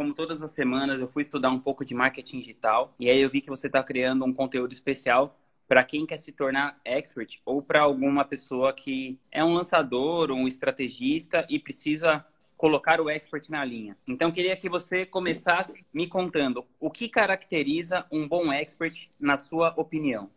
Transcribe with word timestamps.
como 0.00 0.14
todas 0.14 0.40
as 0.40 0.52
semanas, 0.52 0.98
eu 0.98 1.06
fui 1.06 1.24
estudar 1.24 1.50
um 1.50 1.60
pouco 1.60 1.84
de 1.84 1.94
marketing 1.94 2.40
digital 2.40 2.94
e 2.98 3.10
aí 3.10 3.20
eu 3.20 3.28
vi 3.28 3.42
que 3.42 3.50
você 3.50 3.66
está 3.66 3.82
criando 3.82 4.24
um 4.24 4.32
conteúdo 4.32 4.72
especial 4.72 5.38
para 5.68 5.84
quem 5.84 6.06
quer 6.06 6.16
se 6.16 6.32
tornar 6.32 6.80
expert 6.86 7.38
ou 7.44 7.60
para 7.60 7.82
alguma 7.82 8.24
pessoa 8.24 8.72
que 8.72 9.18
é 9.30 9.44
um 9.44 9.52
lançador, 9.52 10.32
um 10.32 10.48
estrategista 10.48 11.46
e 11.50 11.58
precisa 11.58 12.24
colocar 12.56 12.98
o 12.98 13.10
expert 13.10 13.50
na 13.50 13.62
linha. 13.62 13.94
Então, 14.08 14.32
queria 14.32 14.56
que 14.56 14.70
você 14.70 15.04
começasse 15.04 15.84
me 15.92 16.06
contando 16.06 16.64
o 16.80 16.90
que 16.90 17.06
caracteriza 17.06 18.06
um 18.10 18.26
bom 18.26 18.50
expert, 18.50 19.10
na 19.20 19.36
sua 19.36 19.74
opinião. 19.76 20.30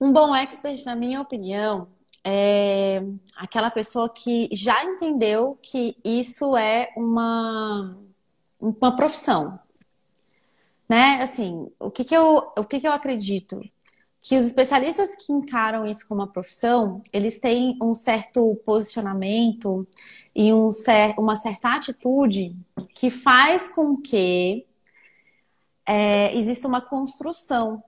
Um 0.00 0.12
bom 0.12 0.34
expert, 0.34 0.84
na 0.84 0.94
minha 0.94 1.20
opinião, 1.20 1.88
é 2.24 3.02
aquela 3.36 3.70
pessoa 3.70 4.08
que 4.08 4.48
já 4.52 4.84
entendeu 4.84 5.58
que 5.60 5.96
isso 6.04 6.56
é 6.56 6.92
uma, 6.96 7.98
uma 8.60 8.94
profissão. 8.94 9.58
Né? 10.88 11.20
Assim, 11.20 11.70
o 11.80 11.90
que, 11.90 12.04
que, 12.04 12.16
eu, 12.16 12.52
o 12.56 12.64
que, 12.64 12.78
que 12.80 12.86
eu 12.86 12.92
acredito? 12.92 13.60
Que 14.22 14.36
os 14.36 14.44
especialistas 14.44 15.16
que 15.16 15.32
encaram 15.32 15.84
isso 15.84 16.06
como 16.06 16.20
uma 16.20 16.32
profissão, 16.32 17.02
eles 17.12 17.40
têm 17.40 17.76
um 17.82 17.92
certo 17.92 18.54
posicionamento 18.64 19.86
e 20.34 20.52
um 20.52 20.70
cer 20.70 21.14
uma 21.18 21.34
certa 21.34 21.74
atitude 21.74 22.54
que 22.94 23.10
faz 23.10 23.68
com 23.68 23.96
que 23.96 24.64
é, 25.84 26.36
exista 26.36 26.68
uma 26.68 26.80
construção 26.80 27.82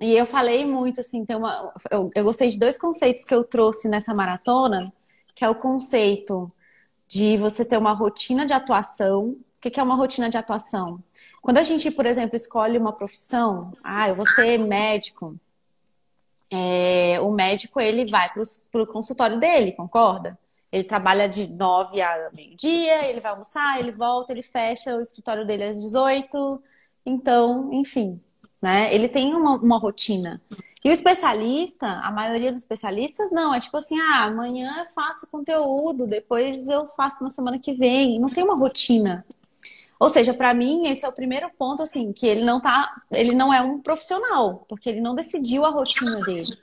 e 0.00 0.14
eu 0.14 0.26
falei 0.26 0.64
muito, 0.64 1.00
assim, 1.00 1.24
tem 1.24 1.36
uma. 1.36 1.72
Eu, 1.90 2.10
eu 2.14 2.24
gostei 2.24 2.48
de 2.50 2.58
dois 2.58 2.76
conceitos 2.76 3.24
que 3.24 3.34
eu 3.34 3.42
trouxe 3.42 3.88
nessa 3.88 4.12
maratona, 4.12 4.92
que 5.34 5.44
é 5.44 5.48
o 5.48 5.54
conceito 5.54 6.52
de 7.08 7.36
você 7.36 7.64
ter 7.64 7.78
uma 7.78 7.92
rotina 7.92 8.44
de 8.44 8.52
atuação. 8.52 9.36
O 9.56 9.70
que 9.70 9.80
é 9.80 9.82
uma 9.82 9.96
rotina 9.96 10.28
de 10.28 10.36
atuação? 10.36 11.02
Quando 11.42 11.58
a 11.58 11.62
gente, 11.62 11.90
por 11.90 12.06
exemplo, 12.06 12.36
escolhe 12.36 12.78
uma 12.78 12.92
profissão, 12.92 13.72
ah, 13.82 14.08
eu 14.08 14.14
vou 14.14 14.26
ser 14.26 14.58
médico. 14.58 15.34
É, 16.50 17.18
o 17.20 17.32
médico 17.32 17.80
ele 17.80 18.06
vai 18.06 18.28
para 18.70 18.82
o 18.82 18.86
consultório 18.86 19.38
dele, 19.38 19.72
concorda? 19.72 20.38
Ele 20.70 20.84
trabalha 20.84 21.28
de 21.28 21.48
9 21.48 22.00
a 22.00 22.30
meio-dia, 22.34 23.06
ele 23.06 23.20
vai 23.20 23.32
almoçar, 23.32 23.80
ele 23.80 23.90
volta, 23.90 24.32
ele 24.32 24.42
fecha 24.42 24.94
o 24.96 25.00
escritório 25.00 25.46
dele 25.46 25.64
às 25.64 25.80
18. 25.80 26.62
Então, 27.04 27.72
enfim, 27.72 28.20
né? 28.60 28.94
Ele 28.94 29.08
tem 29.08 29.34
uma, 29.34 29.56
uma 29.56 29.78
rotina. 29.78 30.40
E 30.84 30.88
o 30.88 30.92
especialista, 30.92 31.86
a 31.86 32.10
maioria 32.10 32.50
dos 32.50 32.60
especialistas, 32.60 33.30
não. 33.32 33.54
É 33.54 33.60
tipo 33.60 33.76
assim, 33.76 33.98
ah, 33.98 34.24
amanhã 34.24 34.76
eu 34.80 34.86
faço 34.86 35.26
conteúdo, 35.26 36.06
depois 36.06 36.66
eu 36.68 36.86
faço 36.88 37.24
na 37.24 37.30
semana 37.30 37.58
que 37.58 37.74
vem. 37.74 38.20
Não 38.20 38.28
tem 38.28 38.44
uma 38.44 38.56
rotina. 38.56 39.24
Ou 39.98 40.10
seja, 40.10 40.34
para 40.34 40.52
mim, 40.52 40.86
esse 40.86 41.04
é 41.04 41.08
o 41.08 41.12
primeiro 41.12 41.50
ponto, 41.58 41.82
assim, 41.82 42.12
que 42.12 42.26
ele 42.26 42.44
não 42.44 42.60
tá. 42.60 43.02
Ele 43.10 43.34
não 43.34 43.52
é 43.52 43.60
um 43.60 43.80
profissional, 43.80 44.64
porque 44.68 44.88
ele 44.88 45.00
não 45.00 45.14
decidiu 45.14 45.64
a 45.64 45.70
rotina 45.70 46.20
dele. 46.20 46.56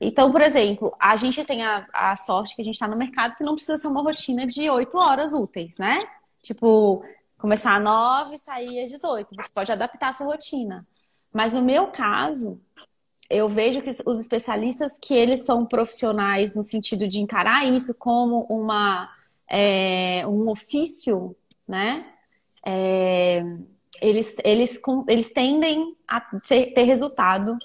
Então, 0.00 0.30
por 0.30 0.42
exemplo, 0.42 0.92
a 1.00 1.16
gente 1.16 1.42
tem 1.44 1.62
a, 1.62 1.86
a 1.92 2.16
sorte 2.16 2.54
que 2.54 2.60
a 2.60 2.64
gente 2.64 2.74
está 2.74 2.88
no 2.88 2.96
mercado 2.96 3.36
que 3.36 3.44
não 3.44 3.54
precisa 3.54 3.78
ser 3.78 3.86
uma 3.86 4.02
rotina 4.02 4.46
de 4.46 4.68
oito 4.68 4.98
horas 4.98 5.32
úteis, 5.32 5.78
né? 5.78 6.00
Tipo, 6.42 7.02
começar 7.44 7.76
às 7.76 7.84
9 7.84 8.36
e 8.36 8.38
sair 8.38 8.84
às 8.84 8.90
18. 8.90 9.36
Você 9.36 9.50
pode 9.52 9.70
adaptar 9.70 10.08
a 10.08 10.12
sua 10.14 10.28
rotina. 10.28 10.86
Mas 11.30 11.52
no 11.52 11.62
meu 11.62 11.88
caso, 11.88 12.58
eu 13.28 13.50
vejo 13.50 13.82
que 13.82 13.90
os 13.90 14.18
especialistas 14.18 14.98
que 14.98 15.12
eles 15.12 15.44
são 15.44 15.66
profissionais 15.66 16.54
no 16.54 16.62
sentido 16.62 17.06
de 17.06 17.20
encarar 17.20 17.66
isso 17.66 17.92
como 17.92 18.46
uma, 18.48 19.10
é, 19.46 20.26
um 20.26 20.48
ofício, 20.48 21.36
né? 21.68 22.06
É, 22.64 23.44
eles, 24.00 24.34
eles, 24.42 24.80
eles 25.06 25.28
tendem 25.28 25.94
a 26.08 26.22
ter, 26.48 26.84
resultado, 26.84 27.58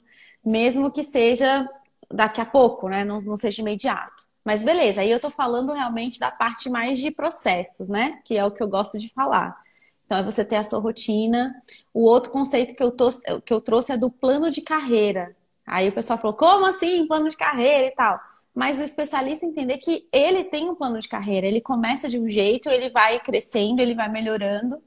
mesmo 0.46 0.92
que 0.92 1.04
seja 1.04 1.66
daqui 2.12 2.42
a 2.42 2.46
pouco, 2.46 2.90
né? 2.90 3.06
Não, 3.06 3.22
não 3.22 3.38
seja 3.38 3.62
imediato. 3.62 4.28
Mas 4.44 4.62
beleza, 4.62 5.00
aí 5.00 5.10
eu 5.10 5.22
tô 5.22 5.30
falando 5.30 5.72
realmente 5.72 6.20
da 6.20 6.32
parte 6.32 6.70
mais 6.70 7.00
de 7.00 7.12
processos, 7.12 7.88
né? 7.88 8.20
Que 8.26 8.38
é 8.38 8.44
o 8.44 8.52
que 8.52 8.62
eu 8.62 8.68
gosto 8.68 9.00
de 9.00 9.08
falar. 9.14 9.69
Então, 10.10 10.18
é 10.18 10.24
você 10.24 10.44
ter 10.44 10.56
a 10.56 10.64
sua 10.64 10.80
rotina. 10.80 11.62
O 11.94 12.04
outro 12.04 12.32
conceito 12.32 12.74
que 12.74 12.82
eu, 12.82 12.90
tô, 12.90 13.10
que 13.46 13.54
eu 13.54 13.62
trouxe 13.62 13.92
é 13.92 13.98
do 13.98 14.10
plano 14.10 14.50
de 14.50 14.60
carreira. 14.60 15.36
Aí 15.68 15.88
o 15.88 15.92
pessoal 15.92 16.18
falou, 16.18 16.36
como 16.36 16.66
assim, 16.66 17.06
plano 17.06 17.30
de 17.30 17.38
carreira 17.38 17.86
e 17.86 17.92
tal? 17.92 18.20
Mas 18.52 18.80
o 18.80 18.84
especialista 18.84 19.46
entender 19.46 19.78
que 19.78 20.10
ele 20.12 20.44
tem 20.46 20.68
um 20.68 20.74
plano 20.74 20.98
de 20.98 21.08
carreira. 21.08 21.46
Ele 21.46 21.62
começa 21.62 22.10
de 22.10 22.20
um 22.20 22.28
jeito, 22.28 22.70
ele 22.70 22.90
vai 22.90 23.20
crescendo, 23.20 23.82
ele 23.84 23.94
vai 23.94 24.10
melhorando. 24.10 24.82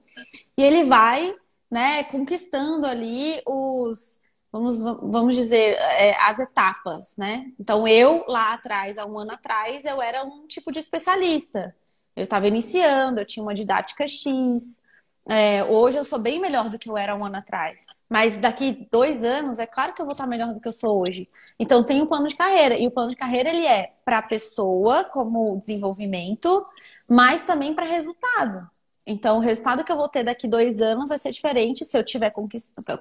E 0.59 0.65
ele 0.65 0.83
vai 0.83 1.33
né, 1.71 2.03
conquistando 2.03 2.85
ali 2.85 3.41
os, 3.47 4.19
vamos, 4.51 4.81
vamos 4.81 5.37
dizer, 5.37 5.77
é, 5.79 6.17
as 6.21 6.41
etapas, 6.41 7.15
né? 7.17 7.47
Então, 7.61 7.87
eu 7.87 8.25
lá 8.27 8.55
atrás, 8.55 8.99
há 8.99 9.07
um 9.07 9.17
ano 9.17 9.31
atrás, 9.35 9.85
eu 9.85 10.03
era 10.03 10.25
um 10.25 10.49
tipo 10.49 10.73
de 10.73 10.81
especialista. 10.81 11.77
Eu 12.17 12.25
estava 12.25 12.49
iniciando, 12.49 13.21
eu 13.21 13.25
tinha 13.25 13.45
uma 13.45 13.55
didática 13.55 14.05
X, 14.05 14.82
é, 15.29 15.63
hoje 15.65 15.99
eu 15.99 16.05
sou 16.05 16.19
bem 16.19 16.41
melhor 16.41 16.69
do 16.69 16.79
que 16.79 16.89
eu 16.91 16.97
era 16.97 17.17
um 17.17 17.25
ano 17.25 17.37
atrás. 17.37 17.85
Mas 18.09 18.37
daqui 18.37 18.87
dois 18.91 19.23
anos, 19.23 19.59
é 19.59 19.67
claro 19.67 19.95
que 19.95 20.03
eu 20.03 20.07
vou 20.07 20.13
estar 20.13 20.27
melhor 20.27 20.53
do 20.53 20.61
que 20.61 20.69
eu 20.69 20.73
sou 20.73 21.01
hoje. 21.01 21.29
Então, 21.59 21.83
tem 21.83 22.03
um 22.03 22.07
plano 22.07 22.29
de 22.29 22.37
carreira. 22.37 22.77
E 22.77 22.87
o 22.87 22.91
plano 22.91 23.11
de 23.11 23.17
carreira, 23.17 23.49
ele 23.49 23.65
é 23.67 23.93
para 24.05 24.19
a 24.19 24.23
pessoa, 24.23 25.05
como 25.05 25.57
desenvolvimento, 25.57 26.67
mas 27.09 27.43
também 27.43 27.75
para 27.75 27.87
resultado. 27.87 28.69
Então, 29.07 29.39
o 29.39 29.41
resultado 29.41 29.85
que 29.85 29.91
eu 29.91 29.97
vou 29.97 30.09
ter 30.09 30.25
daqui 30.25 30.47
dois 30.47 30.81
anos 30.83 31.09
vai 31.09 31.19
ser 31.19 31.31
diferente 31.31 31.85
se 31.85 31.97
eu 31.97 32.05
tiver 32.05 32.33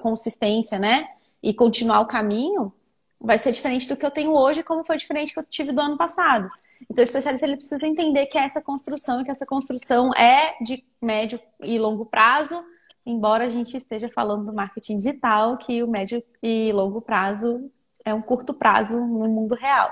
consistência, 0.02 0.80
né? 0.80 1.10
E 1.44 1.54
continuar 1.54 2.02
o 2.02 2.08
caminho, 2.08 2.72
vai 3.20 3.38
ser 3.38 3.52
diferente 3.52 3.88
do 3.88 3.98
que 3.98 4.06
eu 4.06 4.12
tenho 4.12 4.32
hoje, 4.32 4.64
como 4.64 4.84
foi 4.84 4.98
diferente 4.98 5.34
que 5.34 5.40
eu 5.40 5.44
tive 5.44 5.72
do 5.72 5.82
ano 5.82 5.98
passado. 5.98 6.50
Então, 6.90 7.02
o 7.02 7.06
especialista 7.06 7.46
ele 7.46 7.58
precisa 7.58 7.86
entender 7.88 8.26
que 8.28 8.38
é 8.38 8.44
essa 8.44 8.62
construção 8.62 9.22
e 9.22 9.24
que 9.24 9.32
essa 9.32 9.46
construção 9.46 10.12
é 10.14 10.56
de 10.64 10.84
médio 11.02 11.40
e 11.62 11.80
longo 11.80 12.06
prazo, 12.06 12.64
embora 13.06 13.46
a 13.46 13.50
gente 13.50 13.76
esteja 13.76 14.10
falando 14.10 14.46
do 14.46 14.54
marketing 14.54 14.98
digital, 14.98 15.58
que 15.58 15.82
o 15.84 15.88
médio 15.88 16.24
e 16.42 16.72
longo 16.74 17.02
prazo 17.02 17.72
é 18.06 18.14
um 18.14 18.22
curto 18.22 18.54
prazo 18.54 19.00
no 19.00 19.28
mundo 19.30 19.56
real. 19.56 19.92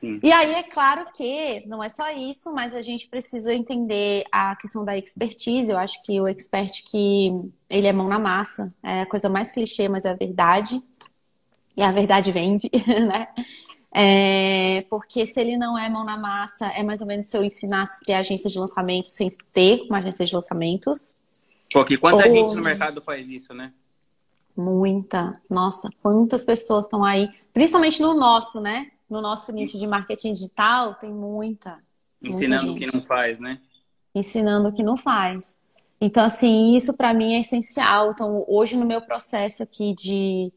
Sim. 0.00 0.18
E 0.22 0.32
aí 0.32 0.54
é 0.54 0.62
claro 0.62 1.04
que 1.14 1.62
não 1.66 1.84
é 1.84 1.88
só 1.90 2.10
isso, 2.10 2.50
mas 2.52 2.74
a 2.74 2.80
gente 2.80 3.06
precisa 3.06 3.52
entender 3.52 4.24
a 4.32 4.56
questão 4.56 4.82
da 4.82 4.96
expertise. 4.96 5.70
Eu 5.70 5.76
acho 5.76 6.02
que 6.04 6.18
o 6.18 6.26
expert 6.26 6.82
que 6.84 7.30
ele 7.68 7.86
é 7.86 7.92
mão 7.92 8.08
na 8.08 8.18
massa, 8.18 8.72
é 8.82 9.02
a 9.02 9.06
coisa 9.06 9.28
mais 9.28 9.52
clichê, 9.52 9.88
mas 9.88 10.06
é 10.06 10.10
a 10.10 10.14
verdade. 10.14 10.82
E 11.76 11.82
a 11.82 11.92
verdade 11.92 12.32
vende, 12.32 12.70
né? 13.06 13.28
É, 13.92 14.86
porque 14.88 15.26
se 15.26 15.40
ele 15.40 15.56
não 15.56 15.76
é 15.76 15.88
mão 15.88 16.04
na 16.04 16.16
massa, 16.16 16.66
é 16.66 16.82
mais 16.82 17.00
ou 17.00 17.06
menos 17.06 17.26
se 17.26 17.36
eu 17.36 17.44
ensinasse 17.44 17.98
a 18.00 18.06
ter 18.06 18.12
agência 18.14 18.48
de 18.48 18.58
lançamento 18.58 19.08
sem 19.08 19.28
ter 19.52 19.82
uma 19.88 19.98
agência 19.98 20.24
de 20.24 20.34
lançamentos. 20.34 21.16
Porque 21.72 21.96
quanta 21.96 22.26
Ou... 22.26 22.30
gente 22.30 22.56
no 22.56 22.62
mercado 22.62 23.00
faz 23.02 23.28
isso, 23.28 23.52
né? 23.52 23.72
Muita. 24.56 25.40
Nossa, 25.48 25.88
quantas 26.02 26.44
pessoas 26.44 26.84
estão 26.84 27.04
aí, 27.04 27.30
principalmente 27.52 28.00
no 28.00 28.14
nosso, 28.14 28.60
né? 28.60 28.90
No 29.08 29.20
nosso 29.20 29.50
nicho 29.52 29.78
de 29.78 29.86
marketing 29.86 30.32
digital, 30.32 30.94
tem 30.94 31.12
muita. 31.12 31.78
Ensinando 32.22 32.72
o 32.72 32.74
que 32.76 32.86
não 32.86 33.02
faz, 33.02 33.40
né? 33.40 33.58
Ensinando 34.14 34.68
o 34.68 34.72
que 34.72 34.82
não 34.82 34.96
faz. 34.96 35.56
Então, 36.00 36.24
assim, 36.24 36.76
isso 36.76 36.96
para 36.96 37.12
mim 37.12 37.34
é 37.34 37.40
essencial. 37.40 38.12
Então, 38.12 38.44
hoje 38.48 38.76
no 38.76 38.86
meu 38.86 39.00
processo 39.00 39.62
aqui 39.62 39.94
de 39.94 40.52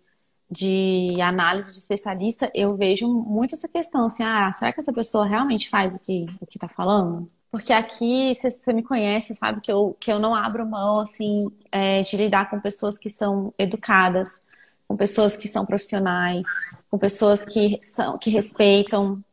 de 0.53 1.19
análise 1.19 1.71
de 1.71 1.79
especialista, 1.79 2.51
eu 2.53 2.77
vejo 2.77 3.07
muito 3.07 3.55
essa 3.55 3.67
questão, 3.67 4.05
assim, 4.05 4.23
ah, 4.23 4.51
será 4.53 4.71
que 4.71 4.79
essa 4.79 4.93
pessoa 4.93 5.25
realmente 5.25 5.67
faz 5.69 5.95
o 5.95 5.99
que 5.99 6.27
o 6.39 6.45
que 6.45 6.57
está 6.57 6.67
falando? 6.67 7.29
Porque 7.51 7.73
aqui, 7.73 8.33
você 8.35 8.73
me 8.73 8.83
conhece, 8.83 9.35
sabe 9.35 9.61
que 9.61 9.71
eu, 9.71 9.95
que 9.99 10.11
eu 10.11 10.19
não 10.19 10.33
abro 10.33 10.65
mão, 10.65 10.99
assim, 10.99 11.47
é, 11.71 12.01
de 12.01 12.17
lidar 12.17 12.49
com 12.49 12.59
pessoas 12.59 12.97
que 12.97 13.09
são 13.09 13.53
educadas, 13.57 14.41
com 14.87 14.95
pessoas 14.95 15.37
que 15.37 15.47
são 15.47 15.65
profissionais, 15.65 16.45
com 16.89 16.97
pessoas 16.97 17.45
que, 17.45 17.77
são, 17.81 18.17
que 18.17 18.29
respeitam, 18.29 19.23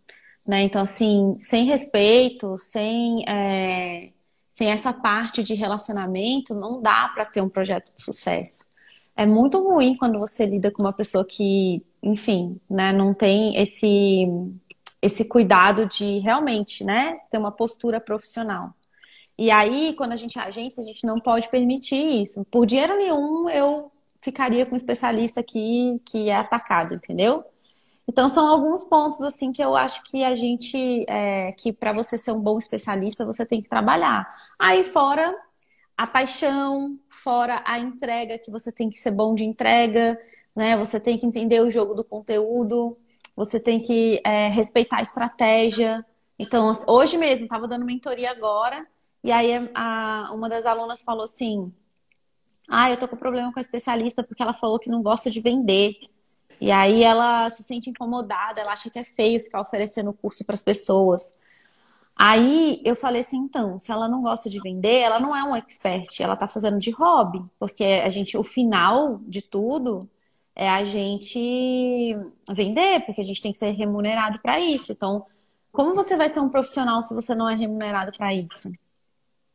né? 0.47 0.63
Então, 0.63 0.83
assim, 0.83 1.35
sem 1.39 1.67
respeito, 1.67 2.57
sem, 2.59 3.25
é, 3.29 4.11
sem 4.51 4.71
essa 4.71 4.93
parte 4.93 5.43
de 5.43 5.55
relacionamento, 5.55 6.55
não 6.55 6.81
dá 6.83 7.09
para 7.15 7.25
ter 7.25 7.41
um 7.43 7.49
projeto 7.49 7.93
de 7.95 8.03
sucesso 8.03 8.70
é 9.17 9.27
muito 9.27 9.63
ruim 9.63 9.97
quando 9.97 10.19
você 10.19 10.47
lida 10.47 10.71
com 10.71 10.83
uma 10.83 10.93
pessoa 10.93 11.25
que, 11.25 11.85
enfim, 12.03 12.61
né, 12.69 12.93
não 12.93 13.13
tem 13.15 13.57
esse 13.57 14.27
esse 15.03 15.25
cuidado 15.25 15.87
de 15.87 16.19
realmente, 16.19 16.85
né, 16.85 17.21
ter 17.31 17.39
uma 17.39 17.51
postura 17.51 17.99
profissional. 18.01 18.75
E 19.39 19.51
aí, 19.51 19.95
quando 19.97 20.13
a 20.13 20.17
gente 20.17 20.39
é 20.39 20.43
agência, 20.43 20.83
a 20.83 20.85
gente 20.85 21.07
não 21.07 21.19
pode 21.19 21.49
permitir 21.49 22.23
isso. 22.23 22.45
Por 22.51 22.67
dinheiro 22.67 22.95
nenhum, 22.99 23.49
eu 23.49 23.91
ficaria 24.21 24.67
com 24.67 24.73
um 24.73 24.77
especialista 24.77 25.41
aqui 25.41 25.99
que 26.05 26.29
é 26.29 26.37
atacado, 26.37 26.95
entendeu? 26.95 27.43
Então, 28.07 28.29
são 28.29 28.47
alguns 28.49 28.85
pontos, 28.85 29.23
assim, 29.23 29.53
que 29.53 29.63
eu 29.63 29.77
acho 29.77 30.03
que 30.03 30.25
a 30.25 30.35
gente, 30.35 31.07
é, 31.09 31.53
que 31.53 31.73
para 31.73 31.93
você 31.93 32.19
ser 32.19 32.33
um 32.33 32.41
bom 32.41 32.59
especialista, 32.59 33.25
você 33.25 33.47
tem 33.47 33.63
que 33.63 33.69
trabalhar. 33.69 34.29
Aí, 34.59 34.85
fora 34.85 35.35
a 36.01 36.07
paixão, 36.07 36.99
fora 37.11 37.63
a 37.67 37.79
entrega, 37.79 38.39
que 38.39 38.51
você 38.51 38.73
tem 38.73 38.89
que 38.89 38.99
ser 38.99 39.11
bom 39.11 39.35
de 39.35 39.45
entrega, 39.45 40.19
né? 40.57 40.75
Você 40.79 40.99
tem 40.99 41.19
que 41.19 41.27
entender 41.27 41.61
o 41.61 41.71
jogo 41.71 41.93
do 41.93 42.03
conteúdo, 42.03 42.97
você 43.37 43.61
tem 43.61 43.79
que 43.79 44.19
é, 44.25 44.49
respeitar 44.49 45.01
a 45.01 45.03
estratégia. 45.03 46.03
Então, 46.39 46.73
hoje 46.87 47.19
mesmo, 47.19 47.45
estava 47.45 47.69
dando 47.69 47.85
mentoria 47.85 48.31
agora, 48.31 48.87
e 49.23 49.31
aí 49.31 49.53
a, 49.75 50.31
uma 50.33 50.49
das 50.49 50.65
alunas 50.65 51.03
falou 51.03 51.25
assim: 51.25 51.71
Ah, 52.67 52.91
eu 52.91 52.97
tô 52.97 53.07
com 53.07 53.17
problema 53.17 53.53
com 53.53 53.59
a 53.59 53.63
especialista 53.63 54.23
porque 54.23 54.43
ela 54.43 54.55
falou 54.55 54.79
que 54.79 54.89
não 54.89 55.03
gosta 55.03 55.31
de 55.31 55.39
vender. 55.39 55.99
E 56.59 56.71
aí 56.71 57.05
ela 57.05 57.51
se 57.51 57.63
sente 57.63 57.91
incomodada, 57.91 58.63
ela 58.63 58.73
acha 58.73 58.89
que 58.89 58.99
é 58.99 59.05
feio 59.05 59.45
ficar 59.45 59.61
oferecendo 59.61 60.15
curso 60.15 60.47
para 60.47 60.55
as 60.55 60.63
pessoas. 60.63 61.35
Aí 62.23 62.83
eu 62.85 62.95
falei 62.95 63.23
assim, 63.23 63.39
então, 63.39 63.79
se 63.79 63.91
ela 63.91 64.07
não 64.07 64.21
gosta 64.21 64.51
de 64.51 64.61
vender, 64.61 64.99
ela 64.99 65.19
não 65.19 65.35
é 65.35 65.43
um 65.43 65.57
expert, 65.57 66.21
ela 66.21 66.35
está 66.35 66.47
fazendo 66.47 66.79
de 66.79 66.91
hobby, 66.91 67.43
porque 67.59 67.83
a 67.83 68.11
gente, 68.11 68.37
o 68.37 68.45
final 68.45 69.23
de 69.27 69.41
tudo 69.41 70.07
é 70.55 70.69
a 70.69 70.85
gente 70.85 72.15
vender, 72.51 73.07
porque 73.07 73.23
a 73.23 73.25
gente 73.25 73.41
tem 73.41 73.53
que 73.53 73.57
ser 73.57 73.71
remunerado 73.71 74.39
para 74.41 74.61
isso. 74.61 74.93
Então, 74.93 75.25
como 75.73 75.95
você 75.95 76.15
vai 76.15 76.29
ser 76.29 76.41
um 76.41 76.51
profissional 76.51 77.01
se 77.01 77.15
você 77.15 77.35
não 77.35 77.49
é 77.49 77.55
remunerado 77.55 78.13
para 78.15 78.35
isso? 78.35 78.71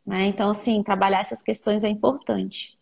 Né? 0.03 0.25
Então, 0.25 0.49
assim, 0.49 0.81
trabalhar 0.81 1.19
essas 1.19 1.43
questões 1.43 1.83
é 1.83 1.87
importante. 1.87 2.75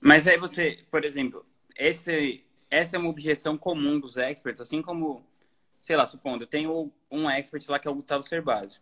Mas 0.00 0.26
aí 0.26 0.38
você, 0.38 0.82
por 0.90 1.04
exemplo, 1.04 1.44
esse, 1.76 2.42
essa 2.70 2.96
é 2.96 2.98
uma 2.98 3.10
objeção 3.10 3.58
comum 3.58 4.00
dos 4.00 4.16
experts, 4.16 4.62
assim 4.62 4.80
como, 4.80 5.22
sei 5.78 5.94
lá, 5.94 6.06
supondo, 6.06 6.44
eu 6.44 6.48
tenho 6.48 6.90
um 7.10 7.28
expert 7.28 7.68
lá 7.68 7.78
que 7.78 7.86
é 7.86 7.90
o 7.90 7.94
Gustavo 7.94 8.22
Cerbasi. 8.22 8.80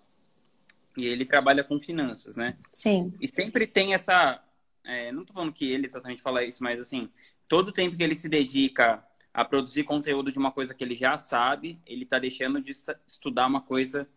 E 0.97 1.07
ele 1.07 1.25
trabalha 1.25 1.65
com 1.65 1.79
finanças, 1.79 2.37
né? 2.37 2.57
Sim. 2.73 3.13
E 3.21 3.29
sempre 3.29 3.67
tem 3.67 3.95
essa. 3.95 4.43
É, 4.85 5.11
não 5.13 5.25
tô 5.25 5.33
falando 5.33 5.53
que 5.53 5.71
ele 5.71 5.87
exatamente 5.87 6.23
fala 6.23 6.45
isso, 6.45 6.63
mas 6.63 6.79
assim, 6.79 7.09
todo 7.49 7.69
o 7.69 7.73
tempo 7.73 7.97
que 7.97 8.03
ele 8.03 8.15
se 8.15 8.29
dedica 8.29 9.05
a 9.33 9.45
produzir 9.45 9.85
conteúdo 9.85 10.31
de 10.31 10.39
uma 10.39 10.53
coisa 10.53 10.75
que 10.75 10.85
ele 10.85 10.95
já 10.95 11.17
sabe, 11.17 11.81
ele 11.87 12.05
tá 12.05 12.19
deixando 12.19 12.61
de 12.61 12.73
estudar 13.07 13.47
uma 13.47 13.61
coisa 13.61 14.09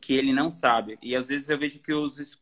que 0.00 0.12
ele 0.14 0.32
não 0.32 0.52
sabe. 0.52 0.98
E 1.02 1.16
às 1.16 1.28
vezes 1.28 1.48
eu 1.48 1.58
vejo 1.58 1.80
que 1.80 1.92
os, 1.92 2.40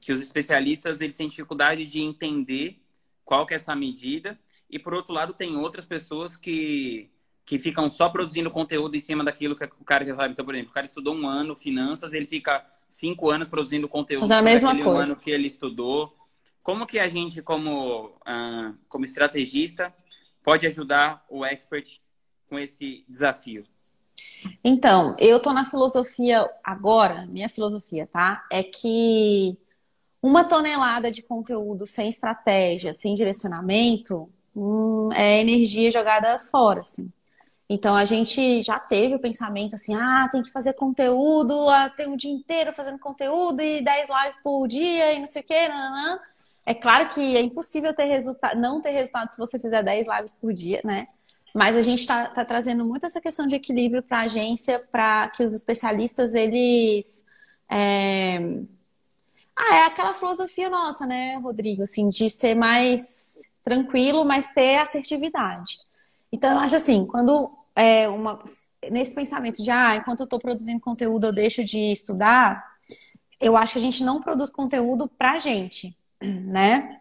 que 0.00 0.12
os 0.12 0.20
especialistas 0.20 1.00
eles 1.00 1.16
têm 1.16 1.28
dificuldade 1.28 1.86
de 1.86 2.00
entender 2.00 2.82
qual 3.24 3.46
que 3.46 3.54
é 3.54 3.56
essa 3.56 3.74
medida 3.74 4.38
e 4.70 4.78
por 4.78 4.94
outro 4.94 5.12
lado, 5.12 5.34
tem 5.34 5.56
outras 5.56 5.84
pessoas 5.84 6.36
que, 6.36 7.10
que 7.44 7.58
ficam 7.58 7.90
só 7.90 8.08
produzindo 8.08 8.50
conteúdo 8.50 8.96
em 8.96 9.00
cima 9.00 9.24
daquilo 9.24 9.56
que 9.56 9.64
o 9.64 9.84
cara 9.84 10.06
já 10.06 10.14
sabe. 10.14 10.32
Então, 10.32 10.44
por 10.44 10.54
exemplo, 10.54 10.70
o 10.70 10.74
cara 10.74 10.86
estudou 10.86 11.14
um 11.14 11.26
ano 11.26 11.56
finanças, 11.56 12.12
ele 12.12 12.26
fica 12.26 12.64
cinco 12.90 13.30
anos 13.30 13.48
produzindo 13.48 13.88
conteúdo 13.88 14.22
Mas 14.22 14.30
é 14.30 14.34
a 14.36 14.42
mesma 14.42 14.74
coisa. 14.76 15.02
ano 15.04 15.16
que 15.16 15.30
ele 15.30 15.46
estudou. 15.46 16.14
Como 16.62 16.86
que 16.86 16.98
a 16.98 17.08
gente, 17.08 17.40
como, 17.40 18.08
uh, 18.08 18.76
como 18.88 19.04
estrategista, 19.04 19.94
pode 20.42 20.66
ajudar 20.66 21.24
o 21.30 21.44
expert 21.44 22.00
com 22.48 22.58
esse 22.58 23.04
desafio? 23.08 23.64
Então, 24.62 25.16
eu 25.18 25.38
estou 25.38 25.54
na 25.54 25.64
filosofia 25.64 26.46
agora, 26.62 27.26
minha 27.26 27.48
filosofia, 27.48 28.06
tá? 28.06 28.44
É 28.52 28.62
que 28.62 29.56
uma 30.22 30.44
tonelada 30.44 31.10
de 31.10 31.22
conteúdo 31.22 31.86
sem 31.86 32.10
estratégia, 32.10 32.92
sem 32.92 33.14
direcionamento, 33.14 34.28
hum, 34.54 35.08
é 35.14 35.40
energia 35.40 35.90
jogada 35.90 36.38
fora, 36.38 36.80
assim. 36.80 37.10
Então 37.72 37.94
a 37.94 38.04
gente 38.04 38.64
já 38.64 38.80
teve 38.80 39.14
o 39.14 39.20
pensamento 39.20 39.76
assim, 39.76 39.94
ah, 39.94 40.28
tem 40.32 40.42
que 40.42 40.50
fazer 40.50 40.72
conteúdo, 40.72 41.68
ah, 41.68 41.88
tem 41.88 42.08
um 42.08 42.16
dia 42.16 42.32
inteiro 42.32 42.72
fazendo 42.72 42.98
conteúdo 42.98 43.62
e 43.62 43.80
10 43.80 44.08
lives 44.08 44.40
por 44.42 44.66
dia 44.66 45.12
e 45.12 45.20
não 45.20 45.28
sei 45.28 45.40
o 45.40 45.44
quê, 45.44 45.68
nananã. 45.68 46.18
É 46.66 46.74
claro 46.74 47.08
que 47.08 47.36
é 47.36 47.40
impossível 47.40 47.94
ter 47.94 48.06
resultado, 48.06 48.58
não 48.58 48.80
ter 48.80 48.90
resultado 48.90 49.30
se 49.30 49.38
você 49.38 49.56
fizer 49.56 49.84
10 49.84 50.04
lives 50.08 50.34
por 50.34 50.52
dia, 50.52 50.80
né? 50.84 51.06
Mas 51.54 51.76
a 51.76 51.80
gente 51.80 52.00
está 52.00 52.26
tá 52.26 52.44
trazendo 52.44 52.84
muito 52.84 53.06
essa 53.06 53.20
questão 53.20 53.46
de 53.46 53.54
equilíbrio 53.54 54.02
para 54.02 54.18
a 54.18 54.22
agência, 54.22 54.84
para 54.90 55.28
que 55.28 55.44
os 55.44 55.54
especialistas, 55.54 56.34
eles... 56.34 57.24
É... 57.70 58.38
Ah, 59.54 59.76
é 59.76 59.84
aquela 59.84 60.14
filosofia 60.14 60.68
nossa, 60.68 61.06
né, 61.06 61.36
Rodrigo? 61.36 61.84
Assim, 61.84 62.08
de 62.08 62.28
ser 62.28 62.56
mais 62.56 63.42
tranquilo, 63.62 64.24
mas 64.24 64.48
ter 64.48 64.76
assertividade. 64.76 65.78
Então, 66.32 66.52
eu 66.52 66.58
acho 66.58 66.76
assim, 66.76 67.04
quando 67.06 67.59
é 67.74 68.08
uma, 68.08 68.42
nesse 68.90 69.14
pensamento 69.14 69.62
de, 69.62 69.70
ah, 69.70 69.96
enquanto 69.96 70.20
eu 70.20 70.24
estou 70.24 70.38
produzindo 70.38 70.80
conteúdo, 70.80 71.26
eu 71.26 71.32
deixo 71.32 71.64
de 71.64 71.92
estudar, 71.92 72.64
eu 73.40 73.56
acho 73.56 73.74
que 73.74 73.78
a 73.78 73.82
gente 73.82 74.04
não 74.04 74.20
produz 74.20 74.52
conteúdo 74.52 75.08
para 75.08 75.32
a 75.32 75.38
gente, 75.38 75.96
né? 76.20 77.00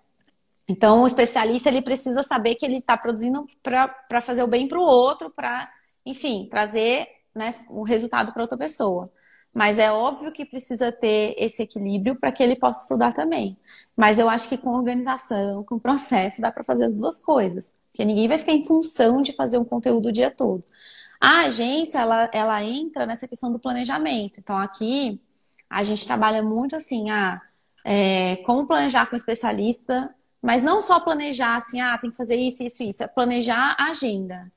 Então, 0.68 1.02
o 1.02 1.08
especialista, 1.08 1.68
ele 1.70 1.82
precisa 1.82 2.22
saber 2.22 2.56
que 2.56 2.66
ele 2.66 2.78
está 2.78 2.96
produzindo 2.96 3.48
para 3.64 4.22
fazer 4.22 4.44
o 4.44 4.48
bem 4.48 4.68
para 4.68 4.78
o 4.80 4.84
outro, 4.84 5.32
para, 5.32 5.68
enfim, 6.06 6.48
trazer 6.50 7.08
né, 7.34 7.56
um 7.70 7.82
resultado 7.82 8.32
para 8.32 8.44
outra 8.44 8.58
pessoa. 8.58 9.12
Mas 9.52 9.80
é 9.80 9.92
óbvio 9.92 10.32
que 10.32 10.46
precisa 10.46 10.92
ter 10.92 11.34
esse 11.40 11.64
equilíbrio 11.64 12.16
para 12.16 12.32
que 12.32 12.44
ele 12.44 12.56
possa 12.56 12.84
estudar 12.84 13.14
também. 13.14 13.58
Mas 13.98 14.20
eu 14.20 14.30
acho 14.30 14.48
que 14.48 14.58
com 14.58 14.70
organização, 14.70 15.64
com 15.64 15.80
processo, 15.80 16.40
dá 16.40 16.52
para 16.52 16.64
fazer 16.64 16.86
as 16.86 16.94
duas 16.94 17.20
coisas. 17.20 17.74
Porque 17.92 18.06
ninguém 18.06 18.28
vai 18.28 18.38
ficar 18.38 18.54
em 18.54 18.66
função 18.66 19.22
de 19.22 19.34
fazer 19.34 19.58
um 19.58 19.66
conteúdo 19.66 20.10
o 20.10 20.12
dia 20.12 20.32
todo. 20.32 20.64
A 21.20 21.42
agência, 21.42 22.00
ela, 22.00 22.30
ela 22.34 22.64
entra 22.64 23.06
nessa 23.06 23.28
questão 23.28 23.52
do 23.52 23.60
planejamento. 23.60 24.40
Então, 24.40 24.58
aqui, 24.58 25.22
a 25.70 25.84
gente 25.84 26.06
trabalha 26.08 26.42
muito 26.42 26.76
assim, 26.76 27.10
ah, 27.12 27.42
é, 27.84 28.38
como 28.38 28.68
planejar 28.68 29.06
com 29.08 29.14
o 29.14 29.18
especialista, 29.18 30.14
mas 30.42 30.62
não 30.62 30.82
só 30.82 31.00
planejar 31.00 31.58
assim, 31.58 31.82
ah, 31.82 31.98
tem 31.98 32.10
que 32.10 32.18
fazer 32.18 32.38
isso, 32.38 32.64
isso, 32.64 32.84
isso. 32.84 33.04
É 33.04 33.08
planejar 33.08 33.76
a 33.78 33.92
agenda. 33.92 34.52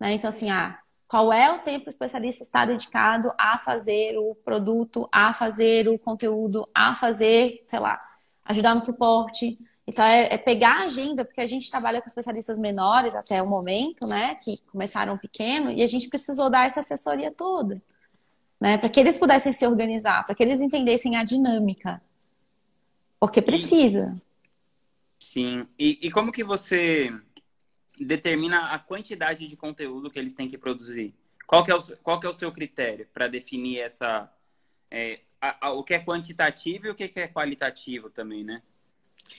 Né? 0.00 0.12
Então, 0.14 0.28
assim, 0.28 0.50
ah, 0.50 0.78
qual 1.06 1.32
é 1.32 1.50
o 1.52 1.58
tempo 1.60 1.84
que 1.84 1.88
o 1.88 1.90
especialista 1.90 2.42
está 2.42 2.66
dedicado 2.66 3.32
a 3.38 3.58
fazer 3.58 4.18
o 4.18 4.34
produto, 4.34 5.08
a 5.12 5.32
fazer 5.32 5.88
o 5.88 5.98
conteúdo, 5.98 6.68
a 6.74 6.94
fazer, 6.94 7.62
sei 7.64 7.78
lá, 7.78 8.00
ajudar 8.48 8.74
no 8.74 8.80
suporte. 8.80 9.58
Então, 9.88 10.04
é, 10.04 10.34
é 10.34 10.36
pegar 10.36 10.82
a 10.82 10.84
agenda, 10.84 11.24
porque 11.24 11.40
a 11.40 11.46
gente 11.46 11.70
trabalha 11.70 12.02
com 12.02 12.06
especialistas 12.06 12.58
menores 12.58 13.14
até 13.14 13.42
o 13.42 13.48
momento, 13.48 14.06
né, 14.06 14.34
que 14.34 14.60
começaram 14.70 15.16
pequeno, 15.16 15.70
e 15.70 15.82
a 15.82 15.86
gente 15.86 16.10
precisou 16.10 16.50
dar 16.50 16.66
essa 16.66 16.80
assessoria 16.80 17.32
toda, 17.32 17.80
né, 18.60 18.76
para 18.76 18.90
que 18.90 19.00
eles 19.00 19.18
pudessem 19.18 19.50
se 19.50 19.66
organizar, 19.66 20.26
para 20.26 20.34
que 20.34 20.42
eles 20.42 20.60
entendessem 20.60 21.16
a 21.16 21.24
dinâmica. 21.24 22.02
Porque 23.18 23.40
precisa. 23.40 24.14
Sim. 25.18 25.66
E, 25.78 25.98
e 26.02 26.10
como 26.10 26.32
que 26.32 26.44
você 26.44 27.10
determina 27.98 28.74
a 28.74 28.78
quantidade 28.78 29.46
de 29.46 29.56
conteúdo 29.56 30.10
que 30.10 30.18
eles 30.18 30.34
têm 30.34 30.46
que 30.46 30.58
produzir? 30.58 31.14
Qual 31.46 31.64
que 31.64 31.70
é 31.70 31.74
o, 31.74 31.82
qual 32.02 32.20
que 32.20 32.26
é 32.26 32.30
o 32.30 32.34
seu 32.34 32.52
critério 32.52 33.08
para 33.12 33.26
definir 33.26 33.80
essa 33.80 34.30
é, 34.90 35.20
a, 35.40 35.68
a, 35.68 35.72
o 35.72 35.82
que 35.82 35.94
é 35.94 35.98
quantitativo 35.98 36.86
e 36.86 36.90
o 36.90 36.94
que 36.94 37.10
é 37.18 37.26
qualitativo 37.26 38.10
também, 38.10 38.44
né? 38.44 38.62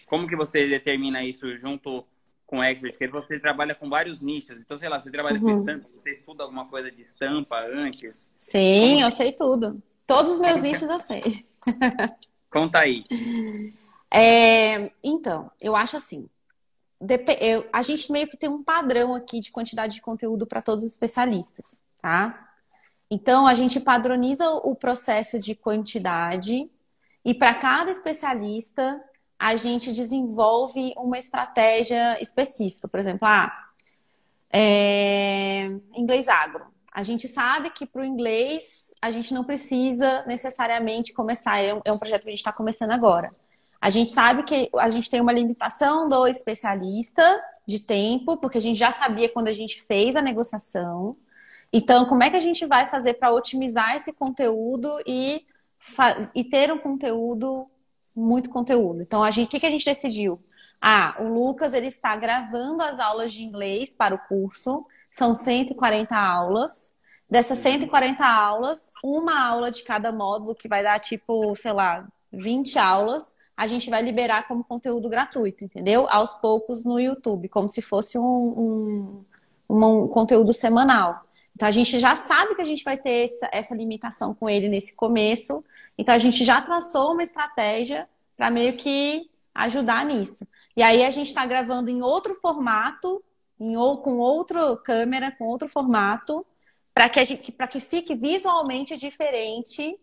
Como 0.06 0.28
que 0.28 0.36
você 0.36 0.68
determina 0.68 1.24
isso 1.24 1.56
junto 1.58 2.06
com 2.46 2.60
o 2.60 2.64
expert? 2.64 2.94
Porque 2.94 3.08
você 3.08 3.40
trabalha 3.40 3.76
com 3.76 3.90
vários 3.90 4.22
nichos. 4.22 4.60
Então, 4.60 4.76
sei 4.76 4.90
lá, 4.90 5.00
você 5.00 5.12
trabalha 5.12 5.40
uhum. 5.40 5.42
com 5.42 5.52
estampa, 5.52 5.90
você 5.96 6.12
estuda 6.12 6.44
alguma 6.44 6.68
coisa 6.68 6.92
de 6.92 7.02
estampa 7.02 7.60
antes? 7.60 8.30
Sim, 8.36 8.94
Como... 8.94 9.02
eu 9.02 9.12
sei 9.12 9.32
tudo. 9.32 9.84
Todos 10.06 10.34
os 10.34 10.40
meus 10.40 10.62
nichos 10.62 10.90
eu 10.90 11.00
sei. 11.00 11.46
Conta 12.50 12.80
aí. 12.80 13.06
É, 14.12 14.92
então, 15.04 15.52
eu 15.62 15.76
acho 15.76 15.96
assim, 15.96 16.28
eu, 17.40 17.68
a 17.72 17.82
gente 17.82 18.12
meio 18.12 18.28
que 18.28 18.36
tem 18.36 18.50
um 18.50 18.64
padrão 18.64 19.14
aqui 19.14 19.40
de 19.40 19.52
quantidade 19.52 19.94
de 19.94 20.02
conteúdo 20.02 20.48
para 20.48 20.62
todos 20.62 20.84
os 20.84 20.92
especialistas, 20.92 21.78
tá? 22.02 22.50
Então, 23.10 23.48
a 23.48 23.54
gente 23.54 23.80
padroniza 23.80 24.50
o 24.50 24.76
processo 24.76 25.40
de 25.40 25.56
quantidade 25.56 26.70
e 27.24 27.34
para 27.34 27.54
cada 27.54 27.92
especialista, 27.92 29.02
a 29.40 29.56
gente 29.56 29.94
desenvolve 29.94 30.94
uma 30.98 31.18
estratégia 31.18 32.22
específica. 32.22 32.90
Por 32.90 33.00
exemplo, 33.00 33.26
ah, 33.26 33.70
é... 34.52 35.72
inglês 35.96 36.28
agro. 36.28 36.66
A 36.92 37.04
gente 37.04 37.28
sabe 37.28 37.70
que 37.70 37.86
para 37.86 38.02
o 38.02 38.06
inglês 38.06 38.94
a 39.02 39.12
gente 39.12 39.34
não 39.34 39.46
precisa 39.46 40.26
necessariamente 40.28 41.14
começar, 41.14 41.60
é 41.62 41.74
um, 41.74 41.82
é 41.86 41.92
um 41.94 41.98
projeto 41.98 42.24
que 42.24 42.28
a 42.28 42.32
gente 42.32 42.40
está 42.40 42.52
começando 42.52 42.92
agora. 42.92 43.32
A 43.80 43.90
gente 43.90 44.12
sabe 44.12 44.44
que 44.44 44.70
a 44.78 44.90
gente 44.90 45.10
tem 45.10 45.22
uma 45.22 45.32
limitação 45.32 46.10
do 46.10 46.28
especialista 46.28 47.42
de 47.66 47.80
tempo, 47.80 48.36
porque 48.36 48.58
a 48.58 48.62
gente 48.62 48.78
já 48.78 48.92
sabia 48.92 49.30
quando 49.30 49.48
a 49.48 49.54
gente 49.54 49.82
fez 49.84 50.18
a 50.18 50.22
negociação. 50.22 51.16
Então, 51.72 52.06
como 52.06 52.22
é 52.24 52.30
que 52.30 52.36
a 52.36 52.42
gente 52.42 52.66
vai 52.66 52.88
fazer 52.88 53.14
para 53.14 53.32
otimizar 53.32 53.96
esse 53.96 54.12
conteúdo 54.12 55.00
e, 55.06 55.46
e 56.36 56.44
ter 56.44 56.74
um 56.74 56.78
conteúdo 56.78 57.66
muito 58.16 58.50
conteúdo. 58.50 59.02
Então, 59.02 59.24
a 59.24 59.32
gente, 59.32 59.48
o 59.48 59.50
que, 59.50 59.60
que 59.60 59.66
a 59.66 59.72
gente 59.72 59.86
decidiu? 59.86 60.40
Ah, 60.82 61.18
o 61.20 61.24
Lucas 61.24 61.74
ele 61.74 61.88
está 61.88 62.16
gravando 62.16 62.82
as 62.84 63.00
aulas 63.00 63.34
de 63.34 63.44
inglês 63.44 63.94
para 63.94 64.16
o 64.16 64.20
curso. 64.20 64.86
São 65.12 65.34
140 65.34 66.16
aulas. 66.16 66.92
Dessas 67.30 67.60
140 67.60 68.26
aulas, 68.26 68.92
uma 69.04 69.48
aula 69.48 69.70
de 69.70 69.84
cada 69.84 70.12
módulo, 70.12 70.56
que 70.56 70.68
vai 70.68 70.82
dar 70.82 71.00
tipo, 71.00 71.56
sei 71.56 71.72
lá, 71.72 72.08
20 72.32 72.80
aulas, 72.80 73.36
a 73.56 73.68
gente 73.68 73.88
vai 73.90 74.02
liberar 74.02 74.48
como 74.48 74.64
conteúdo 74.64 75.08
gratuito, 75.08 75.64
entendeu? 75.64 76.08
Aos 76.10 76.34
poucos 76.34 76.84
no 76.84 77.00
YouTube, 77.00 77.48
como 77.50 77.70
se 77.70 77.84
fosse 77.84 78.18
um, 78.18 78.24
um, 78.24 79.26
um 79.70 80.08
conteúdo 80.08 80.54
semanal. 80.54 81.24
Então 81.56 81.68
a 81.68 81.72
gente 81.72 82.00
já 82.00 82.16
sabe 82.16 82.56
que 82.56 82.62
a 82.62 82.66
gente 82.66 82.84
vai 82.84 82.98
ter 82.98 83.26
essa, 83.26 83.50
essa 83.52 83.76
limitação 83.76 84.34
com 84.34 84.50
ele 84.50 84.70
nesse 84.70 84.96
começo. 84.96 85.64
Então 86.00 86.16
a 86.16 86.18
gente 86.18 86.46
já 86.46 86.62
traçou 86.62 87.12
uma 87.12 87.22
estratégia 87.22 88.08
para 88.38 88.50
meio 88.50 88.78
que 88.78 89.30
ajudar 89.54 90.06
nisso. 90.06 90.48
E 90.76 90.82
aí 90.82 91.04
a 91.04 91.12
gente 91.12 91.28
está 91.28 91.46
gravando 91.46 91.90
em 91.90 92.02
outro 92.02 92.36
formato, 92.36 93.22
em, 93.60 93.76
ou, 93.76 93.98
com 93.98 94.18
outra 94.18 94.78
câmera, 94.78 95.30
com 95.30 95.44
outro 95.44 95.68
formato, 95.68 96.46
para 96.94 97.10
que, 97.10 97.20
a 97.20 97.26
gente, 97.26 97.52
que 97.52 97.80
fique 97.82 98.16
visualmente 98.16 98.96
diferente 98.96 100.00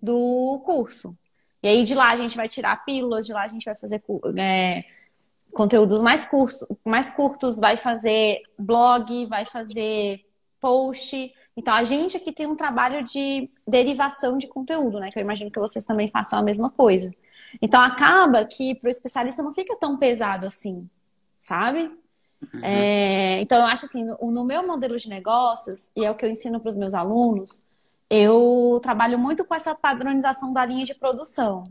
do 0.00 0.62
curso. 0.64 1.18
E 1.60 1.66
aí 1.66 1.82
de 1.82 1.96
lá 1.96 2.10
a 2.10 2.16
gente 2.16 2.36
vai 2.36 2.46
tirar 2.46 2.84
pílulas, 2.84 3.26
de 3.26 3.32
lá 3.32 3.42
a 3.42 3.48
gente 3.48 3.64
vai 3.64 3.76
fazer 3.76 4.00
é, 4.38 4.84
conteúdos 5.52 6.00
mais 6.00 6.24
curtos, 6.26 6.64
mais 6.84 7.10
curtos, 7.10 7.58
vai 7.58 7.76
fazer 7.76 8.40
blog, 8.56 9.26
vai 9.26 9.44
fazer 9.44 10.24
post. 10.60 11.34
Então 11.60 11.74
a 11.74 11.84
gente 11.84 12.16
aqui 12.16 12.32
tem 12.32 12.46
um 12.46 12.56
trabalho 12.56 13.04
de 13.04 13.50
derivação 13.68 14.38
de 14.38 14.48
conteúdo, 14.48 14.98
né? 14.98 15.10
Que 15.10 15.18
eu 15.18 15.22
imagino 15.22 15.50
que 15.50 15.60
vocês 15.60 15.84
também 15.84 16.10
façam 16.10 16.38
a 16.38 16.42
mesma 16.42 16.70
coisa. 16.70 17.14
Então 17.60 17.78
acaba 17.82 18.46
que 18.46 18.74
para 18.74 18.88
o 18.88 18.90
especialista 18.90 19.42
não 19.42 19.52
fica 19.52 19.76
tão 19.76 19.98
pesado 19.98 20.46
assim, 20.46 20.88
sabe? 21.38 21.80
Uhum. 22.42 22.60
É, 22.64 23.40
então, 23.42 23.58
eu 23.58 23.66
acho 23.66 23.84
assim, 23.84 24.06
no, 24.06 24.32
no, 24.32 24.42
meu 24.42 24.66
modelo 24.66 24.96
de 24.96 25.10
negócios, 25.10 25.92
e 25.94 26.02
é 26.02 26.10
o 26.10 26.14
que 26.14 26.24
eu 26.24 26.30
ensino 26.30 26.58
para 26.58 26.70
os 26.70 26.76
meus 26.78 26.94
alunos, 26.94 27.62
eu 28.08 28.80
trabalho 28.82 29.18
muito 29.18 29.44
com 29.44 29.54
essa 29.54 29.74
padronização 29.74 30.54
da 30.54 30.64
linha 30.64 30.86
de 30.86 30.94
produção. 30.94 31.64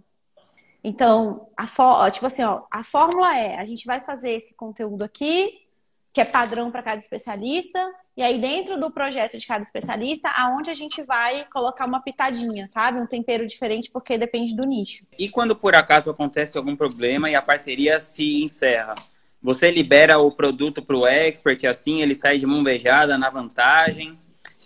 Então, 0.83 1.49
a 1.57 2.11
tipo 2.11 2.27
assim, 2.27 2.43
ó, 2.43 2.61
a 2.69 2.83
fórmula 2.83 3.35
é: 3.35 3.57
a 3.57 3.65
gente 3.65 3.87
vai 3.87 4.01
fazer 4.01 4.29
esse 4.33 4.53
conteúdo 4.53 5.03
aqui, 5.03 5.67
que 6.11 6.19
é 6.19 6.25
padrão 6.25 6.71
para 6.71 6.81
cada 6.81 6.99
especialista, 6.99 7.79
e 8.17 8.23
aí 8.23 8.37
dentro 8.37 8.79
do 8.79 8.91
projeto 8.91 9.37
de 9.37 9.45
cada 9.45 9.63
especialista, 9.63 10.29
aonde 10.29 10.69
a 10.69 10.73
gente 10.73 11.03
vai 11.03 11.45
colocar 11.45 11.85
uma 11.85 12.01
pitadinha, 12.01 12.67
sabe? 12.67 12.99
Um 12.99 13.05
tempero 13.05 13.45
diferente, 13.45 13.89
porque 13.91 14.17
depende 14.17 14.55
do 14.55 14.67
nicho. 14.67 15.05
E 15.17 15.29
quando 15.29 15.55
por 15.55 15.75
acaso 15.75 16.09
acontece 16.09 16.57
algum 16.57 16.75
problema 16.75 17.29
e 17.29 17.35
a 17.35 17.41
parceria 17.41 17.99
se 17.99 18.43
encerra? 18.43 18.95
Você 19.41 19.71
libera 19.71 20.19
o 20.19 20.31
produto 20.31 20.81
para 20.81 20.97
o 20.97 21.07
expert, 21.07 21.63
assim 21.65 22.01
ele 22.01 22.15
sai 22.15 22.37
de 22.37 22.45
mão 22.45 22.63
beijada 22.63 23.17
na 23.17 23.29
vantagem. 23.29 24.19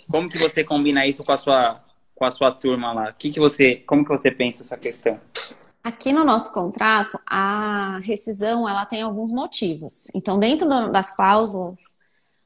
Como 0.09 0.29
que 0.29 0.37
você 0.37 0.63
combina 0.63 1.05
isso 1.05 1.23
com 1.23 1.31
a 1.31 1.37
sua, 1.37 1.83
com 2.15 2.25
a 2.25 2.31
sua 2.31 2.51
turma 2.51 2.91
lá? 2.91 3.13
Que 3.13 3.29
que 3.29 3.39
você, 3.39 3.75
como 3.85 4.03
que 4.03 4.09
você 4.09 4.31
pensa 4.31 4.63
essa 4.63 4.77
questão? 4.77 5.19
Aqui 5.83 6.13
no 6.13 6.23
nosso 6.23 6.53
contrato, 6.53 7.19
a 7.25 7.99
rescisão 7.99 8.67
ela 8.67 8.85
tem 8.85 9.01
alguns 9.01 9.31
motivos. 9.31 10.09
Então, 10.13 10.39
dentro 10.39 10.67
das 10.89 11.13
cláusulas, 11.13 11.95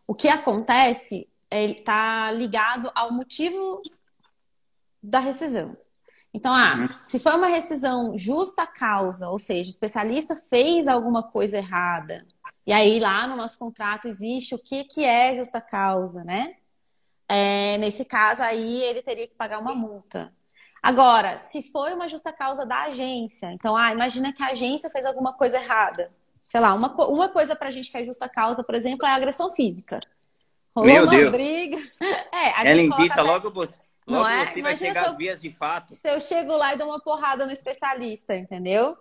o 0.08 0.16
que 0.16 0.28
acontece 0.28 1.28
está 1.52 2.32
ligado 2.32 2.92
ao 2.96 3.12
motivo 3.12 3.82
da 5.04 5.20
rescisão. 5.20 5.74
Então, 6.34 6.54
ah, 6.54 6.76
uhum. 6.78 6.88
se 7.06 7.20
foi 7.20 7.36
uma 7.36 7.48
rescisão 7.48 8.18
justa 8.18 8.66
causa, 8.66 9.30
ou 9.30 9.40
seja, 9.40 9.70
o 9.70 9.72
especialista 9.72 10.42
fez 10.50 10.88
alguma 10.88 11.24
coisa 11.24 11.58
errada, 11.58 12.26
e 12.66 12.74
aí 12.74 13.00
lá 13.00 13.26
no 13.28 13.36
nosso 13.36 13.58
contrato 13.58 14.08
existe 14.08 14.54
o 14.54 14.60
que, 14.60 14.84
que 14.84 15.06
é 15.06 15.36
justa 15.38 15.62
causa, 15.62 16.24
né? 16.24 16.56
É, 17.30 17.78
nesse 17.78 18.04
caso 18.06 18.44
aí 18.44 18.82
ele 18.84 19.02
teria 19.02 19.28
que 19.28 19.36
pagar 19.36 19.60
uma 19.60 19.74
multa. 19.74 20.34
Agora, 20.82 21.40
se 21.40 21.64
foi 21.72 21.94
uma 21.94 22.08
justa 22.08 22.32
causa 22.32 22.66
da 22.66 22.84
agência, 22.84 23.52
então, 23.52 23.76
ah, 23.76 23.92
imagina 23.92 24.32
que 24.32 24.44
a 24.44 24.50
agência 24.50 24.90
fez 24.90 25.06
alguma 25.06 25.34
coisa 25.34 25.58
errada. 25.58 26.12
Sei 26.40 26.60
lá, 26.60 26.74
uma, 26.74 26.94
uma 27.08 27.30
coisa 27.30 27.56
pra 27.56 27.72
gente 27.72 27.92
que 27.92 27.98
é 27.98 28.06
justa 28.06 28.30
causa, 28.30 28.64
por 28.64 28.76
exemplo, 28.76 29.06
é 29.06 29.10
a 29.10 29.16
agressão 29.16 29.52
física. 29.52 30.00
Rolou 30.76 30.92
Meu 30.92 31.04
uma 31.04 31.12
Deus. 31.12 31.32
briga. 31.32 31.78
É, 32.32 32.52
a 32.52 32.68
Ela 32.68 32.82
invista 32.82 33.22
logo 33.24 33.50
você 33.50 33.74
Logo 34.08 34.24
não 34.24 34.30
é? 34.30 34.46
você 34.54 34.62
vai 34.62 34.76
chegar 34.76 35.10
às 35.10 35.18
vias 35.18 35.42
de 35.42 35.52
fato. 35.52 35.94
Se 35.94 36.10
eu 36.10 36.20
chego 36.22 36.56
lá 36.56 36.74
e 36.74 36.78
dou 36.78 36.88
uma 36.88 37.00
porrada 37.00 37.46
no 37.46 37.52
especialista, 37.52 38.34
entendeu? 38.36 38.98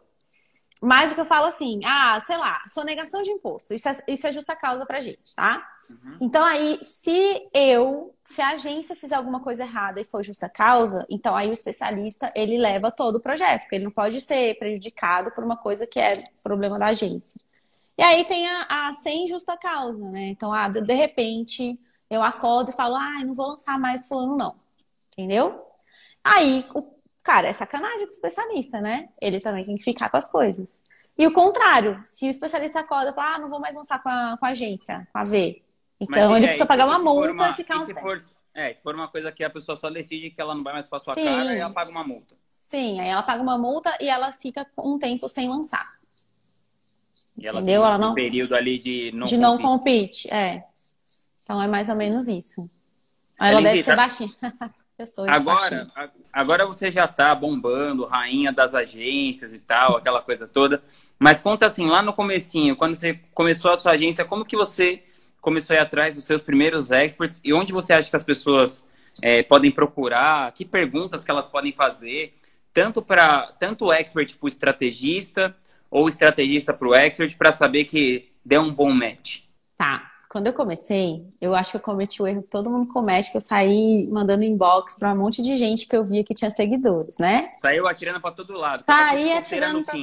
Mas 0.83 1.11
o 1.11 1.15
que 1.15 1.21
eu 1.21 1.27
falo 1.27 1.47
assim, 1.47 1.81
ah, 1.85 2.21
sei 2.27 2.37
lá, 2.37 2.63
sonegação 2.69 3.23
de 3.23 3.31
imposto. 3.31 3.73
Isso 3.73 3.89
é, 3.89 3.99
isso 4.07 4.27
é 4.27 4.33
justa 4.33 4.55
causa 4.55 4.85
pra 4.85 5.01
gente, 5.01 5.35
tá? 5.35 5.67
Uhum. 5.89 6.19
Então 6.21 6.45
aí, 6.45 6.79
se 6.83 7.49
eu, 7.55 8.15
se 8.25 8.43
a 8.43 8.51
agência 8.51 8.95
fizer 8.95 9.15
alguma 9.15 9.41
coisa 9.41 9.63
errada 9.63 10.01
e 10.01 10.05
for 10.05 10.23
justa 10.23 10.49
causa, 10.49 11.07
então 11.09 11.35
aí 11.35 11.49
o 11.49 11.53
especialista, 11.53 12.31
ele 12.37 12.59
leva 12.59 12.91
todo 12.91 13.17
o 13.17 13.21
projeto, 13.21 13.63
porque 13.63 13.77
ele 13.77 13.85
não 13.85 13.91
pode 13.91 14.21
ser 14.21 14.59
prejudicado 14.59 15.33
por 15.33 15.43
uma 15.43 15.57
coisa 15.57 15.87
que 15.87 15.99
é 15.99 16.13
problema 16.43 16.79
da 16.79 16.87
agência. 16.87 17.41
E 17.97 18.03
aí 18.03 18.25
tem 18.27 18.47
a, 18.47 18.67
a 18.69 18.93
sem 18.93 19.27
justa 19.27 19.57
causa, 19.57 20.11
né? 20.11 20.27
Então, 20.27 20.53
ah, 20.53 20.69
de, 20.69 20.93
repente, 20.93 21.81
eu 22.11 22.23
acordo 22.23 22.71
e 22.71 22.75
falo, 22.75 22.97
ah, 22.97 23.25
não 23.25 23.35
vou 23.35 23.49
lançar 23.49 23.79
mais 23.79 24.07
fulano, 24.07 24.37
não 24.37 24.67
entendeu? 25.17 25.65
Aí, 26.23 26.67
o 26.75 26.83
cara, 27.27 27.49
é 27.49 27.53
sacanagem 27.53 28.07
com 28.07 28.11
o 28.11 28.13
especialista, 28.13 28.81
né? 28.81 29.09
Ele 29.21 29.41
também 29.41 29.65
tem 29.65 29.77
que 29.77 29.83
ficar 29.83 30.09
com 30.09 30.17
as 30.17 30.31
coisas. 30.31 30.81
E 31.19 31.27
o 31.27 31.33
contrário, 31.33 32.01
se 32.05 32.27
o 32.27 32.31
especialista 32.31 32.81
acorda 32.81 33.11
e 33.11 33.15
fala, 33.15 33.35
ah, 33.35 33.39
não 33.41 33.49
vou 33.49 33.59
mais 33.59 33.75
lançar 33.75 34.01
com 34.01 34.09
a, 34.09 34.37
com 34.39 34.47
a 34.47 34.51
agência, 34.51 35.09
com 35.13 35.19
a 35.19 35.25
V. 35.25 35.61
Então, 35.99 36.31
Mas, 36.31 36.37
ele 36.37 36.45
é, 36.45 36.49
precisa 36.49 36.67
pagar 36.67 36.87
uma 36.87 37.01
multa 37.01 37.33
uma, 37.33 37.51
e 37.51 37.55
ficar 37.55 37.81
um 37.81 37.87
se 37.87 37.95
for, 37.95 38.23
É, 38.55 38.75
se 38.75 38.83
for 38.83 38.95
uma 38.95 39.09
coisa 39.09 39.33
que 39.33 39.43
a 39.43 39.51
pessoa 39.51 39.77
só 39.77 39.91
decide 39.91 40.31
que 40.31 40.41
ela 40.41 40.55
não 40.55 40.63
vai 40.63 40.75
mais 40.75 40.87
com 40.87 40.95
a 40.95 41.01
sua 41.01 41.15
Sim. 41.15 41.25
cara, 41.25 41.53
ela 41.53 41.73
paga 41.73 41.91
uma 41.91 42.05
multa. 42.05 42.37
Sim, 42.47 43.01
aí 43.01 43.09
ela 43.09 43.23
paga 43.23 43.43
uma 43.43 43.59
multa 43.59 43.97
e 44.01 44.09
ela 44.09 44.31
fica 44.31 44.65
um 44.79 44.99
tempo 44.99 45.29
sem 45.29 45.49
lançar. 45.49 45.97
E 47.37 47.47
ela 47.47 47.61
Entendeu? 47.61 47.85
ela 47.85 47.99
não... 47.99 48.13
um 48.13 48.15
período 48.15 48.55
ali 48.55 48.79
de 48.79 49.11
não 49.13 49.27
De 49.27 49.37
não 49.37 49.59
compete, 49.59 50.33
é. 50.33 50.65
Então, 51.43 51.61
é 51.61 51.67
mais 51.67 51.89
ou 51.89 51.97
menos 51.97 52.29
isso. 52.29 52.69
Ela, 53.41 53.51
ela 53.51 53.63
deve 53.63 53.83
ser 53.83 53.97
baixinha. 53.97 54.35
agora, 55.29 55.91
agora 56.33 56.67
você 56.67 56.91
já 56.91 57.07
tá 57.07 57.35
bombando, 57.35 58.07
rainha 58.07 58.53
das 58.53 58.75
agências 58.75 59.53
e 59.53 59.61
tal, 59.61 59.97
aquela 59.97 60.23
coisa 60.23 60.49
toda. 60.49 60.83
Mas 61.19 61.41
conta 61.41 61.67
assim, 61.67 61.87
lá 61.87 62.03
no 62.03 62.13
comecinho, 62.13 62.77
quando 62.77 62.95
você 62.95 63.21
começou 63.35 63.71
a 63.71 63.77
sua 63.77 63.93
agência, 63.93 64.25
como 64.25 64.45
que 64.45 64.57
você 64.57 65.03
começou 65.41 65.75
a 65.75 65.79
ir 65.79 65.83
atrás 65.83 66.15
dos 66.15 66.25
seus 66.25 66.43
primeiros 66.43 66.91
experts 66.91 67.41
e 67.45 67.53
onde 67.53 67.73
você 67.73 67.93
acha 67.93 68.11
que 68.11 68.17
as 68.17 68.25
pessoas 68.25 68.87
é, 69.23 69.43
podem 69.43 69.71
procurar, 69.71 70.53
que 70.53 70.65
perguntas 70.65 71.25
que 71.25 71.31
elas 71.31 71.47
podem 71.47 71.73
fazer, 71.73 72.35
tanto 72.73 73.01
para 73.01 73.53
tanto 73.59 73.87
o 73.87 73.93
expert 73.93 74.37
para 74.37 74.47
o 74.47 74.49
estrategista 74.49 75.57
ou 75.91 76.09
estrategista 76.09 76.75
para 76.75 76.89
o 76.89 76.95
expert, 76.95 77.37
para 77.37 77.53
saber 77.53 77.85
que 77.85 78.33
deu 78.45 78.63
um 78.63 78.73
bom 78.73 78.93
match? 78.93 79.43
Tá. 79.79 80.16
Quando 80.37 80.49
eu 80.49 80.53
comecei, 80.53 81.27
eu 81.41 81.55
acho 81.55 81.71
que 81.71 81.77
eu 81.79 81.81
cometi 81.81 82.21
o 82.21 82.27
erro 82.27 82.43
que 82.43 82.51
todo 82.51 82.69
mundo 82.69 82.93
comete, 82.93 83.31
que 83.31 83.39
eu 83.39 83.41
saí 83.41 84.07
mandando 84.09 84.45
inbox 84.45 84.95
para 84.95 85.15
um 85.15 85.17
monte 85.17 85.41
de 85.41 85.57
gente 85.57 85.89
que 85.89 85.97
eu 85.97 86.05
via 86.05 86.23
que 86.23 86.35
tinha 86.35 86.51
seguidores, 86.51 87.17
né? 87.17 87.51
Saiu 87.59 87.89
atirando 87.89 88.21
para 88.21 88.33
todo 88.33 88.53
lado. 88.53 88.85
Saí 88.85 89.33
atirando 89.33 89.83
pra... 89.83 89.95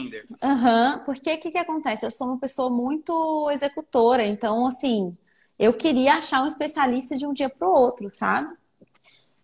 Aham, 0.41 0.95
uhum, 0.95 1.03
porque 1.03 1.31
o 1.35 1.39
que, 1.39 1.51
que 1.51 1.57
acontece? 1.59 2.03
Eu 2.03 2.09
sou 2.09 2.25
uma 2.25 2.39
pessoa 2.39 2.67
muito 2.67 3.47
executora, 3.51 4.25
então, 4.25 4.65
assim, 4.65 5.15
eu 5.59 5.71
queria 5.71 6.15
achar 6.15 6.41
um 6.41 6.47
especialista 6.47 7.15
de 7.15 7.27
um 7.27 7.31
dia 7.31 7.47
para 7.47 7.69
o 7.69 7.71
outro, 7.71 8.09
sabe? 8.09 8.51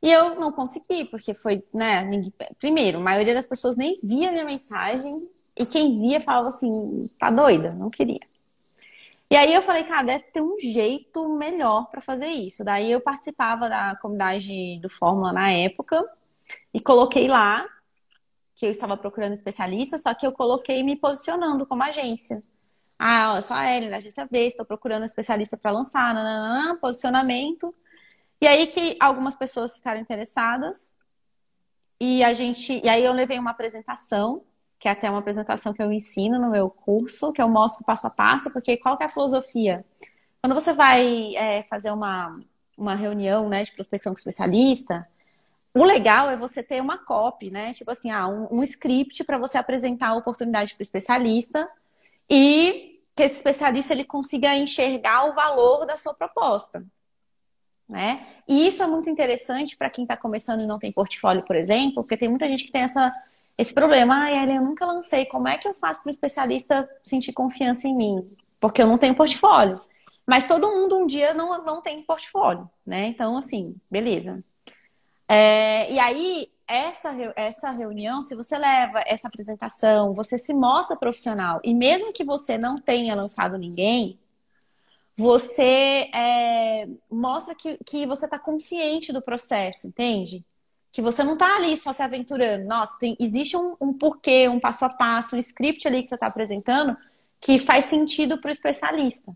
E 0.02 0.12
eu 0.12 0.40
não 0.40 0.52
consegui, 0.52 1.06
porque 1.06 1.36
foi, 1.36 1.64
né? 1.72 2.04
Ninguém... 2.04 2.34
Primeiro, 2.60 2.98
a 2.98 3.02
maioria 3.02 3.36
das 3.36 3.46
pessoas 3.46 3.76
nem 3.76 4.00
via 4.02 4.32
minha 4.32 4.44
mensagem, 4.44 5.20
e 5.56 5.68
quem 5.68 6.00
via 6.00 6.20
falava 6.20 6.50
assim, 6.50 7.08
tá 7.20 7.30
doida, 7.30 7.76
não 7.76 7.92
queria. 7.92 8.22
E 9.32 9.36
aí 9.36 9.54
eu 9.54 9.62
falei, 9.62 9.84
cara, 9.84 10.04
deve 10.04 10.24
ter 10.26 10.42
um 10.42 10.58
jeito 10.60 11.30
melhor 11.38 11.88
para 11.90 12.02
fazer 12.02 12.28
isso. 12.28 12.64
Daí 12.64 12.92
eu 12.92 13.00
participava 13.00 13.70
da 13.70 13.96
comunidade 13.98 14.80
do 14.82 14.90
Fórmula 14.90 15.32
na 15.32 15.52
época 15.52 16.04
e 16.74 16.80
coloquei 16.82 17.28
lá 17.28 17.68
que 18.56 18.66
eu 18.66 18.72
estava 18.72 18.98
procurando 18.98 19.34
especialista, 19.34 19.98
só 19.98 20.14
que 20.14 20.26
eu 20.26 20.32
coloquei 20.32 20.84
me 20.84 20.96
posicionando 20.96 21.66
como 21.66 21.84
agência. 21.84 22.44
Ah, 22.98 23.36
eu 23.38 23.42
sou 23.42 23.56
a 23.56 23.72
Ellen 23.72 23.90
da 23.90 23.98
agência 23.98 24.28
B, 24.30 24.48
estou 24.48 24.66
procurando 24.66 25.06
especialista 25.06 25.56
para 25.56 25.72
lançar, 25.72 26.14
posicionamento. 26.82 27.74
E 28.42 28.48
aí 28.48 28.68
que 28.68 28.98
algumas 29.00 29.36
pessoas 29.36 29.76
ficaram 29.76 30.02
interessadas 30.02 30.94
e 32.00 32.24
a 32.24 32.34
gente, 32.34 32.82
e 32.84 32.90
aí 32.90 33.04
eu 33.04 33.14
levei 33.14 33.38
uma 33.38 33.52
apresentação 33.52 34.44
que 34.80 34.88
é 34.88 34.92
até 34.92 35.10
uma 35.10 35.20
apresentação 35.20 35.74
que 35.74 35.84
eu 35.84 35.92
ensino 35.92 36.40
no 36.40 36.50
meu 36.50 36.70
curso, 36.70 37.34
que 37.34 37.42
eu 37.42 37.50
mostro 37.50 37.84
passo 37.84 38.08
a 38.08 38.10
passo, 38.10 38.50
porque 38.50 38.78
qual 38.78 38.98
é 39.00 39.04
a 39.04 39.10
filosofia? 39.10 39.86
Quando 40.42 40.54
você 40.54 40.72
vai 40.72 41.36
é, 41.36 41.64
fazer 41.64 41.92
uma, 41.92 42.32
uma 42.78 42.96
reunião 42.96 43.50
né, 43.50 43.64
de 43.64 43.74
prospecção 43.74 44.14
com 44.14 44.18
especialista, 44.18 45.06
o 45.74 45.84
legal 45.84 46.30
é 46.30 46.38
você 46.38 46.64
ter 46.64 46.82
uma 46.82 46.98
copy, 46.98 47.52
né? 47.52 47.74
Tipo 47.74 47.92
assim, 47.92 48.10
ah, 48.10 48.28
um, 48.28 48.60
um 48.60 48.64
script 48.64 49.24
para 49.24 49.38
você 49.38 49.58
apresentar 49.58 50.10
a 50.10 50.16
oportunidade 50.16 50.74
para 50.74 50.82
o 50.82 50.84
especialista 50.84 51.70
e 52.30 53.02
que 53.16 53.24
esse 53.24 53.36
especialista 53.36 53.94
ele 53.94 54.06
consiga 54.06 54.56
enxergar 54.56 55.26
o 55.26 55.34
valor 55.34 55.86
da 55.86 55.98
sua 55.98 56.14
proposta. 56.14 56.84
Né? 57.88 58.26
E 58.48 58.68
isso 58.68 58.82
é 58.82 58.88
muito 58.88 59.10
interessante 59.10 59.76
para 59.76 59.90
quem 59.90 60.04
está 60.04 60.16
começando 60.16 60.62
e 60.62 60.68
não 60.68 60.80
tem 60.80 60.92
portfólio, 60.92 61.44
por 61.44 61.56
exemplo, 61.56 62.04
porque 62.04 62.16
tem 62.16 62.30
muita 62.30 62.48
gente 62.48 62.64
que 62.64 62.72
tem 62.72 62.84
essa, 62.84 63.12
esse 63.60 63.74
problema. 63.74 64.24
Ah, 64.24 64.32
Ellen, 64.32 64.56
eu 64.56 64.64
nunca 64.64 64.86
lancei. 64.86 65.26
Como 65.26 65.46
é 65.46 65.58
que 65.58 65.68
eu 65.68 65.76
faço 65.76 66.02
para 66.02 66.10
o 66.10 66.12
especialista 66.12 66.90
sentir 67.04 67.34
confiança 67.34 67.90
em 67.90 67.96
mim? 67.96 68.26
Porque 68.58 68.82
eu 68.82 68.88
não 68.88 68.98
tenho 68.98 69.14
portfólio. 69.14 69.82
Mas 70.26 70.48
todo 70.48 70.72
mundo 70.72 70.98
um 70.98 71.06
dia 71.06 71.34
não, 71.34 71.62
não 71.66 71.82
tem 71.82 72.02
portfólio, 72.04 72.70
né? 72.86 73.08
Então, 73.08 73.36
assim, 73.36 73.76
beleza. 73.92 74.40
É, 75.28 75.92
e 75.92 76.00
aí, 76.00 76.50
essa, 76.66 77.14
essa 77.36 77.72
reunião, 77.72 78.22
se 78.22 78.34
você 78.34 78.58
leva 78.58 79.04
essa 79.06 79.28
apresentação, 79.28 80.14
você 80.14 80.38
se 80.38 80.54
mostra 80.54 80.96
profissional, 80.96 81.60
e 81.62 81.74
mesmo 81.74 82.14
que 82.14 82.24
você 82.24 82.58
não 82.58 82.78
tenha 82.78 83.14
lançado 83.14 83.58
ninguém, 83.58 84.18
você 85.18 86.10
é, 86.16 86.88
mostra 87.12 87.54
que, 87.54 87.78
que 87.86 88.06
você 88.08 88.24
está 88.24 88.40
consciente 88.40 89.12
do 89.12 89.22
processo, 89.22 89.88
entende? 89.88 90.46
Que 90.92 91.02
você 91.02 91.24
não 91.24 91.34
está 91.34 91.56
ali 91.56 91.76
só 91.78 91.94
se 91.94 92.02
aventurando. 92.02 92.66
Nossa, 92.66 92.98
tem, 93.00 93.16
existe 93.20 93.56
um, 93.56 93.76
um 93.80 93.94
porquê, 93.94 94.48
um 94.50 94.60
passo 94.60 94.86
a 94.86 94.90
passo, 94.90 95.36
um 95.36 95.40
script 95.40 95.88
ali 95.88 96.02
que 96.02 96.08
você 96.08 96.16
está 96.16 96.28
apresentando 96.28 96.98
que 97.40 97.58
faz 97.60 97.86
sentido 97.86 98.38
para 98.40 98.50
o 98.50 98.52
especialista. 98.52 99.36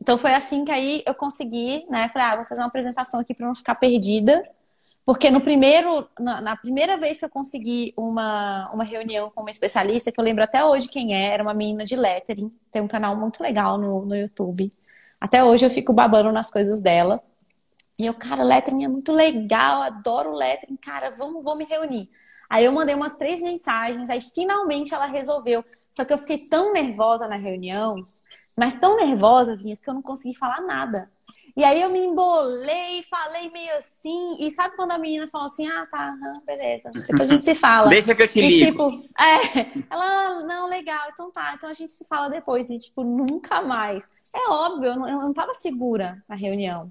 Então 0.00 0.18
foi 0.18 0.34
assim 0.34 0.64
que 0.64 0.70
aí 0.70 1.02
eu 1.06 1.14
consegui, 1.14 1.86
né? 1.88 2.08
Falei, 2.12 2.28
ah, 2.28 2.36
vou 2.36 2.46
fazer 2.46 2.60
uma 2.60 2.68
apresentação 2.68 3.20
aqui 3.20 3.34
para 3.34 3.46
não 3.46 3.54
ficar 3.54 3.74
perdida 3.76 4.42
porque 5.04 5.28
no 5.28 5.40
primeiro, 5.40 6.08
na, 6.20 6.40
na, 6.40 6.56
primeira 6.56 6.96
vez 6.96 7.18
que 7.18 7.24
eu 7.24 7.30
consegui 7.30 7.92
uma, 7.96 8.70
uma 8.72 8.84
reunião 8.84 9.28
com 9.34 9.40
uma 9.40 9.50
especialista, 9.50 10.12
que 10.12 10.20
eu 10.20 10.24
lembro 10.24 10.44
até 10.44 10.64
hoje 10.64 10.88
quem 10.88 11.14
é, 11.14 11.32
era 11.34 11.42
uma 11.42 11.52
menina 11.54 11.84
de 11.84 11.96
lettering, 11.96 12.48
tem 12.70 12.80
um 12.80 12.88
canal 12.88 13.16
muito 13.16 13.42
legal 13.42 13.76
no, 13.78 14.04
no 14.04 14.14
YouTube. 14.14 14.72
Até 15.20 15.42
hoje 15.42 15.66
eu 15.66 15.70
fico 15.70 15.92
babando 15.92 16.30
nas 16.30 16.48
coisas 16.48 16.80
dela. 16.80 17.20
E 18.00 18.06
eu, 18.06 18.14
cara, 18.14 18.42
lettering 18.42 18.82
é 18.82 18.88
muito 18.88 19.12
legal, 19.12 19.82
adoro 19.82 20.32
lettering, 20.32 20.78
cara, 20.78 21.10
vamos, 21.10 21.44
vamos 21.44 21.58
me 21.58 21.66
reunir. 21.66 22.08
Aí 22.48 22.64
eu 22.64 22.72
mandei 22.72 22.94
umas 22.94 23.14
três 23.14 23.42
mensagens, 23.42 24.08
aí 24.08 24.22
finalmente 24.22 24.94
ela 24.94 25.04
resolveu. 25.04 25.62
Só 25.90 26.02
que 26.02 26.10
eu 26.10 26.16
fiquei 26.16 26.38
tão 26.48 26.72
nervosa 26.72 27.28
na 27.28 27.36
reunião, 27.36 27.94
mas 28.56 28.74
tão 28.74 28.96
nervosa, 28.96 29.54
Vinhas, 29.54 29.82
que 29.82 29.90
eu 29.90 29.92
não 29.92 30.00
consegui 30.00 30.34
falar 30.34 30.62
nada. 30.62 31.10
E 31.54 31.62
aí 31.62 31.82
eu 31.82 31.90
me 31.90 31.98
embolei, 31.98 33.02
falei 33.02 33.50
meio 33.50 33.76
assim. 33.76 34.36
E 34.40 34.50
sabe 34.50 34.76
quando 34.76 34.92
a 34.92 34.98
menina 34.98 35.28
fala 35.28 35.48
assim: 35.48 35.68
ah, 35.68 35.86
tá, 35.92 36.16
beleza, 36.46 36.88
depois 37.06 37.28
a 37.28 37.34
gente 37.34 37.44
se 37.44 37.54
fala. 37.54 37.90
Deixa 37.92 38.14
que 38.14 38.22
eu 38.22 38.28
te 38.28 38.40
e, 38.40 38.48
ligo. 38.48 38.66
tipo, 38.66 39.04
é, 39.20 39.84
ela, 39.90 40.42
não, 40.44 40.66
legal, 40.66 41.06
então 41.12 41.30
tá, 41.30 41.52
então 41.54 41.68
a 41.68 41.74
gente 41.74 41.92
se 41.92 42.06
fala 42.06 42.30
depois. 42.30 42.70
E, 42.70 42.78
tipo, 42.78 43.04
nunca 43.04 43.60
mais. 43.60 44.10
É 44.34 44.48
óbvio, 44.48 44.86
eu 44.86 44.96
não, 44.96 45.06
eu 45.06 45.18
não 45.18 45.34
tava 45.34 45.52
segura 45.52 46.24
na 46.26 46.34
reunião. 46.34 46.90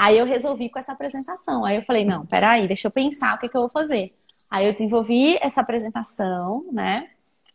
Aí 0.00 0.16
eu 0.16 0.24
resolvi 0.24 0.70
com 0.70 0.78
essa 0.78 0.92
apresentação. 0.92 1.62
Aí 1.62 1.76
eu 1.76 1.82
falei: 1.82 2.06
não, 2.06 2.24
peraí, 2.24 2.66
deixa 2.66 2.88
eu 2.88 2.90
pensar 2.90 3.34
o 3.34 3.38
que, 3.38 3.50
que 3.50 3.56
eu 3.56 3.60
vou 3.60 3.68
fazer. 3.68 4.10
Aí 4.50 4.66
eu 4.66 4.72
desenvolvi 4.72 5.36
essa 5.42 5.60
apresentação, 5.60 6.64
né? 6.72 7.10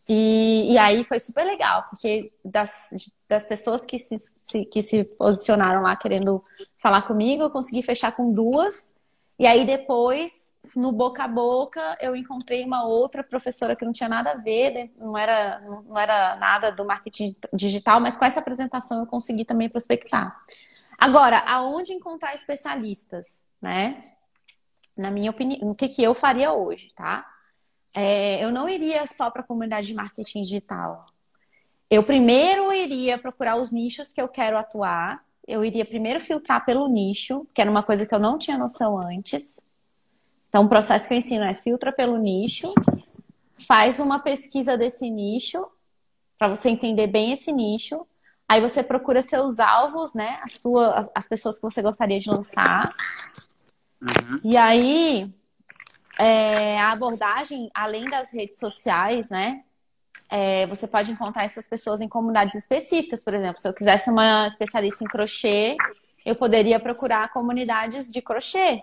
E, 0.07 0.71
e 0.73 0.77
aí 0.77 1.03
foi 1.03 1.19
super 1.19 1.43
legal, 1.43 1.87
porque 1.89 2.31
das, 2.45 2.89
das 3.27 3.47
pessoas 3.47 3.83
que 3.83 3.97
se, 3.97 4.21
se, 4.43 4.63
que 4.65 4.83
se 4.83 5.03
posicionaram 5.03 5.81
lá 5.81 5.95
querendo 5.95 6.39
falar 6.77 7.01
comigo, 7.01 7.41
eu 7.41 7.49
consegui 7.49 7.81
fechar 7.81 8.11
com 8.11 8.31
duas. 8.31 8.93
E 9.39 9.47
aí 9.47 9.65
depois, 9.65 10.53
no 10.75 10.91
boca 10.91 11.23
a 11.23 11.27
boca, 11.27 11.97
eu 11.99 12.15
encontrei 12.15 12.63
uma 12.63 12.85
outra 12.85 13.23
professora 13.23 13.75
que 13.75 13.83
não 13.83 13.91
tinha 13.91 14.07
nada 14.07 14.33
a 14.33 14.35
ver, 14.35 14.91
não 14.99 15.17
era, 15.17 15.61
não 15.61 15.97
era 15.97 16.35
nada 16.35 16.71
do 16.71 16.85
marketing 16.85 17.35
digital, 17.51 17.99
mas 17.99 18.15
com 18.15 18.23
essa 18.23 18.39
apresentação 18.39 18.99
eu 18.99 19.07
consegui 19.07 19.43
também 19.43 19.67
prospectar. 19.67 20.39
Agora, 20.97 21.39
aonde 21.39 21.93
encontrar 21.93 22.33
especialistas, 22.35 23.39
né? 23.61 24.01
Na 24.95 25.12
minha 25.12 25.31
opinião, 25.31 25.69
o 25.69 25.75
que, 25.75 25.89
que 25.89 26.01
eu 26.01 26.15
faria 26.15 26.53
hoje, 26.53 26.93
tá? 26.93 27.25
é, 27.95 28.43
eu 28.43 28.51
não 28.51 28.67
iria 28.67 29.08
só 29.08 29.31
para 29.31 29.41
a 29.41 29.45
comunidade 29.45 29.88
de 29.88 29.93
marketing 29.93 30.41
digital. 30.41 30.99
Eu 31.89 32.03
primeiro 32.03 32.73
iria 32.73 33.17
procurar 33.17 33.55
os 33.55 33.71
nichos 33.71 34.12
que 34.12 34.21
eu 34.21 34.27
quero 34.27 34.58
atuar. 34.58 35.23
Eu 35.47 35.63
iria 35.63 35.86
primeiro 35.86 36.19
filtrar 36.19 36.65
pelo 36.65 36.88
nicho, 36.88 37.47
que 37.53 37.62
era 37.62 37.71
uma 37.71 37.84
coisa 37.84 38.05
que 38.05 38.13
eu 38.13 38.19
não 38.19 38.38
tinha 38.38 38.58
noção 38.58 38.99
antes. 38.99 39.62
Então, 40.49 40.65
o 40.65 40.69
processo 40.69 41.08
que 41.08 41.13
eu 41.13 41.17
ensino 41.17 41.43
é 41.45 41.55
filtra 41.55 41.91
pelo 41.91 42.17
nicho, 42.17 42.73
faz 43.58 43.99
uma 43.99 44.19
pesquisa 44.19 44.77
desse 44.77 45.10
nicho, 45.10 45.65
para 46.38 46.49
você 46.49 46.69
entender 46.69 47.08
bem 47.08 47.31
esse 47.31 47.51
nicho. 47.51 48.05
Aí 48.47 48.62
você 48.62 48.84
procura 48.84 49.21
seus 49.21 49.60
alvos, 49.60 50.13
né? 50.13 50.38
A 50.41 50.47
sua, 50.47 51.01
as 51.15 51.27
pessoas 51.27 51.55
que 51.55 51.63
você 51.63 51.81
gostaria 51.81 52.19
de 52.19 52.29
lançar. 52.29 52.89
Uhum. 54.01 54.39
E 54.43 54.55
aí 54.55 55.34
é, 56.19 56.79
a 56.79 56.91
abordagem, 56.91 57.69
além 57.73 58.05
das 58.05 58.31
redes 58.31 58.60
sociais, 58.60 59.29
né? 59.29 59.63
É, 60.29 60.65
você 60.67 60.88
pode 60.88 61.12
encontrar 61.12 61.43
essas 61.43 61.67
pessoas 61.67 62.01
em 62.01 62.08
comunidades 62.08 62.55
específicas, 62.55 63.23
por 63.23 63.34
exemplo. 63.34 63.60
Se 63.60 63.67
eu 63.67 63.73
quisesse 63.73 64.10
uma 64.10 64.47
especialista 64.47 65.03
em 65.03 65.08
crochê, 65.08 65.75
eu 66.25 66.36
poderia 66.36 66.79
procurar 66.79 67.29
comunidades 67.31 68.12
de 68.12 68.21
crochê, 68.21 68.81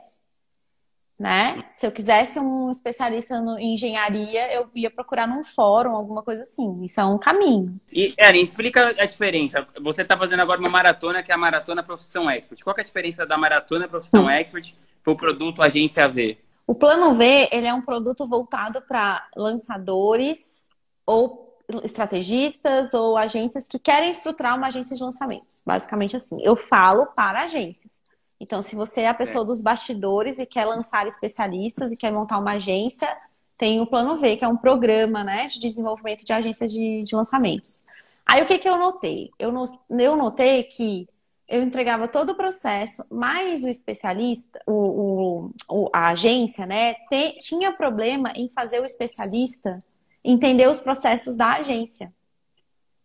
né? 1.22 1.62
Se 1.72 1.86
eu 1.86 1.92
quisesse 1.92 2.40
um 2.40 2.68
especialista 2.68 3.40
no, 3.40 3.56
em 3.56 3.74
engenharia, 3.74 4.52
eu 4.52 4.68
ia 4.74 4.90
procurar 4.90 5.28
num 5.28 5.44
fórum, 5.44 5.94
alguma 5.94 6.20
coisa 6.20 6.42
assim. 6.42 6.82
Isso 6.82 7.00
é 7.00 7.04
um 7.04 7.16
caminho. 7.16 7.80
E, 7.92 8.12
Erin, 8.18 8.42
explica 8.42 8.88
a 8.88 9.06
diferença. 9.06 9.64
Você 9.80 10.02
está 10.02 10.18
fazendo 10.18 10.40
agora 10.40 10.58
uma 10.58 10.68
maratona, 10.68 11.22
que 11.22 11.30
é 11.30 11.34
a 11.36 11.38
Maratona 11.38 11.80
Profissão 11.80 12.28
Expert. 12.28 12.60
Qual 12.64 12.74
é 12.76 12.80
a 12.80 12.84
diferença 12.84 13.24
da 13.24 13.38
Maratona 13.38 13.86
Profissão 13.86 14.24
hum. 14.24 14.30
Expert 14.30 14.74
para 15.04 15.12
o 15.12 15.16
produto 15.16 15.62
Agência 15.62 16.08
V? 16.08 16.36
O 16.66 16.74
plano 16.74 17.16
V 17.16 17.48
ele 17.52 17.68
é 17.68 17.74
um 17.74 17.82
produto 17.82 18.26
voltado 18.26 18.82
para 18.82 19.24
lançadores 19.36 20.70
ou 21.06 21.56
estrategistas 21.84 22.94
ou 22.94 23.16
agências 23.16 23.68
que 23.68 23.78
querem 23.78 24.10
estruturar 24.10 24.56
uma 24.56 24.66
agência 24.66 24.96
de 24.96 25.04
lançamentos. 25.04 25.62
Basicamente 25.64 26.16
assim. 26.16 26.38
Eu 26.42 26.56
falo 26.56 27.06
para 27.06 27.42
agências. 27.42 28.01
Então, 28.42 28.60
se 28.60 28.74
você 28.74 29.02
é 29.02 29.08
a 29.08 29.14
pessoa 29.14 29.44
dos 29.44 29.62
bastidores 29.62 30.40
e 30.40 30.44
quer 30.44 30.64
lançar 30.64 31.06
especialistas 31.06 31.92
e 31.92 31.96
quer 31.96 32.10
montar 32.10 32.38
uma 32.38 32.54
agência, 32.54 33.16
tem 33.56 33.80
o 33.80 33.86
plano 33.86 34.16
V, 34.16 34.36
que 34.36 34.44
é 34.44 34.48
um 34.48 34.56
programa 34.56 35.22
né, 35.22 35.46
de 35.46 35.60
desenvolvimento 35.60 36.24
de 36.24 36.32
agências 36.32 36.72
de, 36.72 37.04
de 37.04 37.14
lançamentos. 37.14 37.84
Aí 38.26 38.42
o 38.42 38.46
que, 38.46 38.58
que 38.58 38.68
eu 38.68 38.76
notei? 38.76 39.30
Eu, 39.38 39.52
no, 39.52 39.62
eu 39.90 40.16
notei 40.16 40.64
que 40.64 41.08
eu 41.46 41.62
entregava 41.62 42.08
todo 42.08 42.30
o 42.30 42.34
processo, 42.34 43.04
mas 43.08 43.62
o 43.62 43.68
especialista, 43.68 44.60
o, 44.66 45.52
o 45.70 45.90
a 45.92 46.08
agência, 46.08 46.66
né, 46.66 46.94
te, 47.08 47.38
tinha 47.38 47.70
problema 47.70 48.32
em 48.34 48.48
fazer 48.50 48.80
o 48.80 48.84
especialista 48.84 49.80
entender 50.24 50.68
os 50.68 50.80
processos 50.80 51.36
da 51.36 51.58
agência. 51.58 52.12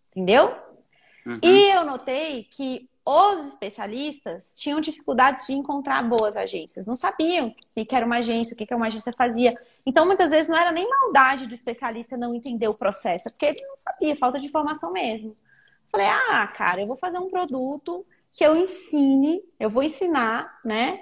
Entendeu? 0.09 0.55
Uhum. 1.27 1.39
E 1.43 1.69
eu 1.75 1.85
notei 1.85 2.43
que 2.45 2.89
os 3.09 3.47
especialistas 3.47 4.51
tinham 4.53 4.81
dificuldades 4.81 5.47
de 5.47 5.53
encontrar 5.53 6.03
boas 6.03 6.35
agências, 6.35 6.85
não 6.85 6.95
sabiam 6.95 7.47
o 7.47 7.85
que 7.85 7.95
era 7.95 8.05
uma 8.05 8.17
agência, 8.17 8.53
o 8.53 8.57
que 8.57 8.75
uma 8.75 8.87
agência 8.87 9.13
fazia. 9.13 9.55
Então, 9.85 10.05
muitas 10.05 10.29
vezes, 10.29 10.49
não 10.49 10.57
era 10.57 10.73
nem 10.73 10.89
maldade 10.89 11.47
do 11.47 11.53
especialista 11.53 12.17
não 12.17 12.35
entender 12.35 12.67
o 12.67 12.73
processo, 12.73 13.29
porque 13.29 13.45
ele 13.45 13.65
não 13.65 13.77
sabia, 13.77 14.15
falta 14.17 14.37
de 14.37 14.45
informação 14.45 14.91
mesmo. 14.91 15.37
Falei, 15.89 16.07
ah, 16.07 16.45
cara, 16.47 16.81
eu 16.81 16.87
vou 16.87 16.97
fazer 16.97 17.17
um 17.17 17.29
produto 17.29 18.05
que 18.29 18.43
eu 18.43 18.57
ensine, 18.57 19.41
eu 19.57 19.69
vou 19.69 19.83
ensinar, 19.83 20.59
né, 20.65 20.99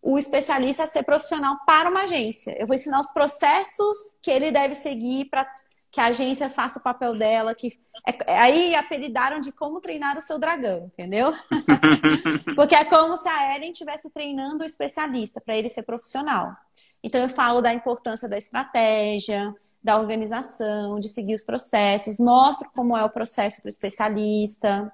o 0.00 0.16
especialista 0.16 0.84
a 0.84 0.86
ser 0.86 1.02
profissional 1.02 1.58
para 1.66 1.90
uma 1.90 2.02
agência. 2.02 2.56
Eu 2.56 2.68
vou 2.68 2.74
ensinar 2.74 3.00
os 3.00 3.10
processos 3.10 4.14
que 4.22 4.30
ele 4.30 4.52
deve 4.52 4.76
seguir 4.76 5.24
para 5.24 5.52
que 5.98 6.02
a 6.02 6.06
agência 6.06 6.48
faça 6.48 6.78
o 6.78 6.82
papel 6.82 7.18
dela, 7.18 7.56
que 7.56 7.76
é, 8.06 8.38
aí 8.38 8.74
apelidaram 8.76 9.40
de 9.40 9.50
como 9.50 9.80
treinar 9.80 10.16
o 10.16 10.22
seu 10.22 10.38
dragão, 10.38 10.84
entendeu? 10.86 11.34
Porque 12.54 12.76
é 12.76 12.84
como 12.84 13.16
se 13.16 13.28
a 13.28 13.56
Ellen 13.56 13.72
estivesse 13.72 14.08
treinando 14.08 14.62
o 14.62 14.66
especialista 14.66 15.40
para 15.40 15.56
ele 15.56 15.68
ser 15.68 15.82
profissional. 15.82 16.56
Então 17.02 17.20
eu 17.20 17.28
falo 17.28 17.60
da 17.60 17.74
importância 17.74 18.28
da 18.28 18.38
estratégia, 18.38 19.52
da 19.82 19.98
organização, 19.98 21.00
de 21.00 21.08
seguir 21.08 21.34
os 21.34 21.42
processos, 21.42 22.20
mostro 22.20 22.70
como 22.76 22.96
é 22.96 23.04
o 23.04 23.10
processo 23.10 23.60
para 23.60 23.68
o 23.68 23.70
especialista, 23.70 24.92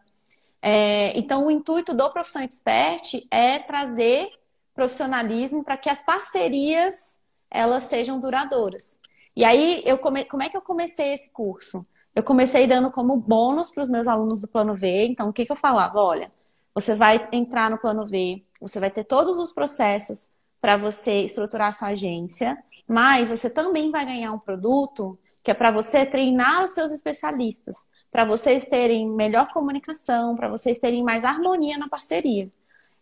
é, 0.66 1.12
então, 1.18 1.44
o 1.44 1.50
intuito 1.50 1.92
do 1.92 2.08
Profissão 2.08 2.40
Expert 2.40 3.20
é 3.30 3.58
trazer 3.58 4.30
profissionalismo 4.72 5.62
para 5.62 5.76
que 5.76 5.90
as 5.90 6.00
parcerias 6.00 7.20
elas 7.50 7.82
sejam 7.82 8.18
duradouras. 8.18 8.98
E 9.36 9.44
aí, 9.44 9.82
eu 9.84 9.98
come... 9.98 10.24
como 10.24 10.42
é 10.42 10.48
que 10.48 10.56
eu 10.56 10.62
comecei 10.62 11.14
esse 11.14 11.30
curso? 11.30 11.86
Eu 12.14 12.22
comecei 12.22 12.66
dando 12.66 12.90
como 12.90 13.16
bônus 13.16 13.70
para 13.70 13.82
os 13.82 13.88
meus 13.88 14.06
alunos 14.06 14.40
do 14.40 14.48
Plano 14.48 14.74
V. 14.74 15.06
Então, 15.06 15.28
o 15.28 15.32
que, 15.32 15.44
que 15.44 15.52
eu 15.52 15.56
falava? 15.56 15.98
Olha, 15.98 16.30
você 16.74 16.94
vai 16.94 17.28
entrar 17.32 17.70
no 17.70 17.78
Plano 17.78 18.04
V, 18.04 18.44
você 18.60 18.80
vai 18.80 18.90
ter 18.90 19.04
todos 19.04 19.38
os 19.38 19.52
processos 19.52 20.30
para 20.60 20.76
você 20.76 21.22
estruturar 21.22 21.68
a 21.68 21.72
sua 21.72 21.88
agência, 21.88 22.56
mas 22.88 23.30
você 23.30 23.50
também 23.50 23.90
vai 23.90 24.04
ganhar 24.04 24.32
um 24.32 24.38
produto 24.38 25.18
que 25.42 25.50
é 25.50 25.54
para 25.54 25.70
você 25.70 26.06
treinar 26.06 26.64
os 26.64 26.70
seus 26.70 26.90
especialistas, 26.90 27.76
para 28.10 28.24
vocês 28.24 28.64
terem 28.64 29.06
melhor 29.10 29.52
comunicação, 29.52 30.34
para 30.34 30.48
vocês 30.48 30.78
terem 30.78 31.02
mais 31.04 31.22
harmonia 31.22 31.76
na 31.76 31.86
parceria. 31.88 32.50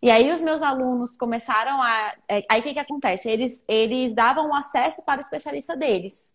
E 0.02 0.10
aí 0.10 0.32
os 0.32 0.40
meus 0.40 0.62
alunos 0.62 1.16
começaram 1.16 1.80
a. 1.80 2.14
É, 2.28 2.44
aí 2.50 2.60
o 2.60 2.62
que, 2.64 2.72
que 2.74 2.78
acontece? 2.80 3.28
Eles, 3.28 3.62
eles 3.68 4.12
davam 4.12 4.52
acesso 4.52 5.00
para 5.02 5.18
o 5.18 5.20
especialista 5.20 5.76
deles, 5.76 6.34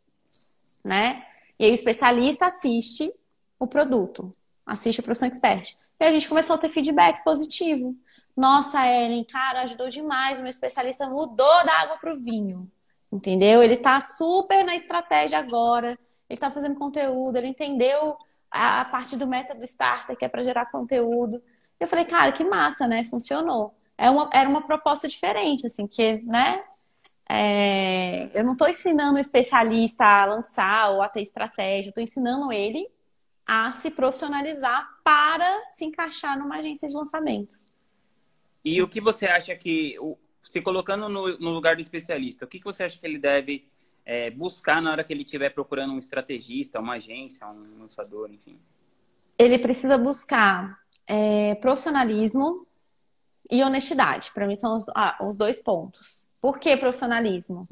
né? 0.82 1.26
E 1.60 1.66
aí 1.66 1.72
o 1.72 1.74
especialista 1.74 2.46
assiste 2.46 3.14
o 3.60 3.68
produto, 3.68 4.34
assiste 4.66 5.02
o 5.02 5.04
Profissão 5.04 5.28
Expert. 5.28 5.76
E 6.00 6.06
a 6.06 6.12
gente 6.12 6.30
começou 6.30 6.56
a 6.56 6.60
ter 6.60 6.70
feedback 6.70 7.24
positivo. 7.26 7.94
Nossa, 8.36 8.86
Ellen, 8.88 9.24
cara, 9.26 9.64
ajudou 9.64 9.90
demais. 9.90 10.40
O 10.40 10.44
meu 10.44 10.50
especialista 10.50 11.10
mudou 11.10 11.66
da 11.66 11.74
água 11.74 11.98
para 11.98 12.14
o 12.14 12.18
vinho. 12.18 12.72
Entendeu? 13.12 13.64
Ele 13.64 13.74
está 13.74 14.00
super 14.00 14.64
na 14.64 14.76
estratégia 14.76 15.40
agora. 15.40 15.98
Ele 16.30 16.38
está 16.38 16.52
fazendo 16.52 16.76
conteúdo. 16.76 17.38
Ele 17.38 17.48
entendeu 17.48 18.16
a, 18.52 18.82
a 18.82 18.86
parte 18.86 19.18
do 19.18 19.28
método 19.28 19.64
starter, 19.64 20.16
que 20.16 20.24
é 20.24 20.30
para 20.30 20.44
gerar 20.44 20.68
conteúdo. 20.68 21.42
Eu 21.80 21.88
falei, 21.88 22.06
cara, 22.06 22.32
que 22.32 22.44
massa, 22.44 22.88
né? 22.88 23.04
Funcionou. 23.06 23.74
É 23.98 24.10
uma, 24.10 24.30
era 24.34 24.48
uma 24.48 24.62
proposta 24.62 25.08
diferente, 25.08 25.66
assim, 25.68 25.88
que, 25.88 26.22
né? 26.24 26.64
É, 27.30 28.30
eu 28.34 28.44
não 28.44 28.54
estou 28.54 28.70
ensinando 28.70 29.18
o 29.18 29.20
especialista 29.20 30.06
a 30.06 30.26
lançar 30.26 30.92
ou 30.92 31.02
a 31.02 31.10
ter 31.10 31.22
estratégia, 31.22 31.90
estou 31.90 32.04
ensinando 32.04 32.52
ele 32.54 32.90
a 33.46 33.72
se 33.72 33.92
profissionalizar 33.92 34.88
para 35.04 35.70
se 35.70 35.86
encaixar 35.86 36.38
numa 36.38 36.58
agência 36.58 36.88
de 36.88 36.96
lançamentos. 36.96 37.66
E 38.64 38.82
o 38.82 38.88
que 38.88 39.02
você 39.02 39.26
acha 39.26 39.56
que, 39.56 39.96
se 40.44 40.62
colocando 40.62 41.10
no, 41.10 41.38
no 41.38 41.52
lugar 41.52 41.76
do 41.76 41.82
especialista, 41.82 42.46
o 42.46 42.48
que, 42.48 42.60
que 42.60 42.66
você 42.66 42.84
acha 42.84 42.98
que 42.98 43.06
ele 43.06 43.18
deve 43.18 43.68
é, 44.06 44.30
buscar 44.30 44.82
na 44.82 44.92
hora 44.92 45.04
que 45.04 45.14
ele 45.14 45.24
estiver 45.24 45.50
procurando 45.50 45.94
um 45.94 46.00
estrategista, 46.00 46.80
uma 46.80 46.94
agência, 46.94 47.48
um 47.48 47.80
lançador, 47.80 48.32
enfim? 48.32 48.60
Ele 49.38 49.60
precisa 49.60 49.98
buscar 49.98 50.78
é, 51.06 51.56
profissionalismo 51.56 52.66
e 53.52 53.64
honestidade. 53.64 54.32
Para 54.34 54.48
mim 54.48 54.56
são 54.56 54.76
os, 54.76 54.86
ah, 54.96 55.18
os 55.22 55.38
dois 55.38 55.62
pontos. 55.62 56.28
Por 56.42 56.60
que 56.60 56.76
profissionalismo? 56.78 57.68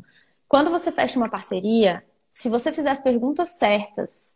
Quando 0.47 0.69
você 0.69 0.91
fecha 0.91 1.17
uma 1.17 1.29
parceria, 1.29 2.03
se 2.29 2.49
você 2.49 2.71
fizer 2.71 2.91
as 2.91 3.01
perguntas 3.01 3.57
certas 3.57 4.35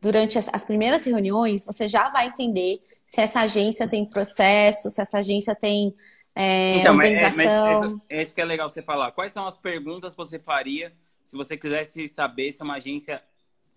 durante 0.00 0.38
as, 0.38 0.48
as 0.52 0.64
primeiras 0.64 1.04
reuniões, 1.04 1.66
você 1.66 1.88
já 1.88 2.08
vai 2.10 2.26
entender 2.26 2.82
se 3.04 3.20
essa 3.20 3.40
agência 3.40 3.88
tem 3.88 4.04
processo, 4.04 4.88
se 4.88 5.00
essa 5.00 5.18
agência 5.18 5.54
tem 5.54 5.94
é, 6.34 6.76
então, 6.78 6.94
organização. 6.94 8.00
É, 8.08 8.16
é, 8.16 8.20
é, 8.20 8.22
isso 8.22 8.34
que 8.34 8.40
é 8.40 8.44
legal 8.44 8.70
você 8.70 8.82
falar. 8.82 9.10
Quais 9.12 9.32
são 9.32 9.46
as 9.46 9.56
perguntas 9.56 10.12
que 10.12 10.16
você 10.16 10.38
faria 10.38 10.92
se 11.24 11.36
você 11.36 11.56
quisesse 11.56 12.08
saber 12.08 12.52
se 12.52 12.62
uma 12.62 12.76
agência 12.76 13.22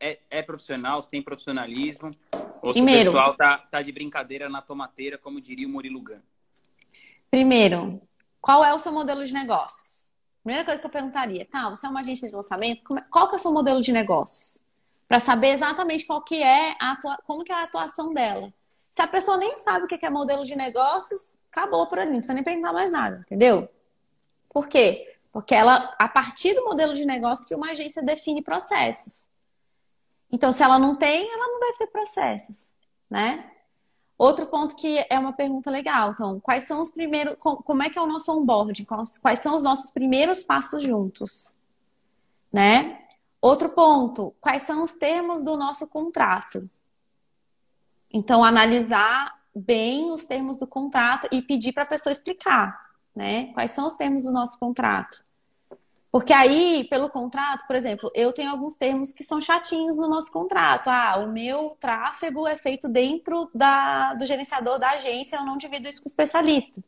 é, 0.03 0.19
é 0.29 0.41
profissional, 0.41 1.01
tem 1.01 1.21
profissionalismo, 1.21 2.11
ou 2.61 2.73
Primeiro, 2.73 3.11
o 3.11 3.13
pessoal 3.13 3.35
tá, 3.35 3.57
tá 3.57 3.81
de 3.81 3.91
brincadeira 3.93 4.49
na 4.49 4.61
tomateira, 4.61 5.17
como 5.17 5.39
diria 5.39 5.65
o 5.65 5.69
Murilo 5.69 6.01
Gun? 6.01 6.19
Primeiro, 7.31 8.01
qual 8.41 8.65
é 8.65 8.73
o 8.73 8.79
seu 8.79 8.91
modelo 8.91 9.25
de 9.25 9.33
negócios? 9.33 10.11
Primeira 10.43 10.65
coisa 10.65 10.79
que 10.79 10.85
eu 10.85 10.91
perguntaria, 10.91 11.45
tá, 11.45 11.69
você 11.69 11.85
é 11.85 11.89
uma 11.89 12.01
agência 12.01 12.27
de 12.27 12.35
lançamento, 12.35 12.83
é, 12.97 13.03
qual 13.09 13.29
que 13.29 13.35
é 13.35 13.37
o 13.37 13.39
seu 13.39 13.53
modelo 13.53 13.79
de 13.79 13.93
negócios? 13.93 14.61
Para 15.07 15.21
saber 15.21 15.49
exatamente 15.49 16.05
qual 16.05 16.21
que 16.21 16.43
é 16.43 16.75
a 16.81 16.91
atua, 16.91 17.17
como 17.25 17.43
que 17.45 17.51
é 17.51 17.55
a 17.55 17.63
atuação 17.63 18.13
dela. 18.13 18.53
Se 18.91 19.01
a 19.01 19.07
pessoa 19.07 19.37
nem 19.37 19.55
sabe 19.55 19.85
o 19.85 19.87
que 19.87 20.05
é 20.05 20.09
modelo 20.09 20.43
de 20.43 20.55
negócios, 20.55 21.37
acabou 21.49 21.87
por 21.87 21.97
ali, 21.97 22.09
não 22.09 22.17
precisa 22.17 22.33
nem 22.33 22.43
perguntar 22.43 22.73
mais 22.73 22.91
nada, 22.91 23.23
entendeu? 23.25 23.69
Por 24.49 24.67
quê? 24.67 25.17
Porque 25.31 25.55
ela, 25.55 25.95
a 25.97 26.09
partir 26.09 26.53
do 26.53 26.65
modelo 26.65 26.93
de 26.93 27.05
negócio 27.05 27.47
que 27.47 27.55
uma 27.55 27.71
agência 27.71 28.03
define 28.03 28.41
processos. 28.41 29.27
Então, 30.33 30.51
se 30.51 30.63
ela 30.63 30.79
não 30.79 30.95
tem, 30.95 31.31
ela 31.31 31.47
não 31.47 31.59
deve 31.59 31.77
ter 31.77 31.85
processos, 31.85 32.71
né? 33.07 33.51
Outro 34.17 34.47
ponto 34.47 34.75
que 34.75 35.05
é 35.07 35.19
uma 35.19 35.31
pergunta 35.31 35.69
legal, 35.69 36.09
então, 36.09 36.39
quais 36.39 36.63
são 36.63 36.81
os 36.81 36.89
primeiros, 36.89 37.35
como 37.37 37.83
é 37.83 37.89
que 37.89 37.99
é 37.99 38.01
o 38.01 38.07
nosso 38.07 38.35
onboarding? 38.35 38.83
Quais 39.21 39.39
são 39.39 39.55
os 39.55 39.61
nossos 39.61 39.91
primeiros 39.91 40.41
passos 40.41 40.81
juntos, 40.81 41.53
né? 42.51 43.05
Outro 43.39 43.69
ponto, 43.69 44.33
quais 44.41 44.63
são 44.63 44.81
os 44.81 44.93
termos 44.93 45.41
do 45.41 45.55
nosso 45.55 45.85
contrato? 45.85 46.67
Então, 48.11 48.43
analisar 48.43 49.39
bem 49.53 50.11
os 50.11 50.25
termos 50.25 50.57
do 50.57 50.65
contrato 50.65 51.27
e 51.31 51.43
pedir 51.43 51.73
para 51.73 51.83
a 51.83 51.87
pessoa 51.87 52.11
explicar, 52.11 52.91
né? 53.15 53.53
Quais 53.53 53.69
são 53.69 53.85
os 53.85 53.95
termos 53.95 54.23
do 54.23 54.31
nosso 54.31 54.57
contrato? 54.57 55.23
Porque 56.13 56.31
aí, 56.31 56.85
pelo 56.91 57.09
contrato, 57.09 57.65
por 57.65 57.75
exemplo, 57.75 58.11
eu 58.13 58.31
tenho 58.31 58.51
alguns 58.51 58.75
termos 58.75 59.11
que 59.11 59.23
são 59.23 59.41
chatinhos 59.41 59.97
no 59.97 60.07
nosso 60.07 60.31
contrato. 60.31 60.87
Ah, 60.87 61.17
o 61.17 61.27
meu 61.27 61.75
tráfego 61.79 62.47
é 62.47 62.55
feito 62.55 62.87
dentro 62.87 63.49
da, 63.51 64.13
do 64.13 64.23
gerenciador 64.23 64.77
da 64.77 64.91
agência, 64.91 65.37
eu 65.37 65.43
não 65.43 65.57
divido 65.57 65.87
isso 65.87 66.03
com 66.03 66.07
o 66.07 66.11
especialista. 66.11 66.83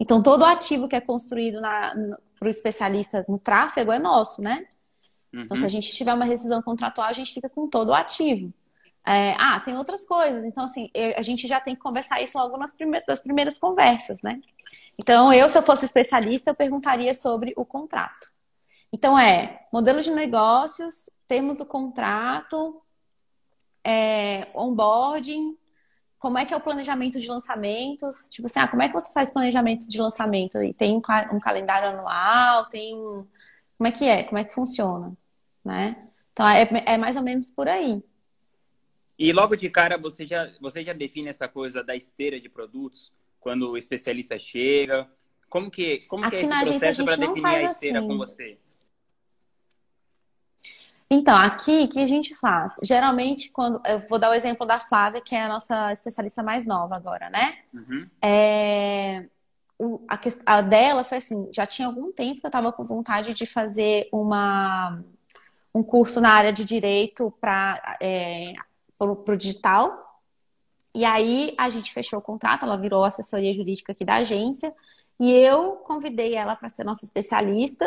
Então, 0.00 0.20
todo 0.20 0.42
o 0.42 0.44
ativo 0.44 0.88
que 0.88 0.96
é 0.96 1.00
construído 1.00 1.60
para 1.60 2.46
o 2.46 2.48
especialista 2.48 3.24
no 3.28 3.38
tráfego 3.38 3.92
é 3.92 3.98
nosso, 4.00 4.42
né? 4.42 4.66
Uhum. 5.32 5.42
Então, 5.42 5.56
se 5.56 5.62
a 5.62 5.66
uhum. 5.66 5.70
gente 5.70 5.92
tiver 5.92 6.12
uma 6.12 6.24
rescisão 6.24 6.60
contratual, 6.60 7.06
a 7.06 7.12
gente 7.12 7.32
fica 7.32 7.48
com 7.48 7.68
todo 7.68 7.90
o 7.90 7.94
ativo. 7.94 8.52
É, 9.06 9.36
ah, 9.38 9.60
tem 9.60 9.76
outras 9.76 10.04
coisas. 10.04 10.44
Então, 10.44 10.64
assim, 10.64 10.90
eu, 10.92 11.14
a 11.16 11.22
gente 11.22 11.46
já 11.46 11.60
tem 11.60 11.76
que 11.76 11.80
conversar 11.80 12.20
isso 12.22 12.36
logo 12.36 12.56
nas 12.56 12.74
primeiras, 12.74 13.06
das 13.06 13.20
primeiras 13.20 13.56
conversas, 13.56 14.20
né? 14.20 14.40
Então, 14.98 15.32
eu, 15.32 15.48
se 15.48 15.56
eu 15.56 15.62
fosse 15.62 15.84
especialista, 15.84 16.50
eu 16.50 16.56
perguntaria 16.56 17.14
sobre 17.14 17.52
o 17.56 17.64
contrato. 17.64 18.34
Então, 18.94 19.18
é 19.18 19.66
modelo 19.72 20.00
de 20.00 20.12
negócios, 20.12 21.10
termos 21.26 21.56
do 21.56 21.66
contrato, 21.66 22.80
é, 23.82 24.46
onboarding, 24.54 25.58
como 26.16 26.38
é 26.38 26.46
que 26.46 26.54
é 26.54 26.56
o 26.56 26.60
planejamento 26.60 27.18
de 27.18 27.26
lançamentos? 27.26 28.28
Tipo 28.30 28.46
assim, 28.46 28.60
ah, 28.60 28.68
como 28.68 28.84
é 28.84 28.86
que 28.86 28.94
você 28.94 29.12
faz 29.12 29.30
planejamento 29.30 29.88
de 29.88 30.00
lançamento? 30.00 30.56
Tem 30.76 30.96
um, 30.96 31.00
calendário 31.40 31.88
anual? 31.88 32.66
Tem 32.66 32.96
um... 32.96 33.26
Como 33.76 33.88
é 33.88 33.90
que 33.90 34.04
é? 34.04 34.22
Como 34.22 34.38
é 34.38 34.44
que 34.44 34.54
funciona? 34.54 35.12
Né? 35.64 36.08
Então, 36.32 36.46
é, 36.46 36.68
é 36.86 36.96
mais 36.96 37.16
ou 37.16 37.22
menos 37.24 37.50
por 37.50 37.68
aí. 37.68 38.00
E 39.18 39.32
logo 39.32 39.56
de 39.56 39.68
cara, 39.68 39.98
você 39.98 40.24
já, 40.24 40.48
você 40.60 40.84
já 40.84 40.92
define 40.92 41.30
essa 41.30 41.48
coisa 41.48 41.82
da 41.82 41.96
esteira 41.96 42.40
de 42.40 42.48
produtos? 42.48 43.12
Quando 43.40 43.72
o 43.72 43.76
especialista 43.76 44.38
chega? 44.38 45.10
Como 45.48 45.68
que, 45.68 46.02
como 46.06 46.24
Aqui 46.24 46.36
que 46.36 46.46
é 46.46 46.62
esse 46.62 46.70
processo 46.70 47.04
para 47.04 47.16
definir 47.16 47.46
a 47.46 47.62
esteira 47.64 47.98
assim. 47.98 48.08
com 48.08 48.16
você? 48.16 48.58
Então, 51.10 51.36
aqui, 51.36 51.84
o 51.84 51.88
que 51.88 52.00
a 52.00 52.06
gente 52.06 52.34
faz? 52.34 52.76
Geralmente, 52.82 53.50
quando. 53.50 53.80
Eu 53.86 54.00
vou 54.08 54.18
dar 54.18 54.30
o 54.30 54.34
exemplo 54.34 54.66
da 54.66 54.80
Flávia, 54.80 55.20
que 55.20 55.34
é 55.34 55.44
a 55.44 55.48
nossa 55.48 55.92
especialista 55.92 56.42
mais 56.42 56.64
nova 56.64 56.96
agora, 56.96 57.30
né? 57.30 57.58
Uhum. 57.72 58.08
É, 58.22 59.26
o, 59.78 60.00
a, 60.08 60.18
a, 60.46 60.60
dela 60.60 61.04
foi 61.04 61.18
assim: 61.18 61.48
já 61.52 61.66
tinha 61.66 61.88
algum 61.88 62.10
tempo 62.10 62.40
que 62.40 62.46
eu 62.46 62.48
estava 62.48 62.72
com 62.72 62.84
vontade 62.84 63.34
de 63.34 63.46
fazer 63.46 64.08
uma, 64.12 65.02
um 65.74 65.82
curso 65.82 66.20
na 66.20 66.30
área 66.30 66.52
de 66.52 66.64
direito 66.64 67.32
para 67.40 67.98
é, 68.00 68.54
o 68.98 69.36
digital. 69.36 70.02
E 70.94 71.04
aí 71.04 71.54
a 71.58 71.68
gente 71.70 71.92
fechou 71.92 72.20
o 72.20 72.22
contrato, 72.22 72.64
ela 72.64 72.76
virou 72.76 73.04
assessoria 73.04 73.52
jurídica 73.52 73.92
aqui 73.92 74.04
da 74.04 74.16
agência. 74.16 74.72
E 75.18 75.32
eu 75.32 75.72
convidei 75.76 76.34
ela 76.34 76.56
para 76.56 76.68
ser 76.68 76.84
nossa 76.84 77.04
especialista 77.04 77.86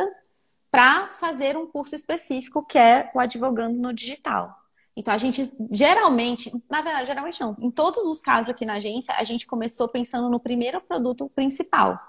para 0.77 1.07
fazer 1.15 1.57
um 1.57 1.65
curso 1.65 1.95
específico 1.95 2.63
que 2.63 2.77
é 2.77 3.09
o 3.15 3.19
advogando 3.19 3.75
no 3.75 3.91
digital. 3.91 4.55
Então 4.95 5.11
a 5.11 5.17
gente 5.17 5.51
geralmente, 5.71 6.51
na 6.69 6.81
verdade, 6.81 7.07
geralmente 7.07 7.41
não, 7.41 7.57
em 7.59 7.71
todos 7.71 8.03
os 8.05 8.21
casos 8.21 8.51
aqui 8.51 8.63
na 8.63 8.75
agência, 8.75 9.11
a 9.17 9.23
gente 9.23 9.47
começou 9.47 9.87
pensando 9.87 10.29
no 10.29 10.39
primeiro 10.39 10.79
produto 10.79 11.27
principal. 11.33 11.99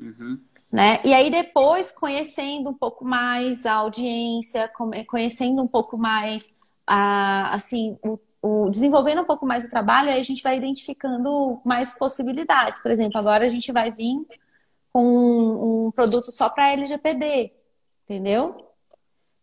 Uhum. 0.00 0.40
Né? 0.72 1.00
E 1.04 1.12
aí 1.12 1.28
depois, 1.28 1.92
conhecendo 1.92 2.70
um 2.70 2.74
pouco 2.74 3.04
mais 3.04 3.66
a 3.66 3.74
audiência, 3.74 4.72
conhecendo 5.06 5.60
um 5.60 5.68
pouco 5.68 5.98
mais 5.98 6.50
a, 6.86 7.54
assim, 7.54 7.98
o 8.02 8.18
o, 8.46 8.68
desenvolvendo 8.68 9.22
um 9.22 9.24
pouco 9.24 9.46
mais 9.46 9.64
o 9.64 9.70
trabalho, 9.70 10.10
aí 10.10 10.20
a 10.20 10.22
gente 10.22 10.42
vai 10.42 10.58
identificando 10.58 11.62
mais 11.64 11.92
possibilidades. 11.92 12.78
Por 12.82 12.90
exemplo, 12.90 13.18
agora 13.18 13.46
a 13.46 13.48
gente 13.48 13.72
vai 13.72 13.90
vir 13.90 14.16
com 14.92 15.02
um, 15.02 15.86
um 15.86 15.90
produto 15.90 16.30
só 16.30 16.50
para 16.50 16.72
LGPD, 16.72 17.50
entendeu? 18.04 18.72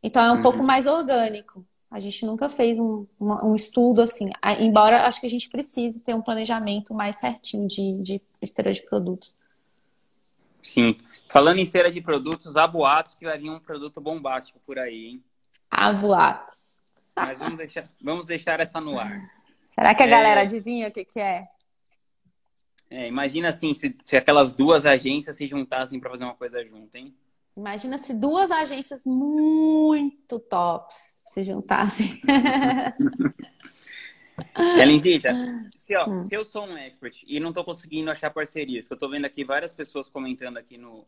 Então 0.01 0.23
é 0.23 0.31
um 0.31 0.35
uhum. 0.35 0.41
pouco 0.41 0.63
mais 0.63 0.87
orgânico. 0.87 1.65
A 1.89 1.99
gente 1.99 2.25
nunca 2.25 2.49
fez 2.49 2.79
um, 2.79 3.05
um, 3.19 3.53
estudo 3.53 4.01
assim, 4.01 4.29
embora 4.59 5.05
acho 5.05 5.19
que 5.19 5.27
a 5.27 5.29
gente 5.29 5.49
precise 5.49 5.99
ter 5.99 6.15
um 6.15 6.21
planejamento 6.21 6.93
mais 6.93 7.17
certinho 7.17 7.67
de, 7.67 8.01
de 8.01 8.21
esteira 8.41 8.71
de 8.71 8.81
produtos. 8.81 9.35
Sim. 10.63 10.97
Falando 11.27 11.57
em 11.57 11.63
esteira 11.63 11.91
de 11.91 11.99
produtos, 11.99 12.55
há 12.55 12.65
boatos 12.65 13.15
que 13.15 13.25
vai 13.25 13.37
vir 13.37 13.49
um 13.49 13.59
produto 13.59 13.99
bombástico 13.99 14.57
por 14.65 14.79
aí, 14.79 15.07
hein? 15.07 15.23
Há 15.69 15.91
boatos. 15.91 16.71
Mas 17.13 17.39
vamos 17.39 17.57
deixar, 17.57 17.87
vamos 18.01 18.25
deixar 18.25 18.59
essa 18.61 18.79
no 18.79 18.97
ar. 18.97 19.29
Será 19.69 19.93
que 19.93 20.03
a 20.03 20.07
é... 20.07 20.09
galera 20.09 20.41
adivinha 20.41 20.87
o 20.87 20.91
que, 20.91 21.03
que 21.03 21.19
é? 21.19 21.47
é? 22.89 23.07
Imagina 23.07 23.49
assim, 23.49 23.73
se, 23.73 23.93
se 24.03 24.15
aquelas 24.15 24.53
duas 24.53 24.85
agências 24.85 25.35
se 25.35 25.45
juntassem 25.45 25.99
para 25.99 26.09
fazer 26.11 26.23
uma 26.23 26.35
coisa 26.35 26.63
junto, 26.65 26.95
hein? 26.95 27.13
Imagina 27.55 27.97
se 27.97 28.13
duas 28.13 28.49
agências 28.49 29.01
muito 29.05 30.39
tops 30.39 31.15
se 31.29 31.43
juntassem. 31.43 32.21
Elenzita, 34.79 35.31
se, 35.73 35.95
ó, 35.95 36.09
hum. 36.09 36.21
se 36.21 36.33
eu 36.33 36.43
sou 36.43 36.65
um 36.65 36.77
expert 36.77 37.23
e 37.27 37.39
não 37.39 37.49
estou 37.49 37.63
conseguindo 37.63 38.09
achar 38.09 38.31
parcerias, 38.31 38.87
que 38.87 38.93
eu 38.93 38.95
estou 38.95 39.09
vendo 39.09 39.25
aqui 39.25 39.43
várias 39.43 39.73
pessoas 39.73 40.09
comentando 40.09 40.57
aqui 40.57 40.77
no, 40.77 41.05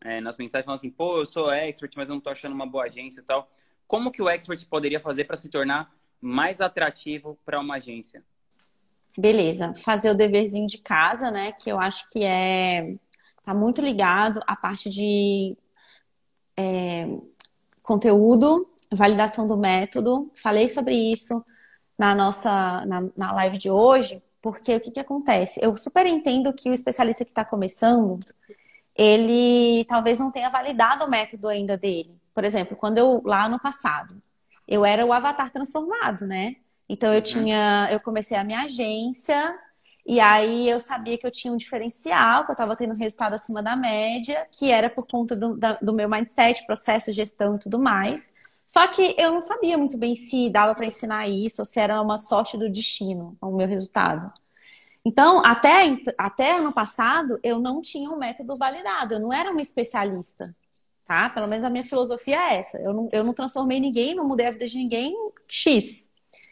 é, 0.00 0.20
nas 0.20 0.36
mensagens, 0.36 0.64
falando 0.64 0.78
assim, 0.78 0.90
pô, 0.90 1.18
eu 1.18 1.26
sou 1.26 1.50
expert, 1.50 1.92
mas 1.96 2.08
eu 2.08 2.12
não 2.12 2.18
estou 2.18 2.30
achando 2.30 2.52
uma 2.52 2.66
boa 2.66 2.84
agência 2.84 3.20
e 3.20 3.24
tal. 3.24 3.50
Como 3.86 4.12
que 4.12 4.22
o 4.22 4.28
expert 4.28 4.64
poderia 4.66 5.00
fazer 5.00 5.24
para 5.24 5.36
se 5.36 5.48
tornar 5.48 5.92
mais 6.20 6.60
atrativo 6.60 7.38
para 7.44 7.58
uma 7.58 7.76
agência? 7.76 8.22
Beleza, 9.16 9.74
fazer 9.74 10.10
o 10.10 10.14
deverzinho 10.14 10.66
de 10.66 10.78
casa, 10.78 11.30
né? 11.30 11.52
Que 11.52 11.70
eu 11.70 11.80
acho 11.80 12.08
que 12.10 12.22
é 12.22 12.94
tá 13.44 13.54
muito 13.54 13.80
ligado 13.80 14.40
à 14.46 14.54
parte 14.54 14.90
de 14.90 15.56
é, 16.58 17.08
conteúdo, 17.82 18.68
validação 18.92 19.46
do 19.46 19.56
método. 19.56 20.28
Falei 20.34 20.68
sobre 20.68 20.96
isso 20.96 21.44
na 21.96 22.14
nossa 22.14 22.84
na, 22.84 23.04
na 23.16 23.32
live 23.32 23.56
de 23.58 23.70
hoje, 23.70 24.22
porque 24.42 24.74
o 24.74 24.80
que, 24.80 24.90
que 24.90 25.00
acontece? 25.00 25.60
Eu 25.62 25.76
super 25.76 26.04
entendo 26.06 26.52
que 26.52 26.68
o 26.68 26.74
especialista 26.74 27.24
que 27.24 27.30
está 27.30 27.44
começando, 27.44 28.18
ele 28.94 29.84
talvez 29.84 30.18
não 30.18 30.32
tenha 30.32 30.50
validado 30.50 31.04
o 31.04 31.10
método 31.10 31.46
ainda 31.48 31.76
dele. 31.78 32.18
Por 32.34 32.44
exemplo, 32.44 32.76
quando 32.76 32.98
eu 32.98 33.22
lá 33.24 33.48
no 33.48 33.60
passado, 33.60 34.20
eu 34.66 34.84
era 34.84 35.06
o 35.06 35.12
avatar 35.12 35.52
transformado, 35.52 36.26
né? 36.26 36.56
Então 36.88 37.14
eu 37.14 37.22
tinha, 37.22 37.88
eu 37.92 38.00
comecei 38.00 38.36
a 38.36 38.44
minha 38.44 38.62
agência 38.62 39.56
e 40.08 40.18
aí 40.20 40.68
eu 40.68 40.80
sabia 40.80 41.18
que 41.18 41.26
eu 41.26 41.30
tinha 41.30 41.52
um 41.52 41.56
diferencial, 41.56 42.44
que 42.44 42.50
eu 42.50 42.54
estava 42.54 42.74
tendo 42.74 42.94
resultado 42.94 43.34
acima 43.34 43.62
da 43.62 43.76
média, 43.76 44.46
que 44.50 44.70
era 44.72 44.88
por 44.88 45.06
conta 45.06 45.36
do, 45.36 45.56
da, 45.56 45.74
do 45.74 45.92
meu 45.92 46.08
mindset, 46.08 46.64
processo, 46.66 47.12
gestão 47.12 47.56
e 47.56 47.58
tudo 47.58 47.78
mais. 47.78 48.32
Só 48.66 48.86
que 48.88 49.14
eu 49.18 49.32
não 49.32 49.40
sabia 49.40 49.78
muito 49.78 49.98
bem 49.98 50.16
se 50.16 50.50
dava 50.50 50.74
para 50.74 50.86
ensinar 50.86 51.28
isso 51.28 51.62
ou 51.62 51.66
se 51.66 51.78
era 51.78 52.00
uma 52.02 52.18
sorte 52.18 52.56
do 52.56 52.70
destino 52.70 53.36
o 53.40 53.54
meu 53.54 53.68
resultado. 53.68 54.32
Então, 55.04 55.44
até, 55.44 55.96
até 56.18 56.56
ano 56.58 56.72
passado, 56.72 57.38
eu 57.42 57.58
não 57.60 57.80
tinha 57.80 58.10
um 58.10 58.16
método 58.18 58.56
validado, 58.56 59.14
eu 59.14 59.20
não 59.20 59.32
era 59.32 59.50
uma 59.50 59.60
especialista 59.62 60.54
tá? 61.08 61.30
Pelo 61.30 61.48
menos 61.48 61.64
a 61.64 61.70
minha 61.70 61.82
filosofia 61.82 62.36
é 62.36 62.56
essa. 62.58 62.78
Eu 62.78 62.92
não, 62.92 63.08
eu 63.10 63.24
não 63.24 63.32
transformei 63.32 63.80
ninguém, 63.80 64.14
não 64.14 64.28
mudei 64.28 64.46
a 64.46 64.50
vida 64.50 64.68
de 64.68 64.76
ninguém 64.76 65.16
X. 65.48 66.10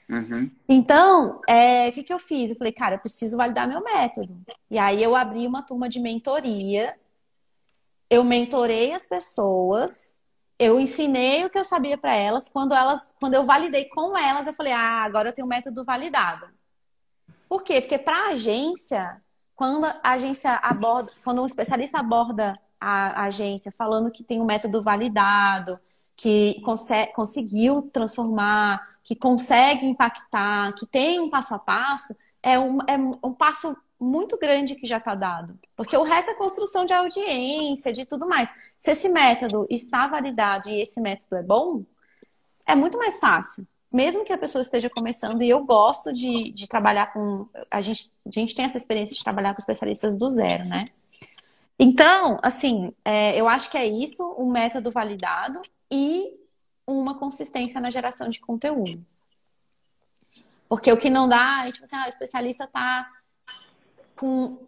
Uhum. 0.09 0.51
Então, 0.69 1.41
é, 1.49 1.89
o 1.89 1.93
que, 1.93 2.05
que 2.05 2.13
eu 2.13 2.19
fiz? 2.19 2.51
Eu 2.51 2.57
falei, 2.57 2.73
cara, 2.73 2.95
eu 2.95 3.01
preciso 3.01 3.37
validar 3.37 3.67
meu 3.67 3.83
método. 3.83 4.41
E 4.71 4.79
aí 4.79 5.03
eu 5.03 5.17
abri 5.17 5.47
uma 5.47 5.63
turma 5.63 5.89
de 5.89 5.99
mentoria, 5.99 6.97
eu 8.09 8.23
mentorei 8.23 8.93
as 8.93 9.05
pessoas, 9.05 10.19
eu 10.59 10.79
ensinei 10.79 11.45
o 11.45 11.51
que 11.51 11.59
eu 11.59 11.65
sabia 11.65 11.99
para 11.99 12.15
elas. 12.15 12.49
Quando 12.49 12.75
elas, 12.75 13.13
quando 13.21 13.35
eu 13.35 13.45
validei 13.45 13.87
com 13.87 14.17
elas, 14.17 14.47
eu 14.47 14.55
falei, 14.55 14.73
ah, 14.73 15.03
agora 15.03 15.31
eu 15.31 15.33
tenho 15.33 15.47
o 15.47 15.51
método 15.51 15.85
validado. 15.85 16.47
Por 17.49 17.63
quê? 17.63 17.81
Porque 17.81 17.99
para 17.99 18.17
a 18.17 18.29
agência, 18.31 19.21
quando 19.55 19.85
a 19.87 20.01
agência 20.03 20.53
aborda, 20.63 21.13
quando 21.25 21.43
um 21.43 21.47
especialista 21.47 21.99
aborda 21.99 22.55
a, 22.81 23.25
agência 23.25 23.73
falando 23.77 24.11
que 24.11 24.25
tem 24.25 24.41
um 24.41 24.45
método 24.45 24.83
validado, 24.83 25.81
que 26.17 26.63
conseguiu 27.15 27.83
transformar, 27.93 28.97
que 29.05 29.15
consegue 29.15 29.87
impactar, 29.87 30.73
que 30.75 30.87
tem 30.87 31.21
um 31.21 31.29
passo 31.29 31.55
a 31.55 31.59
passo, 31.59 32.17
é 32.43 32.59
um, 32.59 32.79
é 32.89 32.97
um 32.97 33.33
passo 33.33 33.77
muito 34.01 34.39
grande 34.39 34.75
que 34.75 34.87
já 34.87 34.97
está 34.99 35.15
dado. 35.15 35.59
Porque 35.77 35.97
o 35.97 36.03
resto 36.03 36.31
é 36.31 36.35
construção 36.35 36.85
de 36.85 36.93
audiência, 36.93 37.93
de 37.93 38.05
tudo 38.05 38.27
mais. 38.27 38.49
Se 38.79 38.91
esse 38.91 39.09
método 39.09 39.67
está 39.71 40.07
validado 40.07 40.69
e 40.69 40.81
esse 40.81 41.01
método 41.01 41.37
é 41.37 41.43
bom, 41.43 41.83
é 42.67 42.75
muito 42.75 42.99
mais 42.99 43.21
fácil. 43.21 43.67
Mesmo 43.93 44.25
que 44.25 44.33
a 44.33 44.39
pessoa 44.39 44.63
esteja 44.63 44.91
começando, 44.91 45.43
e 45.43 45.49
eu 45.49 45.65
gosto 45.65 46.13
de, 46.13 46.51
de 46.53 46.67
trabalhar 46.67 47.13
com. 47.13 47.49
A 47.71 47.81
gente, 47.81 48.13
a 48.27 48.31
gente 48.31 48.55
tem 48.55 48.65
essa 48.65 48.77
experiência 48.77 49.17
de 49.17 49.23
trabalhar 49.23 49.55
com 49.55 49.61
especialistas 49.61 50.17
do 50.17 50.29
zero, 50.29 50.65
né? 50.65 50.89
Então, 51.79 52.39
assim, 52.43 52.93
é, 53.05 53.39
eu 53.39 53.49
acho 53.49 53.71
que 53.71 53.79
é 53.79 53.87
isso, 53.87 54.35
um 54.39 54.51
método 54.51 54.91
validado 54.91 55.63
e 55.91 56.39
uma 56.87 57.19
consistência 57.19 57.81
na 57.81 57.91
geração 57.91 58.29
de 58.29 58.41
conteúdo. 58.41 59.05
Porque 60.69 60.91
o 60.91 60.99
que 60.99 61.11
não 61.11 61.29
dá 61.29 61.65
é, 61.67 61.73
tipo 61.73 61.85
assim, 61.85 61.97
ah, 61.97 62.05
o 62.05 62.09
especialista 62.09 62.67
tá 62.67 63.09
com 64.17 64.67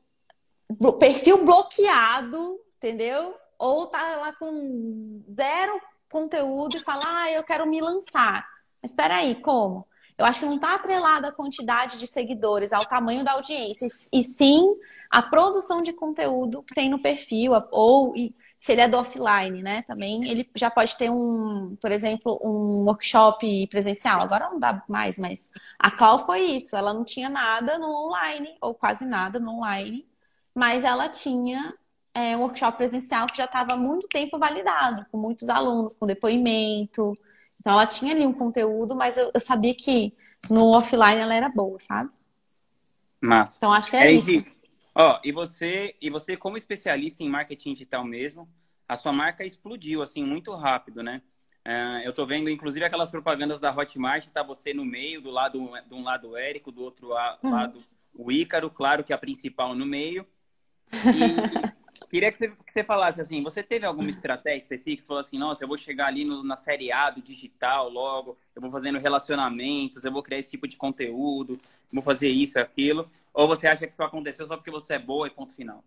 perfil 0.98 1.44
bloqueado, 1.44 2.61
entendeu? 2.76 3.35
Ou 3.59 3.87
tá 3.87 4.16
lá 4.16 4.33
com 4.33 5.22
zero 5.33 5.81
conteúdo 6.11 6.76
e 6.76 6.81
fala, 6.81 7.02
ah, 7.04 7.33
eu 7.33 7.42
quero 7.42 7.66
me 7.66 7.81
lançar. 7.81 8.46
Mas 8.81 8.90
espera 8.90 9.16
aí, 9.16 9.40
como? 9.42 9.87
Eu 10.16 10.26
acho 10.26 10.40
que 10.40 10.46
não 10.46 10.57
está 10.57 10.74
atrelado 10.74 11.26
à 11.26 11.33
quantidade 11.33 11.96
de 11.96 12.07
seguidores, 12.07 12.72
ao 12.72 12.87
tamanho 12.87 13.24
da 13.24 13.33
audiência, 13.33 13.88
e 14.12 14.24
sim 14.24 14.76
a 15.11 15.22
produção 15.22 15.81
de 15.81 15.92
conteúdo 15.92 16.62
que 16.62 16.74
tem 16.74 16.90
no 16.90 17.00
perfil, 17.00 17.52
ou 17.70 18.14
se 18.58 18.72
ele 18.72 18.80
é 18.80 18.88
do 18.88 18.98
offline, 18.98 19.62
né? 19.62 19.82
Também 19.82 20.28
ele 20.28 20.50
já 20.56 20.68
pode 20.68 20.96
ter 20.96 21.10
um, 21.10 21.76
por 21.80 21.92
exemplo, 21.92 22.40
um 22.42 22.82
workshop 22.84 23.68
presencial. 23.68 24.20
Agora 24.20 24.50
não 24.50 24.58
dá 24.58 24.82
mais, 24.88 25.16
mas 25.16 25.48
a 25.78 25.90
Clau 25.92 26.26
foi 26.26 26.40
isso. 26.40 26.74
Ela 26.76 26.92
não 26.92 27.04
tinha 27.04 27.28
nada 27.28 27.78
no 27.78 27.86
online, 27.86 28.56
ou 28.60 28.74
quase 28.74 29.06
nada 29.06 29.38
no 29.38 29.52
online, 29.52 30.04
mas 30.52 30.82
ela 30.82 31.08
tinha 31.08 31.72
é, 32.12 32.36
um 32.36 32.40
workshop 32.40 32.76
presencial 32.76 33.28
que 33.28 33.36
já 33.38 33.44
estava 33.44 33.74
há 33.74 33.76
muito 33.76 34.08
tempo 34.08 34.36
validado, 34.38 35.06
com 35.12 35.18
muitos 35.18 35.48
alunos, 35.48 35.94
com 35.94 36.04
depoimento. 36.04 37.16
Então 37.60 37.72
ela 37.72 37.86
tinha 37.86 38.12
ali 38.12 38.26
um 38.26 38.32
conteúdo, 38.32 38.96
mas 38.96 39.16
eu, 39.16 39.30
eu 39.32 39.40
sabia 39.40 39.74
que 39.74 40.12
no 40.50 40.76
offline 40.76 41.20
ela 41.20 41.34
era 41.34 41.48
boa, 41.48 41.78
sabe? 41.78 42.10
Massa. 43.20 43.56
Então 43.58 43.72
acho 43.72 43.88
que 43.88 43.96
é, 43.96 44.06
é 44.06 44.12
isso. 44.12 44.44
Ó, 45.00 45.20
e 45.22 45.30
você, 45.30 45.94
e 46.02 46.11
você 46.11 46.37
como 46.37 46.56
especialista 46.56 47.22
em 47.22 47.28
marketing 47.28 47.72
digital 47.72 48.04
mesmo, 48.04 48.48
a 48.88 48.96
sua 48.96 49.12
marca 49.12 49.44
explodiu 49.44 50.02
assim 50.02 50.24
muito 50.24 50.52
rápido, 50.52 51.04
né? 51.04 51.22
Uh, 51.64 52.02
eu 52.02 52.12
tô 52.12 52.26
vendo, 52.26 52.50
inclusive, 52.50 52.84
aquelas 52.84 53.11
propagandas 53.11 53.61
da 53.61 53.70
Hotmart, 53.70 54.26
tá 54.28 54.42
você 54.42 54.74
no 54.74 54.84
meio, 54.84 55.20
do 55.20 55.30
lado 55.30 55.70
de 55.87 55.94
um 55.94 56.02
lado 56.02 56.30
o 56.30 56.37
Érico, 56.37 56.72
do 56.72 56.82
outro 56.82 57.11
uhum. 57.42 57.50
lado 57.50 57.84
o 58.12 58.32
Ícaro, 58.32 58.70
claro 58.70 59.04
que 59.04 59.12
a 59.12 59.18
principal 59.18 59.74
no 59.74 59.87
meio. 59.87 60.26
E 62.00 62.08
queria 62.11 62.32
que 62.32 62.38
você, 62.38 62.48
que 62.48 62.72
você, 62.72 62.82
falasse 62.82 63.20
assim, 63.20 63.42
você 63.42 63.62
teve 63.62 63.84
alguma 63.84 64.08
estratégia 64.08 64.62
específica? 64.62 65.02
Você 65.02 65.08
falou 65.08 65.20
assim, 65.20 65.38
nossa, 65.38 65.62
eu 65.62 65.68
vou 65.68 65.76
chegar 65.76 66.06
ali 66.06 66.24
no, 66.24 66.42
na 66.42 66.56
série 66.56 66.90
A 66.90 67.11
do 67.11 67.20
digital 67.20 67.90
logo, 67.90 68.38
eu 68.56 68.62
vou 68.62 68.70
fazendo 68.70 68.98
relacionamentos, 68.98 70.04
eu 70.04 70.12
vou 70.12 70.22
criar 70.22 70.38
esse 70.38 70.52
tipo 70.52 70.66
de 70.66 70.76
conteúdo, 70.76 71.61
vou 71.92 72.02
fazer 72.02 72.28
isso, 72.28 72.58
aquilo. 72.58 73.11
Ou 73.38 73.46
você 73.46 73.68
acha 73.68 73.87
que 73.87 74.03
aconteceu 74.03 74.48
só 74.48 74.57
porque 74.57 74.68
você 74.68 74.94
é 74.94 74.98
boa 74.98 75.29
e 75.29 75.31
ponto 75.31 75.55
final? 75.55 75.85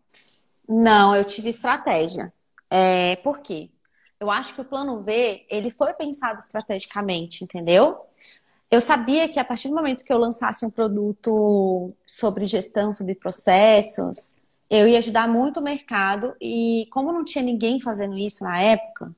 Não, 0.66 1.14
eu 1.14 1.26
tive 1.26 1.50
estratégia. 1.50 2.32
É, 2.70 3.18
por 3.18 3.40
quê? 3.40 3.70
Eu 4.18 4.32
acho 4.32 4.56
que 4.56 4.62
o 4.62 4.64
plano 4.64 5.04
V, 5.04 5.46
ele 5.50 5.70
foi 5.70 5.92
pensado 5.92 6.40
estrategicamente, 6.40 7.44
entendeu? 7.44 8.06
Eu 8.70 8.80
sabia 8.80 9.28
que 9.28 9.38
a 9.38 9.44
partir 9.44 9.68
do 9.68 9.76
momento 9.76 10.06
que 10.06 10.14
eu 10.14 10.18
lançasse 10.18 10.66
um 10.66 10.70
produto 10.70 11.94
sobre 12.08 12.46
gestão, 12.46 12.94
sobre 12.94 13.16
processos, 13.16 14.34
eu 14.70 14.88
ia 14.88 15.00
ajudar 15.00 15.28
muito 15.28 15.60
o 15.60 15.64
mercado 15.64 16.34
e 16.40 16.88
como 16.90 17.12
não 17.12 17.26
tinha 17.26 17.44
ninguém 17.44 17.82
fazendo 17.82 18.18
isso 18.18 18.46
na 18.46 18.62
época, 18.62 19.14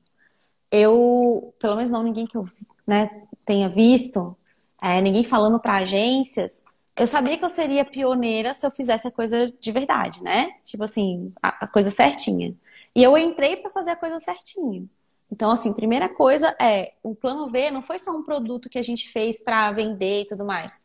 eu, 0.72 1.54
pelo 1.60 1.76
menos 1.76 1.88
não 1.92 2.02
ninguém 2.02 2.26
que 2.26 2.36
eu 2.36 2.48
né, 2.84 3.28
tenha 3.44 3.68
visto, 3.68 4.36
é, 4.82 5.00
ninguém 5.00 5.22
falando 5.22 5.60
para 5.60 5.74
agências, 5.74 6.64
eu 6.96 7.06
sabia 7.06 7.36
que 7.36 7.44
eu 7.44 7.48
seria 7.48 7.84
pioneira 7.84 8.54
se 8.54 8.64
eu 8.64 8.70
fizesse 8.70 9.08
a 9.08 9.10
coisa 9.10 9.52
de 9.60 9.72
verdade, 9.72 10.22
né? 10.22 10.52
Tipo 10.64 10.84
assim, 10.84 11.32
a, 11.42 11.64
a 11.64 11.66
coisa 11.66 11.90
certinha. 11.90 12.54
E 12.94 13.02
eu 13.02 13.18
entrei 13.18 13.56
para 13.56 13.70
fazer 13.70 13.90
a 13.90 13.96
coisa 13.96 14.20
certinha. 14.20 14.84
Então, 15.30 15.50
assim, 15.50 15.72
primeira 15.72 16.08
coisa 16.08 16.54
é, 16.60 16.92
o 17.02 17.14
plano 17.14 17.48
V 17.48 17.70
não 17.72 17.82
foi 17.82 17.98
só 17.98 18.12
um 18.12 18.22
produto 18.22 18.68
que 18.70 18.78
a 18.78 18.82
gente 18.82 19.08
fez 19.08 19.40
para 19.40 19.72
vender 19.72 20.22
e 20.22 20.26
tudo 20.26 20.44
mais. 20.44 20.80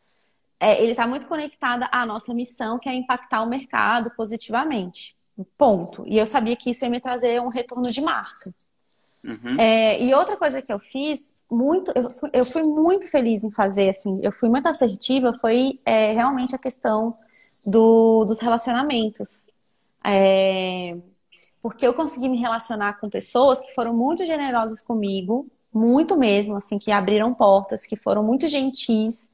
É, 0.58 0.82
ele 0.82 0.90
está 0.92 1.06
muito 1.06 1.28
conectado 1.28 1.86
à 1.92 2.04
nossa 2.04 2.34
missão, 2.34 2.78
que 2.78 2.88
é 2.88 2.94
impactar 2.94 3.42
o 3.42 3.48
mercado 3.48 4.10
positivamente. 4.16 5.16
Ponto. 5.56 6.04
E 6.06 6.18
eu 6.18 6.26
sabia 6.26 6.56
que 6.56 6.70
isso 6.70 6.84
ia 6.84 6.90
me 6.90 7.00
trazer 7.00 7.40
um 7.40 7.48
retorno 7.48 7.90
de 7.90 8.00
marca. 8.00 8.52
Uhum. 9.24 9.56
É, 9.58 10.02
e 10.02 10.12
outra 10.12 10.36
coisa 10.36 10.60
que 10.60 10.72
eu 10.72 10.80
fiz 10.80 11.34
muito, 11.50 11.92
eu 11.94 12.08
fui, 12.10 12.30
eu 12.32 12.44
fui, 12.44 12.62
muito 12.62 13.10
feliz 13.10 13.42
em 13.44 13.50
fazer, 13.50 13.90
assim, 13.90 14.20
eu 14.22 14.32
fui 14.32 14.48
muito 14.48 14.68
assertiva, 14.68 15.32
foi 15.40 15.80
é, 15.84 16.12
realmente 16.12 16.54
a 16.54 16.58
questão 16.58 17.14
do, 17.66 18.24
dos 18.24 18.40
relacionamentos. 18.40 19.50
É, 20.04 20.96
porque 21.62 21.86
eu 21.86 21.92
consegui 21.92 22.28
me 22.28 22.38
relacionar 22.38 22.94
com 23.00 23.10
pessoas 23.10 23.60
que 23.60 23.74
foram 23.74 23.94
muito 23.94 24.24
generosas 24.24 24.80
comigo, 24.80 25.46
muito 25.72 26.16
mesmo, 26.16 26.56
assim, 26.56 26.78
que 26.78 26.90
abriram 26.90 27.34
portas, 27.34 27.84
que 27.86 27.96
foram 27.96 28.22
muito 28.22 28.46
gentis, 28.46 29.30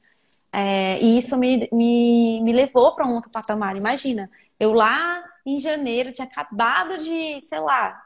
é, 0.51 0.99
e 1.01 1.17
isso 1.19 1.37
me, 1.37 1.69
me, 1.71 2.41
me 2.41 2.51
levou 2.51 2.95
para 2.95 3.07
um 3.07 3.13
outro 3.13 3.29
patamar. 3.29 3.75
Imagina, 3.75 4.29
eu 4.59 4.73
lá 4.73 5.23
em 5.45 5.59
janeiro 5.59 6.11
tinha 6.11 6.25
acabado 6.25 6.97
de, 6.97 7.39
sei 7.41 7.59
lá, 7.59 8.03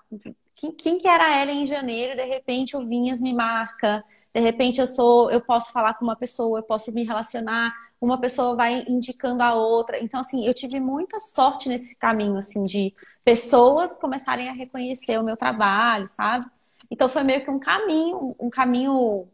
Quem, 0.62 0.72
quem 0.72 0.98
que 1.00 1.08
era 1.08 1.36
ela 1.36 1.52
em 1.52 1.66
janeiro? 1.66 2.16
De 2.16 2.24
repente 2.24 2.78
o 2.78 2.86
Vinhas 2.86 3.20
me 3.20 3.34
marca. 3.34 4.04
De 4.32 4.40
repente 4.40 4.80
eu 4.80 4.86
sou, 4.86 5.32
eu 5.32 5.42
posso 5.42 5.74
falar 5.74 5.96
com 5.96 6.06
uma 6.06 6.16
pessoa, 6.16 6.60
eu 6.60 6.64
posso 6.64 6.94
me 6.94 7.04
relacionar, 7.04 7.74
uma 8.00 8.20
pessoa 8.22 8.56
vai 8.56 8.86
indicando 8.88 9.42
a 9.42 9.56
outra. 9.56 10.00
Então 10.00 10.20
assim, 10.20 10.46
eu 10.46 10.54
tive 10.54 10.80
muita 10.80 11.20
sorte 11.20 11.68
nesse 11.68 11.96
caminho 11.96 12.38
assim 12.38 12.64
de 12.64 12.94
pessoas 13.26 13.98
começarem 13.98 14.50
a 14.50 14.54
reconhecer 14.54 15.20
o 15.20 15.24
meu 15.24 15.36
trabalho, 15.36 16.08
sabe? 16.08 16.46
Então 16.92 17.10
foi 17.10 17.24
meio 17.24 17.44
que 17.44 17.50
um 17.50 17.60
caminho, 17.60 18.36
um 18.40 18.50
caminho 18.50 19.28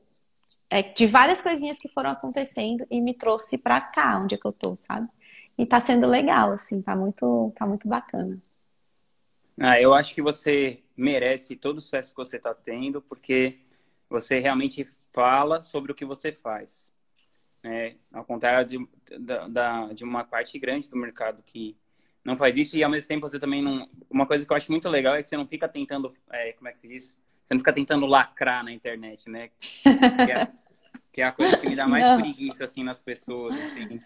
é, 0.70 0.82
de 0.82 1.06
várias 1.08 1.42
coisinhas 1.42 1.78
que 1.78 1.90
foram 1.90 2.12
acontecendo 2.12 2.88
e 2.90 3.02
me 3.02 3.14
trouxe 3.14 3.58
para 3.58 3.82
cá, 3.82 4.18
onde 4.18 4.36
é 4.36 4.38
que 4.38 4.46
eu 4.46 4.54
tô, 4.54 4.78
sabe? 4.88 5.10
E 5.58 5.66
tá 5.66 5.82
sendo 5.82 6.08
legal, 6.08 6.54
assim, 6.54 6.82
tá 6.82 6.96
muito, 6.96 7.52
tá 7.58 7.66
muito 7.66 7.86
bacana. 7.86 8.38
Ah, 9.60 9.82
eu 9.82 9.94
acho 9.94 10.14
que 10.14 10.22
você 10.22 10.84
merece 10.98 11.56
todo 11.56 11.78
o 11.78 11.82
sucesso 11.82 12.10
que 12.10 12.18
você 12.18 12.38
está 12.38 12.54
tendo, 12.54 13.02
porque 13.02 13.60
você 14.10 14.40
realmente 14.40 14.88
fala 15.14 15.62
sobre 15.62 15.92
o 15.92 15.96
que 15.96 16.04
você 16.04 16.32
faz. 16.32 16.92
É, 17.64 17.96
ao 18.12 18.24
contrário 18.26 18.68
de, 18.68 18.90
da, 19.50 19.88
de 19.94 20.04
uma 20.04 20.24
parte 20.24 20.58
grande 20.58 20.90
do 20.90 20.96
mercado 20.96 21.44
que 21.44 21.78
não 22.24 22.36
faz 22.36 22.58
isso, 22.58 22.76
e 22.76 22.84
ao 22.84 22.90
mesmo 22.90 23.08
tempo 23.08 23.28
você 23.28 23.40
também 23.40 23.62
não. 23.62 23.90
Uma 24.10 24.26
coisa 24.26 24.46
que 24.46 24.52
eu 24.52 24.58
acho 24.58 24.72
muito 24.72 24.90
legal 24.90 25.16
é 25.16 25.24
que 25.24 25.30
você 25.30 25.38
não 25.38 25.48
fica 25.48 25.68
tentando. 25.68 26.12
É, 26.30 26.52
como 26.54 26.68
é 26.68 26.72
que 26.72 26.80
se 26.80 26.88
diz? 26.88 27.16
Você 27.44 27.54
não 27.54 27.60
fica 27.60 27.72
tentando 27.72 28.06
lacrar 28.06 28.64
na 28.66 28.72
internet, 28.72 29.30
né? 29.30 29.50
Que 29.62 30.32
é, 30.32 30.52
que 31.14 31.22
é 31.22 31.24
a 31.26 31.32
coisa 31.32 31.58
que 31.58 31.70
me 31.70 31.76
dá 31.76 31.88
mais 31.88 32.04
não. 32.04 32.20
preguiça, 32.20 32.66
assim, 32.66 32.84
nas 32.84 33.00
pessoas, 33.00 33.56
assim. 33.58 34.02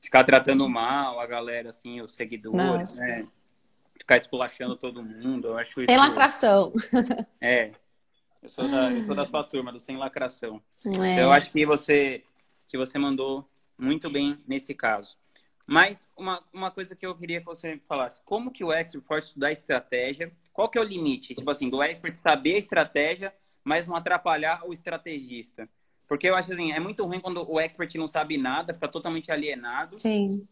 Ficar 0.00 0.22
tratando 0.22 0.68
mal 0.68 1.18
a 1.18 1.26
galera, 1.26 1.70
assim, 1.70 2.00
os 2.00 2.14
seguidores, 2.14 2.92
não. 2.92 3.00
né? 3.00 3.24
Ficar 3.98 4.16
esculachando 4.16 4.76
todo 4.76 5.02
mundo. 5.02 5.48
Eu 5.48 5.58
acho. 5.58 5.72
Sem 5.86 5.96
lacração. 5.96 6.72
É. 7.40 7.72
Eu 8.42 8.48
sou 8.48 8.68
da, 8.68 8.92
eu 8.92 9.04
sou 9.04 9.14
da 9.14 9.24
sua 9.24 9.42
turma, 9.42 9.72
do 9.72 9.78
sem 9.78 9.96
lacração. 9.96 10.62
É. 10.84 10.90
Então, 10.90 11.24
eu 11.24 11.32
acho 11.32 11.50
que 11.50 11.64
você, 11.64 12.22
que 12.68 12.76
você 12.76 12.98
mandou 12.98 13.48
muito 13.78 14.10
bem 14.10 14.36
nesse 14.46 14.74
caso. 14.74 15.16
Mas 15.66 16.06
uma, 16.16 16.42
uma 16.52 16.70
coisa 16.70 16.94
que 16.94 17.06
eu 17.06 17.16
queria 17.16 17.40
que 17.40 17.46
você 17.46 17.80
falasse, 17.86 18.20
como 18.22 18.50
que 18.50 18.62
o 18.62 18.70
expert 18.70 19.02
pode 19.04 19.26
estudar 19.26 19.50
estratégia? 19.50 20.30
Qual 20.52 20.68
que 20.68 20.76
é 20.76 20.80
o 20.80 20.84
limite? 20.84 21.34
Tipo 21.34 21.50
assim, 21.50 21.70
do 21.70 21.82
expert 21.82 22.16
saber 22.22 22.56
a 22.56 22.58
estratégia, 22.58 23.34
mas 23.64 23.86
não 23.86 23.96
atrapalhar 23.96 24.62
o 24.66 24.74
estrategista. 24.74 25.68
Porque 26.06 26.28
eu 26.28 26.34
acho 26.34 26.52
assim, 26.52 26.72
é 26.72 26.78
muito 26.78 27.04
ruim 27.06 27.20
quando 27.20 27.50
o 27.50 27.58
expert 27.58 27.94
não 27.94 28.06
sabe 28.06 28.36
nada, 28.36 28.74
fica 28.74 28.88
totalmente 28.88 29.32
alienado. 29.32 29.96
Sim. 29.96 30.46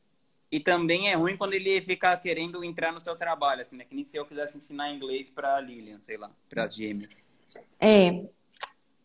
E 0.53 0.61
também 0.61 1.11
é 1.11 1.15
ruim 1.15 1.35
quando 1.35 1.55
ele 1.55 1.81
fica 1.81 2.15
querendo 2.15 2.63
entrar 2.63 2.93
no 2.93 3.01
seu 3.01 3.17
trabalho, 3.17 3.63
assim, 3.63 3.75
né? 3.75 3.87
Que 3.87 3.95
nem 3.95 4.05
se 4.05 4.19
eu 4.19 4.27
quisesse 4.27 4.59
ensinar 4.59 4.93
inglês 4.93 5.31
para 5.31 5.59
Lilian, 5.59 5.99
sei 5.99 6.19
lá, 6.19 6.31
para 6.51 6.65
as 6.65 6.75
gêmeas. 6.75 7.25
É. 7.81 8.23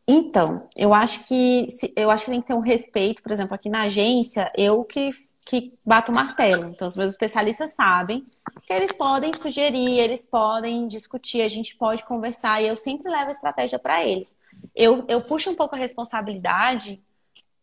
Então, 0.06 0.68
eu 0.78 0.94
acho 0.94 1.26
que 1.26 1.68
eu 1.96 2.12
acho 2.12 2.26
que 2.26 2.32
tem 2.32 2.42
que 2.42 2.48
ter 2.48 2.54
um 2.54 2.60
respeito, 2.60 3.24
por 3.24 3.32
exemplo, 3.32 3.56
aqui 3.56 3.70
na 3.70 3.84
agência, 3.84 4.52
eu 4.58 4.84
que, 4.84 5.10
que 5.46 5.78
bato 5.86 6.12
o 6.12 6.16
martelo. 6.16 6.66
Então, 6.70 6.88
os 6.88 6.98
meus 6.98 7.12
especialistas 7.12 7.74
sabem 7.74 8.26
que 8.66 8.74
eles 8.74 8.92
podem 8.92 9.34
sugerir, 9.34 10.00
eles 10.00 10.26
podem 10.26 10.86
discutir, 10.86 11.42
a 11.42 11.50
gente 11.50 11.78
pode 11.78 12.04
conversar, 12.04 12.62
e 12.62 12.68
eu 12.68 12.76
sempre 12.76 13.10
levo 13.10 13.28
a 13.28 13.32
estratégia 13.32 13.80
para 13.80 14.06
eles. 14.06 14.36
Eu, 14.76 15.06
eu 15.08 15.22
puxo 15.22 15.50
um 15.50 15.56
pouco 15.56 15.76
a 15.76 15.80
responsabilidade 15.80 17.02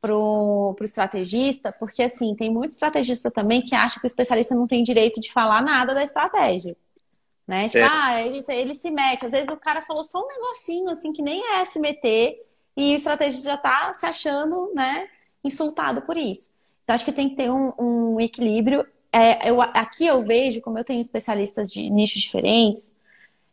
pro, 0.04 0.74
pro 0.76 0.84
estrategista, 0.84 1.72
porque 1.72 2.02
assim, 2.02 2.34
tem 2.34 2.50
muito 2.50 2.72
estrategista 2.72 3.30
também 3.30 3.62
que 3.62 3.74
acha 3.74 3.98
que 3.98 4.04
o 4.04 4.06
especialista 4.06 4.54
não 4.54 4.66
tem 4.66 4.82
direito 4.82 5.18
de 5.18 5.32
falar 5.32 5.62
nada 5.62 5.94
da 5.94 6.04
estratégia. 6.04 6.76
Né? 7.48 7.70
Tipo, 7.70 7.86
ah, 7.90 8.20
ele, 8.20 8.44
ele 8.48 8.74
se 8.74 8.90
mete. 8.90 9.24
Às 9.24 9.32
vezes 9.32 9.48
o 9.48 9.56
cara 9.56 9.80
falou 9.80 10.04
só 10.04 10.22
um 10.22 10.28
negocinho, 10.28 10.90
assim, 10.90 11.10
que 11.10 11.22
nem 11.22 11.42
é 11.56 11.64
se 11.64 11.80
meter, 11.80 12.38
e 12.76 12.92
o 12.92 12.96
estrategista 12.96 13.52
já 13.52 13.56
tá 13.56 13.94
se 13.94 14.04
achando, 14.04 14.70
né, 14.74 15.08
insultado 15.42 16.02
por 16.02 16.18
isso. 16.18 16.50
Então, 16.82 16.94
acho 16.94 17.04
que 17.06 17.12
tem 17.12 17.30
que 17.30 17.36
ter 17.36 17.50
um, 17.50 17.72
um 17.78 18.20
equilíbrio. 18.20 18.86
É, 19.10 19.48
eu, 19.48 19.62
aqui 19.62 20.04
eu 20.06 20.22
vejo, 20.22 20.60
como 20.60 20.78
eu 20.78 20.84
tenho 20.84 21.00
especialistas 21.00 21.72
de 21.72 21.88
nichos 21.88 22.20
diferentes, 22.20 22.92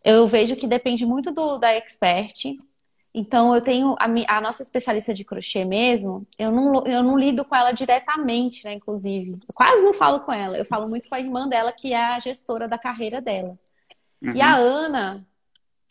eu 0.03 0.27
vejo 0.27 0.57
que 0.57 0.67
depende 0.67 1.05
muito 1.05 1.31
do, 1.31 1.57
da 1.57 1.71
expert, 1.71 2.57
então, 3.13 3.53
eu 3.53 3.61
tenho 3.61 3.95
a, 3.99 4.37
a, 4.37 4.41
nossa 4.41 4.63
especialista 4.63 5.13
de 5.13 5.25
crochê 5.25 5.65
mesmo, 5.65 6.25
eu 6.39 6.49
não, 6.49 6.83
eu 6.85 7.03
não 7.03 7.17
lido 7.17 7.43
com 7.43 7.53
ela 7.53 7.73
diretamente, 7.73 8.63
né? 8.63 8.73
Inclusive, 8.73 9.31
eu 9.31 9.53
quase 9.53 9.83
não 9.83 9.93
falo 9.93 10.21
com 10.21 10.31
ela. 10.31 10.57
Eu 10.57 10.65
falo 10.65 10.87
muito 10.87 11.09
com 11.09 11.15
a 11.15 11.19
irmã 11.19 11.47
dela, 11.47 11.73
que 11.73 11.93
é 11.93 12.15
a 12.15 12.19
gestora 12.19 12.69
da 12.69 12.77
carreira 12.77 13.19
dela. 13.19 13.59
Uhum. 14.21 14.33
E 14.33 14.41
a 14.41 14.55
Ana, 14.55 15.27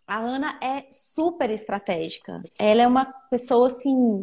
a 0.07 0.19
Ana 0.19 0.59
é 0.63 0.87
super 0.91 1.51
estratégica. 1.51 2.43
Ela 2.59 2.83
é 2.83 2.87
uma 2.87 3.05
pessoa 3.05 3.67
assim 3.67 4.23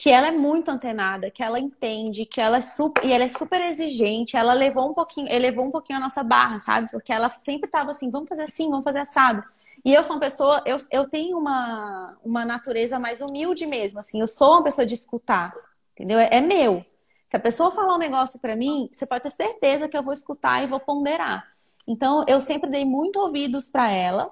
que 0.00 0.08
ela 0.08 0.28
é 0.28 0.30
muito 0.30 0.70
antenada, 0.70 1.30
que 1.30 1.42
ela 1.42 1.60
entende, 1.60 2.24
que 2.24 2.40
ela 2.40 2.56
é 2.56 2.62
super 2.62 3.04
e 3.04 3.12
ela 3.12 3.24
é 3.24 3.28
super 3.28 3.60
exigente. 3.60 4.34
Ela 4.34 4.54
levou 4.54 4.88
um 4.90 4.94
pouquinho, 4.94 5.30
elevou 5.30 5.66
um 5.66 5.70
pouquinho 5.70 5.98
a 5.98 6.00
nossa 6.00 6.22
barra, 6.22 6.58
sabe? 6.58 6.90
Porque 6.90 7.12
ela 7.12 7.30
sempre 7.38 7.66
estava 7.66 7.90
assim, 7.90 8.10
vamos 8.10 8.26
fazer 8.26 8.44
assim, 8.44 8.70
vamos 8.70 8.82
fazer 8.82 9.00
assado. 9.00 9.44
E 9.84 9.92
eu 9.92 10.02
sou 10.02 10.16
uma 10.16 10.20
pessoa, 10.20 10.62
eu, 10.64 10.78
eu 10.90 11.06
tenho 11.06 11.36
uma, 11.36 12.16
uma 12.24 12.46
natureza 12.46 12.98
mais 12.98 13.20
humilde 13.20 13.66
mesmo, 13.66 13.98
assim, 13.98 14.22
eu 14.22 14.26
sou 14.26 14.52
uma 14.52 14.64
pessoa 14.64 14.86
de 14.86 14.94
escutar, 14.94 15.52
entendeu? 15.92 16.18
É, 16.18 16.30
é 16.32 16.40
meu. 16.40 16.82
Se 17.26 17.36
a 17.36 17.40
pessoa 17.40 17.70
falar 17.70 17.94
um 17.94 17.98
negócio 17.98 18.40
para 18.40 18.56
mim, 18.56 18.88
você 18.90 19.04
pode 19.04 19.24
ter 19.24 19.30
certeza 19.30 19.86
que 19.86 19.98
eu 19.98 20.02
vou 20.02 20.14
escutar 20.14 20.64
e 20.64 20.66
vou 20.66 20.80
ponderar. 20.80 21.46
Então, 21.86 22.24
eu 22.26 22.40
sempre 22.40 22.70
dei 22.70 22.86
muito 22.86 23.20
ouvidos 23.20 23.68
para 23.68 23.90
ela. 23.90 24.30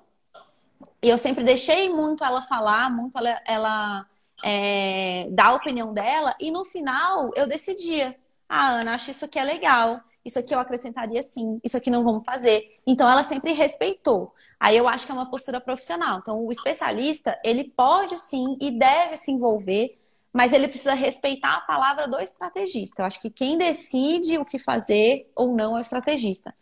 E 1.02 1.11
eu 1.11 1.18
sempre 1.18 1.44
deixei 1.44 1.90
muito 1.90 2.24
ela 2.24 2.40
falar, 2.40 2.90
muito 2.90 3.18
ela, 3.18 3.38
ela 3.46 4.07
é, 4.44 5.29
dar 5.31 5.48
a 5.48 5.55
opinião 5.55 5.92
dela. 5.92 6.35
E 6.40 6.51
no 6.51 6.64
final, 6.64 7.31
eu 7.35 7.46
decidia. 7.46 8.16
Ah, 8.48 8.70
Ana, 8.70 8.94
acho 8.94 9.11
isso 9.11 9.24
aqui 9.24 9.38
é 9.38 9.44
legal. 9.44 10.01
Isso 10.24 10.38
aqui 10.38 10.55
eu 10.55 10.61
acrescentaria 10.61 11.22
sim. 11.22 11.61
Isso 11.64 11.77
aqui 11.77 11.90
não 11.90 12.05
vamos 12.05 12.24
fazer. 12.24 12.70
Então, 12.87 13.09
ela 13.09 13.22
sempre 13.24 13.53
respeitou. 13.53 14.33
Aí 14.59 14.77
eu 14.77 14.88
acho 14.88 15.07
que 15.07 15.12
é 15.12 15.14
uma 15.14 15.31
postura 15.31 15.61
profissional. 15.61 16.18
Então, 16.18 16.44
o 16.44 16.51
especialista, 16.53 17.38
ele 17.44 17.64
pode 17.64 18.18
sim 18.18 18.57
e 18.61 18.70
deve 18.70 19.16
se 19.16 19.31
envolver 19.31 19.98
mas 20.33 20.53
ele 20.53 20.68
precisa 20.68 20.94
respeitar 20.94 21.55
a 21.55 21.61
palavra 21.62 22.07
do 22.07 22.18
estrategista. 22.20 23.03
Eu 23.03 23.07
acho 23.07 23.20
que 23.20 23.31
quem 23.31 23.57
decide 23.57 24.38
o 24.38 24.44
que 24.44 24.59
fazer 24.59 25.31
ou 25.35 25.55
não 25.57 25.74
é 25.77 25.79
o 25.79 25.81
estrategista. 25.81 26.55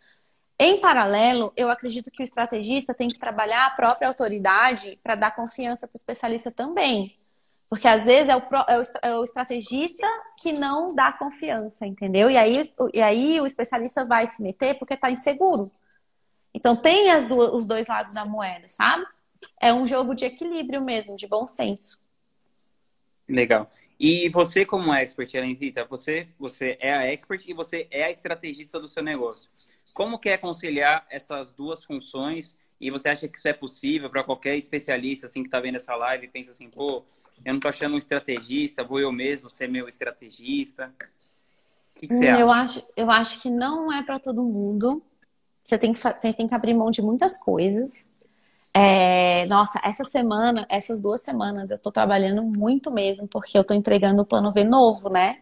Em 0.59 0.79
paralelo, 0.81 1.53
eu 1.55 1.69
acredito 1.69 2.09
que 2.09 2.21
o 2.21 2.23
estrategista 2.23 2.93
tem 2.93 3.07
que 3.07 3.19
trabalhar 3.19 3.67
a 3.67 3.69
própria 3.71 4.07
autoridade 4.07 4.97
para 5.03 5.15
dar 5.15 5.35
confiança 5.35 5.87
para 5.87 5.95
o 5.95 5.97
especialista 5.97 6.49
também. 6.49 7.15
Porque 7.69 7.87
às 7.87 8.05
vezes 8.05 8.29
é 8.29 8.35
o, 8.35 8.39
é, 8.39 8.79
o, 8.79 8.83
é 9.01 9.17
o, 9.17 9.23
estrategista 9.23 10.07
que 10.39 10.53
não 10.53 10.95
dá 10.95 11.11
confiança, 11.11 11.85
entendeu? 11.85 12.31
E 12.31 12.37
aí, 12.37 12.61
e 12.93 13.01
aí 13.01 13.41
o 13.41 13.45
especialista 13.45 14.05
vai 14.05 14.27
se 14.27 14.41
meter 14.41 14.75
porque 14.75 14.93
está 14.93 15.11
inseguro. 15.11 15.69
Então 16.53 16.75
tem 16.75 17.11
as 17.11 17.27
duas, 17.27 17.51
os 17.53 17.65
dois 17.65 17.87
lados 17.87 18.13
da 18.13 18.25
moeda, 18.25 18.67
sabe? 18.67 19.05
É 19.59 19.73
um 19.73 19.85
jogo 19.85 20.15
de 20.15 20.25
equilíbrio 20.25 20.81
mesmo, 20.81 21.17
de 21.17 21.27
bom 21.27 21.45
senso. 21.45 22.01
Legal. 23.27 23.69
E 23.99 24.29
você, 24.29 24.63
como 24.65 24.93
expert, 24.93 25.33
Helenzita, 25.33 25.83
você, 25.83 26.27
você 26.39 26.77
é 26.79 26.93
a 26.93 27.11
expert 27.11 27.43
e 27.47 27.53
você 27.53 27.87
é 27.89 28.05
a 28.05 28.11
estrategista 28.11 28.79
do 28.79 28.87
seu 28.87 29.03
negócio. 29.03 29.49
Como 29.93 30.19
que 30.19 30.29
é 30.29 30.37
conciliar 30.37 31.05
essas 31.09 31.53
duas 31.53 31.83
funções? 31.83 32.57
E 32.79 32.91
você 32.91 33.09
acha 33.09 33.27
que 33.27 33.37
isso 33.37 33.47
é 33.47 33.53
possível 33.53 34.09
para 34.09 34.23
qualquer 34.23 34.55
especialista 34.55 35.25
assim 35.25 35.41
que 35.41 35.47
está 35.47 35.59
vendo 35.59 35.77
essa 35.77 35.95
live 35.95 36.25
e 36.25 36.29
pensa 36.29 36.51
assim, 36.51 36.69
pô, 36.69 37.03
eu 37.45 37.53
não 37.53 37.57
estou 37.57 37.69
achando 37.69 37.95
um 37.95 37.97
estrategista, 37.97 38.83
vou 38.83 38.99
eu 38.99 39.11
mesmo 39.11 39.49
ser 39.49 39.67
meu 39.67 39.87
estrategista? 39.87 40.93
O 41.95 41.99
que, 41.99 42.07
que 42.07 42.13
você 42.13 42.27
eu 42.27 42.49
acha? 42.49 42.61
Acho, 42.63 42.87
eu 42.95 43.11
acho 43.11 43.41
que 43.41 43.49
não 43.49 43.91
é 43.91 44.03
para 44.03 44.19
todo 44.19 44.43
mundo. 44.43 45.01
Você 45.63 45.77
tem 45.77 45.93
que, 45.93 45.99
você 45.99 46.33
tem 46.33 46.47
que 46.47 46.55
abrir 46.55 46.73
mão 46.73 46.89
de 46.89 47.01
muitas 47.01 47.37
coisas. 47.37 48.05
É, 48.73 49.45
nossa, 49.47 49.79
essa 49.83 50.03
semana, 50.03 50.65
essas 50.69 50.99
duas 50.99 51.21
semanas, 51.21 51.71
eu 51.71 51.79
tô 51.79 51.91
trabalhando 51.91 52.43
muito 52.43 52.91
mesmo, 52.91 53.27
porque 53.27 53.57
eu 53.57 53.63
tô 53.63 53.73
entregando 53.73 54.21
o 54.21 54.25
plano 54.25 54.53
V 54.53 54.63
novo, 54.63 55.09
né? 55.09 55.41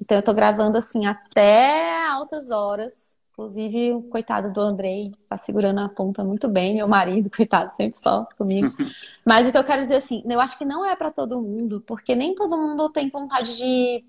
Então 0.00 0.16
eu 0.16 0.22
tô 0.22 0.34
gravando 0.34 0.76
assim 0.76 1.06
até 1.06 2.04
altas 2.08 2.50
horas. 2.50 3.18
Inclusive, 3.32 3.92
o 3.92 4.02
coitado 4.02 4.52
do 4.52 4.60
Andrei 4.60 5.10
está 5.16 5.38
segurando 5.38 5.80
a 5.80 5.88
ponta 5.88 6.22
muito 6.22 6.48
bem, 6.48 6.74
meu 6.74 6.86
marido, 6.86 7.30
coitado, 7.34 7.74
sempre 7.74 7.98
só 7.98 8.26
comigo. 8.36 8.72
Mas 9.26 9.48
o 9.48 9.52
que 9.52 9.56
eu 9.56 9.64
quero 9.64 9.82
dizer 9.82 9.96
assim, 9.96 10.22
eu 10.28 10.40
acho 10.40 10.58
que 10.58 10.66
não 10.66 10.84
é 10.84 10.94
para 10.94 11.10
todo 11.10 11.40
mundo, 11.40 11.82
porque 11.86 12.14
nem 12.14 12.34
todo 12.34 12.58
mundo 12.58 12.90
tem 12.90 13.08
vontade 13.08 13.56
de, 13.56 14.04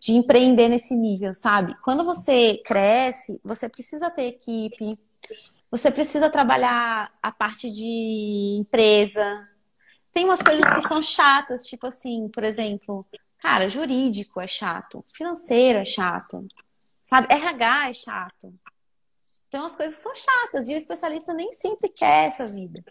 de 0.00 0.12
empreender 0.14 0.68
nesse 0.68 0.96
nível, 0.96 1.32
sabe? 1.32 1.76
Quando 1.82 2.02
você 2.02 2.60
cresce, 2.64 3.40
você 3.44 3.68
precisa 3.68 4.10
ter 4.10 4.24
equipe, 4.24 4.98
você 5.70 5.88
precisa 5.92 6.28
trabalhar 6.28 7.12
a 7.22 7.30
parte 7.30 7.70
de 7.70 8.56
empresa. 8.58 9.48
Tem 10.12 10.24
umas 10.24 10.42
coisas 10.42 10.68
que 10.74 10.88
são 10.88 11.00
chatas, 11.00 11.66
tipo 11.66 11.86
assim, 11.86 12.28
por 12.28 12.42
exemplo, 12.42 13.06
cara, 13.38 13.68
jurídico 13.68 14.40
é 14.40 14.48
chato, 14.48 15.04
financeiro 15.14 15.78
é 15.78 15.84
chato, 15.84 16.44
sabe? 17.10 17.26
RH 17.28 17.90
é 17.90 17.92
chato. 17.92 18.54
tem 19.50 19.60
umas 19.60 19.74
coisas 19.74 19.98
são 19.98 20.14
chatas 20.14 20.68
e 20.68 20.74
o 20.74 20.76
especialista 20.76 21.34
nem 21.34 21.52
sempre 21.52 21.88
quer 21.88 22.28
essa 22.28 22.46
vida. 22.46 22.84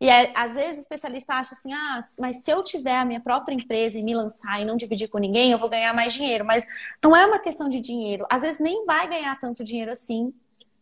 E 0.00 0.08
é, 0.08 0.32
às 0.34 0.54
vezes 0.54 0.78
o 0.78 0.80
especialista 0.80 1.34
acha 1.34 1.54
assim, 1.54 1.72
ah, 1.72 2.00
mas 2.18 2.38
se 2.38 2.50
eu 2.50 2.64
tiver 2.64 2.96
a 2.96 3.04
minha 3.04 3.20
própria 3.20 3.54
empresa 3.54 3.98
e 3.98 4.02
me 4.02 4.14
lançar 4.14 4.60
e 4.60 4.64
não 4.64 4.74
dividir 4.74 5.08
com 5.08 5.18
ninguém, 5.18 5.52
eu 5.52 5.58
vou 5.58 5.68
ganhar 5.68 5.94
mais 5.94 6.12
dinheiro. 6.12 6.44
Mas 6.44 6.66
não 7.02 7.14
é 7.14 7.24
uma 7.24 7.38
questão 7.38 7.68
de 7.68 7.80
dinheiro. 7.80 8.26
Às 8.28 8.42
vezes 8.42 8.58
nem 8.58 8.84
vai 8.86 9.06
ganhar 9.06 9.38
tanto 9.38 9.62
dinheiro 9.62 9.92
assim. 9.92 10.32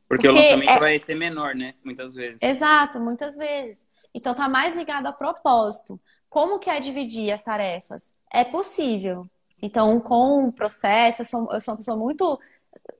Porque, 0.08 0.28
porque 0.28 0.28
o 0.28 0.32
lançamento 0.32 0.70
é... 0.70 0.78
vai 0.78 0.98
ser 0.98 1.16
menor, 1.16 1.54
né? 1.54 1.74
Muitas 1.84 2.14
vezes. 2.14 2.38
Exato, 2.40 3.00
muitas 3.00 3.36
vezes. 3.36 3.84
Então 4.14 4.34
tá 4.34 4.48
mais 4.48 4.74
ligado 4.74 5.08
a 5.08 5.12
propósito. 5.12 6.00
Como 6.30 6.58
que 6.58 6.70
é 6.70 6.78
dividir 6.78 7.32
as 7.32 7.42
tarefas? 7.42 8.14
É 8.32 8.44
possível. 8.44 9.26
Então, 9.60 9.98
com 9.98 10.46
o 10.46 10.52
processo, 10.52 11.22
eu 11.22 11.26
sou, 11.26 11.52
eu 11.52 11.60
sou 11.60 11.72
uma 11.74 11.78
pessoa 11.78 11.96
muito 11.96 12.38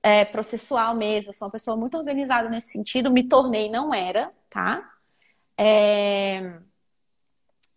é, 0.03 0.25
processual 0.25 0.95
mesmo, 0.95 1.33
sou 1.33 1.47
uma 1.47 1.51
pessoa 1.51 1.77
muito 1.77 1.97
organizada 1.97 2.49
nesse 2.49 2.69
sentido, 2.69 3.11
me 3.11 3.23
tornei, 3.23 3.69
não 3.69 3.93
era, 3.93 4.31
tá? 4.49 4.89
É... 5.57 6.59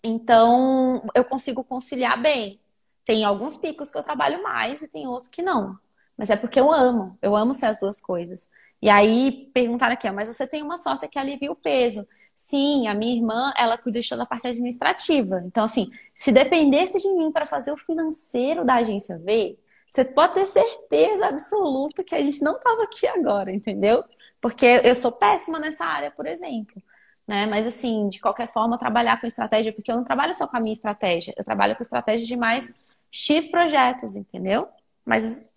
Então, 0.02 1.04
eu 1.14 1.24
consigo 1.24 1.62
conciliar 1.64 2.20
bem. 2.20 2.60
Tem 3.04 3.24
alguns 3.24 3.56
picos 3.56 3.90
que 3.90 3.98
eu 3.98 4.02
trabalho 4.02 4.42
mais 4.42 4.82
e 4.82 4.88
tem 4.88 5.06
outros 5.06 5.28
que 5.28 5.42
não. 5.42 5.78
Mas 6.16 6.30
é 6.30 6.36
porque 6.36 6.60
eu 6.60 6.72
amo, 6.72 7.18
eu 7.22 7.36
amo 7.36 7.54
ser 7.54 7.66
as 7.66 7.80
duas 7.80 8.00
coisas. 8.00 8.48
E 8.80 8.90
aí 8.90 9.50
perguntaram 9.54 9.94
aqui, 9.94 10.10
mas 10.10 10.28
você 10.28 10.46
tem 10.46 10.62
uma 10.62 10.76
sócia 10.76 11.08
que 11.08 11.18
alivia 11.18 11.50
o 11.50 11.56
peso. 11.56 12.06
Sim, 12.34 12.88
a 12.88 12.94
minha 12.94 13.14
irmã, 13.16 13.52
ela 13.56 13.78
cuida 13.78 14.00
de 14.00 14.08
toda 14.08 14.24
a 14.24 14.26
parte 14.26 14.46
administrativa. 14.48 15.42
Então, 15.46 15.64
assim, 15.64 15.90
se 16.14 16.32
dependesse 16.32 16.98
de 16.98 17.08
mim 17.12 17.30
para 17.30 17.46
fazer 17.46 17.72
o 17.72 17.76
financeiro 17.76 18.64
da 18.64 18.74
agência 18.76 19.18
V, 19.18 19.58
você 19.92 20.06
pode 20.06 20.32
ter 20.32 20.46
certeza 20.46 21.26
absoluta 21.26 22.02
que 22.02 22.14
a 22.14 22.22
gente 22.22 22.42
não 22.42 22.56
estava 22.56 22.82
aqui 22.82 23.06
agora, 23.06 23.52
entendeu? 23.52 24.02
Porque 24.40 24.80
eu 24.82 24.94
sou 24.94 25.12
péssima 25.12 25.58
nessa 25.58 25.84
área, 25.84 26.10
por 26.10 26.26
exemplo. 26.26 26.82
Né? 27.28 27.44
Mas, 27.44 27.66
assim, 27.66 28.08
de 28.08 28.18
qualquer 28.18 28.48
forma, 28.48 28.78
trabalhar 28.78 29.20
com 29.20 29.26
estratégia, 29.26 29.70
porque 29.70 29.92
eu 29.92 29.96
não 29.96 30.02
trabalho 30.02 30.32
só 30.32 30.46
com 30.46 30.56
a 30.56 30.60
minha 30.60 30.72
estratégia, 30.72 31.34
eu 31.36 31.44
trabalho 31.44 31.76
com 31.76 31.82
estratégia 31.82 32.26
de 32.26 32.34
mais 32.38 32.74
X 33.10 33.48
projetos, 33.48 34.16
entendeu? 34.16 34.66
Mas 35.04 35.52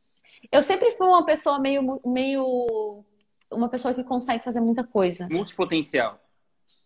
eu 0.52 0.62
sempre 0.62 0.92
fui 0.92 1.08
uma 1.08 1.26
pessoa 1.26 1.58
meio, 1.58 2.02
meio 2.06 3.06
uma 3.50 3.70
pessoa 3.70 3.94
que 3.94 4.04
consegue 4.04 4.44
fazer 4.44 4.60
muita 4.60 4.84
coisa. 4.84 5.30
Multipotencial. 5.32 6.20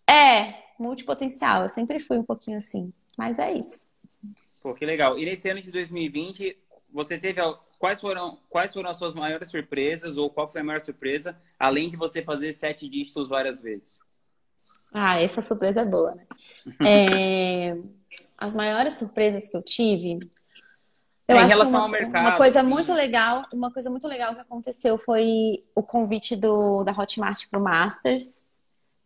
É, 0.07 0.53
multipotencial. 0.77 1.63
Eu 1.63 1.69
sempre 1.69 1.99
fui 1.99 2.19
um 2.19 2.23
pouquinho 2.23 2.57
assim. 2.57 2.93
Mas 3.17 3.39
é 3.39 3.51
isso. 3.51 3.87
Pô, 4.61 4.75
que 4.75 4.85
legal. 4.85 5.17
E 5.17 5.25
nesse 5.25 5.49
ano 5.49 5.63
de 5.63 5.71
2020, 5.71 6.55
você 6.93 7.17
teve. 7.17 7.41
Quais 7.77 8.01
foram, 8.01 8.39
quais 8.49 8.73
foram 8.73 8.89
as 8.89 8.97
suas 8.97 9.13
maiores 9.13 9.49
surpresas? 9.49 10.17
Ou 10.17 10.29
qual 10.29 10.47
foi 10.47 10.61
a 10.61 10.63
maior 10.63 10.81
surpresa? 10.81 11.37
Além 11.57 11.87
de 11.87 11.95
você 11.95 12.21
fazer 12.21 12.53
sete 12.53 12.89
dígitos 12.89 13.29
várias 13.29 13.61
vezes. 13.61 13.99
Ah, 14.93 15.21
essa 15.21 15.41
surpresa 15.41 15.81
é 15.81 15.85
boa, 15.85 16.15
né? 16.15 16.25
É, 16.85 17.77
as 18.37 18.53
maiores 18.53 18.93
surpresas 18.93 19.47
que 19.47 19.55
eu 19.55 19.61
tive. 19.61 20.19
Eu 21.27 21.37
é, 21.37 21.43
em 21.43 21.47
relação 21.47 21.69
uma, 21.69 21.81
ao 21.81 21.87
mercado. 21.87 22.27
Uma 22.27 22.37
coisa 22.37 22.59
assim... 22.59 22.69
muito 22.69 22.93
legal, 22.93 23.43
uma 23.53 23.71
coisa 23.71 23.89
muito 23.89 24.07
legal 24.07 24.35
que 24.35 24.41
aconteceu 24.41 24.97
foi 24.97 25.63
o 25.73 25.81
convite 25.81 26.35
do, 26.35 26.83
da 26.83 26.91
Hotmart 26.91 27.47
para 27.49 27.59
o 27.59 27.63
Masters 27.63 28.39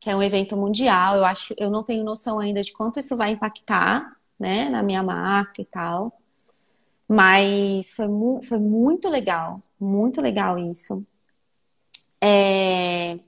que 0.03 0.09
é 0.09 0.15
um 0.15 0.21
evento 0.21 0.57
mundial. 0.57 1.15
Eu 1.15 1.23
acho, 1.23 1.55
eu 1.57 1.69
não 1.69 1.81
tenho 1.81 2.03
noção 2.03 2.37
ainda 2.37 2.61
de 2.61 2.73
quanto 2.73 2.99
isso 2.99 3.15
vai 3.15 3.31
impactar, 3.31 4.13
né, 4.37 4.67
na 4.67 4.83
minha 4.83 5.01
marca 5.01 5.61
e 5.61 5.65
tal. 5.65 6.19
Mas 7.07 7.93
foi, 7.93 8.07
mu 8.07 8.41
foi 8.43 8.59
muito 8.59 9.09
legal, 9.09 9.59
muito 9.79 10.21
legal 10.21 10.57
isso. 10.57 11.05
É... 12.21 13.19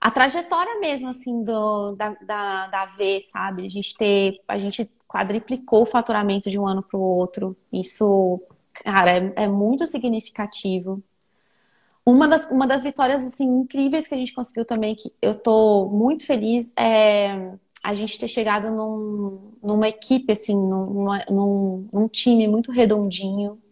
A 0.00 0.10
trajetória 0.10 0.78
mesmo, 0.78 1.08
assim, 1.08 1.42
do, 1.42 1.96
da, 1.96 2.10
da, 2.22 2.66
da 2.68 2.86
V, 2.86 3.20
sabe? 3.32 3.66
A 3.66 3.68
gente 3.68 3.96
ter, 3.96 4.40
a 4.46 4.58
gente 4.58 4.90
quadriplicou 5.08 5.82
o 5.82 5.86
faturamento 5.86 6.50
de 6.50 6.58
um 6.58 6.66
ano 6.66 6.82
para 6.82 6.98
o 6.98 7.02
outro. 7.02 7.56
Isso, 7.72 8.40
cara, 8.72 9.10
é, 9.10 9.32
é 9.44 9.48
muito 9.48 9.86
significativo. 9.86 11.02
Uma 12.04 12.28
das, 12.28 12.48
uma 12.50 12.66
das 12.66 12.84
vitórias 12.84 13.22
assim, 13.24 13.46
incríveis 13.46 14.06
que 14.06 14.14
a 14.14 14.18
gente 14.18 14.34
conseguiu 14.34 14.64
também, 14.64 14.94
que 14.94 15.12
eu 15.20 15.34
tô 15.34 15.88
muito 15.88 16.24
feliz, 16.24 16.72
é 16.76 17.56
a 17.86 17.94
gente 17.94 18.18
ter 18.18 18.26
chegado 18.26 18.68
num, 18.68 19.52
numa 19.62 19.88
equipe, 19.88 20.32
assim, 20.32 20.56
numa, 20.56 21.24
num, 21.30 21.88
num 21.92 22.08
time 22.08 22.48
muito 22.48 22.72
redondinho. 22.72 23.62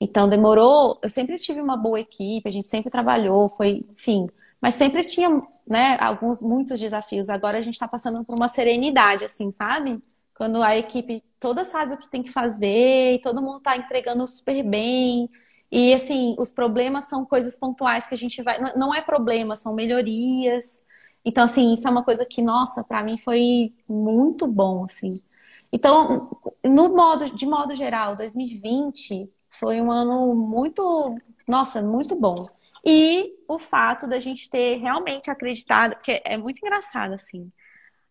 Então 0.00 0.28
demorou, 0.28 0.98
eu 1.00 1.08
sempre 1.08 1.38
tive 1.38 1.60
uma 1.60 1.76
boa 1.76 2.00
equipe, 2.00 2.48
a 2.48 2.52
gente 2.52 2.66
sempre 2.66 2.90
trabalhou, 2.90 3.48
foi, 3.48 3.84
enfim, 3.92 4.26
mas 4.60 4.74
sempre 4.74 5.04
tinha, 5.04 5.30
né, 5.64 5.96
alguns, 6.00 6.42
muitos 6.42 6.80
desafios. 6.80 7.30
Agora 7.30 7.58
a 7.58 7.60
gente 7.60 7.74
está 7.74 7.86
passando 7.86 8.24
por 8.24 8.34
uma 8.34 8.48
serenidade, 8.48 9.24
assim, 9.24 9.52
sabe? 9.52 10.02
Quando 10.36 10.60
a 10.60 10.76
equipe 10.76 11.22
toda 11.38 11.64
sabe 11.64 11.94
o 11.94 11.98
que 11.98 12.10
tem 12.10 12.22
que 12.22 12.32
fazer 12.32 13.14
e 13.14 13.20
todo 13.20 13.40
mundo 13.40 13.58
está 13.58 13.76
entregando 13.76 14.26
super 14.26 14.64
bem. 14.64 15.30
E 15.70 15.94
assim, 15.94 16.34
os 16.40 16.52
problemas 16.52 17.04
são 17.04 17.24
coisas 17.24 17.56
pontuais 17.56 18.08
que 18.08 18.14
a 18.14 18.18
gente 18.18 18.42
vai. 18.42 18.58
Não 18.76 18.92
é 18.92 19.00
problema, 19.00 19.54
são 19.54 19.74
melhorias. 19.74 20.80
Então, 21.28 21.44
assim, 21.44 21.74
isso 21.74 21.86
é 21.86 21.90
uma 21.90 22.02
coisa 22.02 22.24
que, 22.24 22.40
nossa, 22.40 22.82
para 22.82 23.02
mim 23.02 23.18
foi 23.18 23.74
muito 23.86 24.46
bom, 24.46 24.84
assim. 24.84 25.22
Então, 25.70 26.40
no 26.64 26.88
modo, 26.88 27.30
de 27.30 27.44
modo 27.44 27.74
geral, 27.74 28.16
2020 28.16 29.30
foi 29.50 29.78
um 29.82 29.92
ano 29.92 30.34
muito, 30.34 31.18
nossa, 31.46 31.82
muito 31.82 32.18
bom. 32.18 32.46
E 32.82 33.36
o 33.46 33.58
fato 33.58 34.06
da 34.06 34.18
gente 34.18 34.48
ter 34.48 34.78
realmente 34.78 35.30
acreditado, 35.30 35.96
que 36.00 36.22
é 36.24 36.38
muito 36.38 36.60
engraçado, 36.64 37.12
assim. 37.12 37.52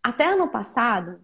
Até 0.03 0.34
ano 0.34 0.47
passado, 0.47 1.20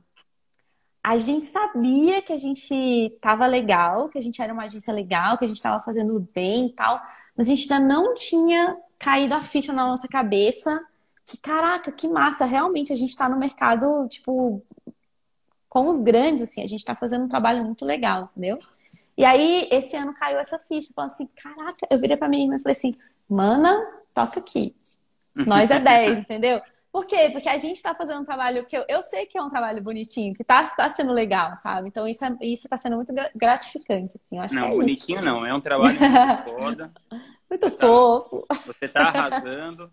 a 1.04 1.16
gente 1.20 1.46
sabia 1.46 2.24
que 2.24 2.34
a 2.34 2.39
gente 2.39 2.74
estava 2.74 3.46
legal, 3.46 4.10
que 4.10 4.18
a 4.18 4.22
gente 4.22 4.41
era 4.41 4.52
uma 4.52 4.64
agência 4.64 4.91
legal, 4.91 5.38
que 5.38 5.46
a 5.46 5.48
gente 5.48 5.58
estava 5.58 5.80
fazendo 5.84 6.20
bem 6.34 6.68
e 6.70 6.74
tal, 6.74 7.00
mas 7.38 7.46
a 7.46 7.50
gente 7.50 7.72
ainda 7.72 7.86
não 7.86 8.16
tinha 8.16 8.76
caído 8.98 9.36
a 9.36 9.41
ficha 9.41 9.72
na 9.72 9.88
nossa 9.88 10.08
cabeça 10.08 10.84
que, 11.26 11.38
caraca, 11.38 11.91
que 11.91 12.07
massa, 12.07 12.45
realmente 12.45 12.91
a 12.91 12.95
gente 12.95 13.11
está 13.11 13.30
no 13.30 13.38
mercado, 13.38 14.07
tipo, 14.07 14.61
com 15.69 15.88
os 15.88 16.01
grandes, 16.01 16.43
assim, 16.43 16.61
a 16.61 16.67
gente 16.67 16.80
está 16.80 16.95
fazendo 16.95 17.26
um 17.26 17.30
trabalho 17.30 17.63
muito 17.63 17.86
legal, 17.86 18.30
entendeu? 18.32 18.59
E 19.17 19.24
aí, 19.24 19.67
esse 19.71 19.95
ano 19.95 20.13
caiu 20.13 20.39
essa 20.39 20.59
ficha, 20.59 20.91
falando 20.93 21.11
assim, 21.11 21.28
caraca, 21.36 21.88
eu 21.89 21.99
virei 21.99 22.17
pra 22.17 22.28
menina 22.28 22.57
e 22.57 22.61
falei 22.61 22.76
assim, 22.76 22.95
mana, 23.30 23.80
toca 24.13 24.39
aqui. 24.39 24.76
Nós 25.36 25.71
é 25.71 25.80
10, 25.80 26.19
entendeu? 26.19 26.61
Por 26.91 27.07
quê? 27.07 27.30
Porque 27.32 27.49
a 27.49 27.57
gente 27.57 27.78
está 27.78 27.95
fazendo 27.95 28.21
um 28.21 28.24
trabalho 28.24 28.65
que 28.67 28.78
eu, 28.78 28.86
eu 28.88 29.01
sei 29.01 29.26
que 29.26 29.36
é 29.36 29.41
um 29.41 29.49
trabalho 29.49 29.82
bonitinho, 29.82 30.36
que 30.36 30.43
está 30.43 30.63
tá 30.63 30.88
sendo 30.91 31.11
legal, 31.11 31.57
sabe? 31.57 31.88
Então 31.88 32.07
isso 32.07 32.24
é, 32.24 32.38
isso 32.41 32.67
está 32.67 32.78
sendo 32.78 32.97
muito 32.97 33.11
gratificante, 33.36 34.15
assim. 34.24 34.38
Eu 34.38 34.43
acho 34.43 34.53
não, 34.53 34.67
é 34.67 34.69
bonitinho 34.69 35.17
isso. 35.17 35.26
não, 35.26 35.43
é 35.43 35.51
um 35.55 35.59
trabalho 35.59 35.99
muito 35.99 36.43
foda. 36.43 36.91
Muito 37.49 37.69
você 37.69 37.78
fofo. 37.78 38.45
Tá, 38.47 38.55
você 38.55 38.86
está 38.86 39.09
arrasando. 39.09 39.88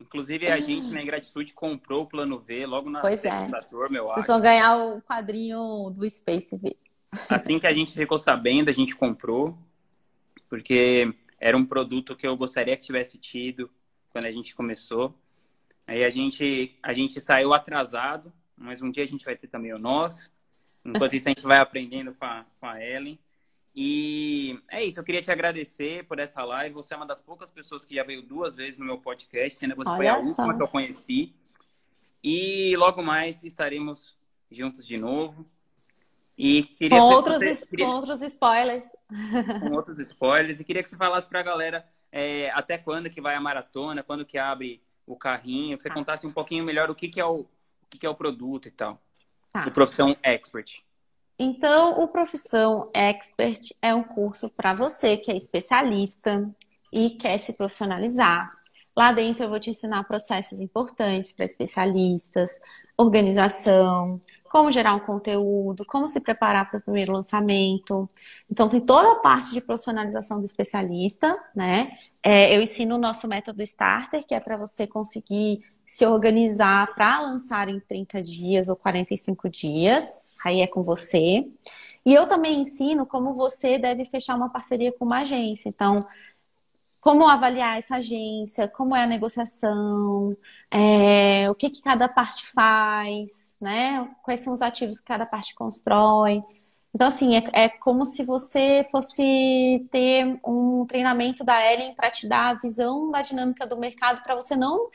Inclusive, 0.00 0.48
a 0.48 0.60
gente, 0.60 0.88
na 0.88 1.02
Ingratitude, 1.02 1.52
comprou 1.52 2.02
o 2.02 2.06
plano 2.06 2.38
V 2.38 2.66
logo 2.66 2.90
na 2.90 3.00
pois 3.00 3.24
é. 3.24 3.46
meu 3.90 4.06
Vocês 4.08 4.26
vão 4.26 4.40
ganhar 4.40 4.76
o 4.76 5.00
quadrinho 5.00 5.90
do 5.90 6.08
Space 6.08 6.56
V. 6.56 6.76
Assim 7.28 7.58
que 7.58 7.66
a 7.66 7.72
gente 7.72 7.92
ficou 7.92 8.18
sabendo, 8.18 8.68
a 8.68 8.72
gente 8.72 8.94
comprou, 8.94 9.56
porque 10.48 11.14
era 11.40 11.56
um 11.56 11.64
produto 11.64 12.14
que 12.14 12.26
eu 12.26 12.36
gostaria 12.36 12.76
que 12.76 12.84
tivesse 12.84 13.18
tido 13.18 13.70
quando 14.10 14.26
a 14.26 14.30
gente 14.30 14.54
começou. 14.54 15.14
Aí 15.86 16.04
a 16.04 16.10
gente, 16.10 16.76
a 16.82 16.92
gente 16.92 17.20
saiu 17.20 17.54
atrasado, 17.54 18.32
mas 18.56 18.82
um 18.82 18.90
dia 18.90 19.04
a 19.04 19.06
gente 19.06 19.24
vai 19.24 19.36
ter 19.36 19.46
também 19.46 19.72
o 19.72 19.78
nosso. 19.78 20.30
Enquanto 20.84 21.14
isso, 21.14 21.28
a 21.28 21.30
gente 21.30 21.42
vai 21.42 21.58
aprendendo 21.58 22.14
com 22.14 22.24
a, 22.24 22.44
com 22.60 22.66
a 22.66 22.82
Ellen. 22.84 23.18
E 23.78 24.58
é 24.70 24.82
isso, 24.82 24.98
eu 24.98 25.04
queria 25.04 25.20
te 25.20 25.30
agradecer 25.30 26.06
por 26.06 26.18
essa 26.18 26.42
live. 26.42 26.74
Você 26.76 26.94
é 26.94 26.96
uma 26.96 27.04
das 27.04 27.20
poucas 27.20 27.50
pessoas 27.50 27.84
que 27.84 27.94
já 27.94 28.02
veio 28.02 28.22
duas 28.22 28.54
vezes 28.54 28.78
no 28.78 28.86
meu 28.86 28.96
podcast, 28.96 29.58
sendo 29.58 29.76
você 29.76 29.90
Olha 29.90 29.96
foi 29.98 30.08
a 30.08 30.16
última 30.16 30.56
que 30.56 30.62
eu 30.62 30.68
conheci. 30.68 31.34
E 32.24 32.74
logo 32.78 33.02
mais 33.02 33.44
estaremos 33.44 34.16
juntos 34.50 34.86
de 34.86 34.96
novo. 34.96 35.44
E 36.38 36.62
queria 36.62 36.98
com, 36.98 37.04
outros, 37.04 37.36
você, 37.36 37.66
queria... 37.66 37.84
com 37.84 37.92
outros 37.92 38.22
spoilers. 38.22 38.96
Com 39.60 39.76
outros 39.76 39.98
spoilers. 39.98 40.58
E 40.58 40.64
queria 40.64 40.82
que 40.82 40.88
você 40.88 40.96
falasse 40.96 41.28
para 41.28 41.40
a 41.40 41.42
galera 41.42 41.86
é, 42.10 42.50
até 42.52 42.78
quando 42.78 43.10
que 43.10 43.20
vai 43.20 43.34
a 43.34 43.40
maratona, 43.40 44.02
quando 44.02 44.24
que 44.24 44.38
abre 44.38 44.82
o 45.06 45.16
carrinho, 45.16 45.76
que 45.76 45.82
você 45.82 45.90
tá. 45.90 45.94
contasse 45.94 46.26
um 46.26 46.32
pouquinho 46.32 46.64
melhor 46.64 46.90
o 46.90 46.94
que, 46.94 47.08
que 47.08 47.20
é 47.20 47.26
o, 47.26 47.40
o 47.40 47.48
que, 47.90 47.98
que 47.98 48.06
é 48.06 48.08
o 48.08 48.14
produto 48.14 48.68
e 48.68 48.70
tal. 48.70 49.00
Tá. 49.52 49.66
O 49.66 49.70
Profissão 49.70 50.16
Expert. 50.22 50.85
Então, 51.38 52.00
o 52.00 52.08
Profissão 52.08 52.88
Expert 52.94 53.70
é 53.82 53.94
um 53.94 54.02
curso 54.02 54.48
para 54.48 54.74
você 54.74 55.16
que 55.16 55.30
é 55.30 55.36
especialista 55.36 56.48
e 56.92 57.10
quer 57.10 57.38
se 57.38 57.52
profissionalizar. 57.52 58.50
Lá 58.96 59.12
dentro 59.12 59.44
eu 59.44 59.50
vou 59.50 59.60
te 59.60 59.68
ensinar 59.68 60.04
processos 60.04 60.60
importantes 60.60 61.34
para 61.34 61.44
especialistas, 61.44 62.50
organização, 62.96 64.18
como 64.48 64.70
gerar 64.70 64.94
um 64.94 65.00
conteúdo, 65.00 65.84
como 65.84 66.08
se 66.08 66.18
preparar 66.20 66.70
para 66.70 66.78
o 66.78 66.82
primeiro 66.82 67.12
lançamento. 67.12 68.08
Então, 68.50 68.70
tem 68.70 68.80
toda 68.80 69.12
a 69.12 69.16
parte 69.16 69.52
de 69.52 69.60
profissionalização 69.60 70.38
do 70.38 70.46
especialista, 70.46 71.36
né? 71.54 71.98
É, 72.24 72.56
eu 72.56 72.62
ensino 72.62 72.94
o 72.94 72.98
nosso 72.98 73.28
método 73.28 73.62
Starter, 73.62 74.26
que 74.26 74.34
é 74.34 74.40
para 74.40 74.56
você 74.56 74.86
conseguir 74.86 75.62
se 75.86 76.06
organizar 76.06 76.94
para 76.94 77.20
lançar 77.20 77.68
em 77.68 77.78
30 77.78 78.22
dias 78.22 78.68
ou 78.68 78.76
45 78.76 79.48
dias. 79.50 80.06
Aí 80.44 80.60
é 80.60 80.66
com 80.66 80.82
você. 80.82 81.46
E 82.04 82.14
eu 82.14 82.26
também 82.26 82.60
ensino 82.60 83.04
como 83.06 83.34
você 83.34 83.78
deve 83.78 84.04
fechar 84.04 84.36
uma 84.36 84.48
parceria 84.48 84.92
com 84.92 85.04
uma 85.04 85.20
agência. 85.20 85.68
Então, 85.68 86.06
como 87.00 87.28
avaliar 87.28 87.78
essa 87.78 87.96
agência, 87.96 88.68
como 88.68 88.94
é 88.96 89.04
a 89.04 89.06
negociação, 89.06 90.36
é, 90.70 91.48
o 91.50 91.54
que, 91.54 91.70
que 91.70 91.80
cada 91.80 92.08
parte 92.08 92.48
faz, 92.48 93.54
né? 93.60 94.08
Quais 94.24 94.40
são 94.40 94.52
os 94.52 94.60
ativos 94.62 94.98
que 94.98 95.06
cada 95.06 95.24
parte 95.24 95.54
constrói. 95.54 96.42
Então, 96.92 97.06
assim, 97.08 97.36
é, 97.36 97.44
é 97.52 97.68
como 97.68 98.04
se 98.04 98.24
você 98.24 98.86
fosse 98.90 99.86
ter 99.90 100.40
um 100.44 100.86
treinamento 100.86 101.44
da 101.44 101.60
Ellen 101.72 101.94
para 101.94 102.10
te 102.10 102.26
dar 102.26 102.50
a 102.50 102.58
visão 102.58 103.10
da 103.10 103.22
dinâmica 103.22 103.66
do 103.66 103.76
mercado 103.76 104.22
para 104.22 104.34
você 104.34 104.56
não, 104.56 104.90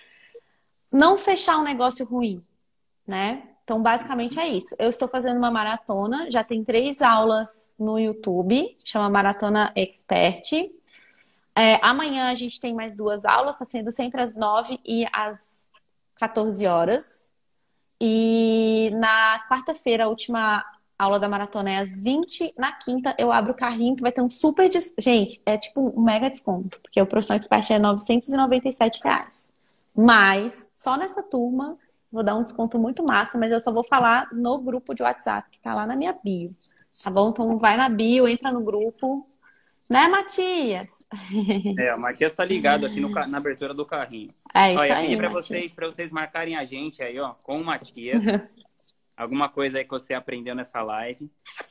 não 0.91 1.17
fechar 1.17 1.59
um 1.59 1.63
negócio 1.63 2.05
ruim, 2.05 2.43
né? 3.07 3.51
Então, 3.72 3.82
basicamente 3.82 4.38
é 4.38 4.49
isso. 4.49 4.76
Eu 4.78 4.89
estou 4.89 5.07
fazendo 5.07 5.38
uma 5.38 5.49
maratona, 5.49 6.30
já 6.30 6.43
tem 6.43 6.61
três 6.61 7.01
aulas 7.01 7.74
no 7.80 7.97
YouTube, 7.97 8.76
chama 8.84 9.09
Maratona 9.09 9.72
Expert. 9.78 10.69
É, 11.55 11.80
amanhã 11.82 12.30
a 12.30 12.36
gente 12.36 12.59
tem 12.59 12.74
mais 12.74 12.93
duas 12.93 13.24
aulas, 13.24 13.55
está 13.55 13.63
sendo 13.63 13.89
sempre 13.89 14.22
às 14.22 14.36
9 14.36 14.78
e 14.86 15.05
às 15.13 15.39
14 16.15 16.67
horas. 16.67 17.34
E 18.01 18.91
na 18.93 19.39
quarta-feira, 19.47 20.03
a 20.03 20.09
última 20.09 20.65
aula 20.99 21.17
da 21.17 21.30
maratona 21.30 21.72
é 21.72 21.78
às 21.78 22.03
20. 22.03 22.53
Na 22.57 22.74
quinta, 22.74 23.15
eu 23.17 23.32
abro 23.32 23.53
o 23.53 23.55
carrinho 23.55 23.95
que 23.95 24.01
vai 24.01 24.11
ter 24.11 24.22
um 24.22 24.30
super 24.30 24.67
desconto. 24.67 25.01
Gente, 25.01 25.41
é 25.45 25.57
tipo 25.57 25.97
um 25.97 26.01
mega 26.01 26.30
desconto, 26.30 26.78
porque 26.82 27.01
o 27.01 27.07
Profissão 27.07 27.38
Expert 27.38 27.72
é 27.72 27.80
997 27.80 28.99
reais. 29.01 29.49
Mas, 29.95 30.69
só 30.74 30.97
nessa 30.97 31.24
turma, 31.24 31.78
vou 32.12 32.24
dar 32.24 32.36
um 32.36 32.43
desconto 32.43 32.78
muito 32.78 33.03
massa, 33.03 33.38
mas 33.38 33.51
eu 33.51 33.59
só 33.59 33.72
vou 33.72 33.84
falar 33.84 34.28
no 34.32 34.59
grupo 34.59 34.93
de 34.93 35.03
WhatsApp, 35.03 35.49
que 35.49 35.59
tá 35.59 35.74
lá 35.74 35.86
na 35.86 35.95
minha 35.95 36.14
bio. 36.14 36.55
Tá 37.03 37.09
bom? 37.09 37.30
Então 37.30 37.57
vai 37.57 37.78
na 37.78 37.88
bio, 37.88 38.28
entra 38.28 38.51
no 38.51 38.62
grupo, 38.62 39.26
né, 39.89 40.07
Matias? 40.07 41.03
É, 41.78 41.95
o 41.95 41.99
Matias 41.99 42.34
tá 42.34 42.43
ligado 42.43 42.86
aqui 42.86 42.99
no, 42.99 43.09
na 43.28 43.38
abertura 43.38 43.74
do 43.74 43.86
carrinho. 43.86 44.34
É 44.53 44.72
isso 44.72 44.80
Olha, 44.80 44.97
aí, 44.97 45.18
para 45.18 45.30
vocês, 45.30 45.74
para 45.74 45.88
vocês 45.88 46.12
marcarem 46.12 46.55
a 46.57 46.66
gente 46.66 47.01
aí, 47.01 47.20
ó, 47.20 47.34
com 47.43 47.57
o 47.57 47.66
Matias. 47.66 48.24
alguma 49.22 49.49
coisa 49.49 49.78
aí 49.78 49.84
que 49.84 49.89
você 49.89 50.14
aprendeu 50.14 50.55
nessa 50.55 50.82
live. 50.82 51.30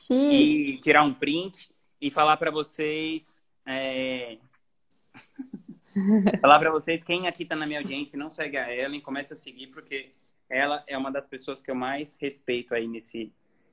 E 0.09 0.79
tirar 0.81 1.03
um 1.03 1.13
print 1.13 1.69
e 1.99 2.09
falar 2.09 2.37
para 2.37 2.49
vocês. 2.49 3.43
É... 3.65 4.37
falar 6.41 6.59
para 6.59 6.71
vocês 6.71 7.03
quem 7.03 7.27
aqui 7.27 7.43
tá 7.43 7.55
na 7.55 7.67
minha 7.67 7.79
audiência 7.79 8.17
não 8.17 8.29
segue 8.29 8.57
a 8.57 8.73
Ellen, 8.73 9.01
comece 9.01 9.33
a 9.33 9.35
seguir, 9.35 9.67
porque 9.67 10.13
ela 10.51 10.83
é 10.85 10.97
uma 10.97 11.11
das 11.11 11.25
pessoas 11.25 11.61
que 11.61 11.71
eu 11.71 11.75
mais 11.75 12.17
respeito 12.19 12.75
aí 12.75 12.87
nesse, 12.87 13.31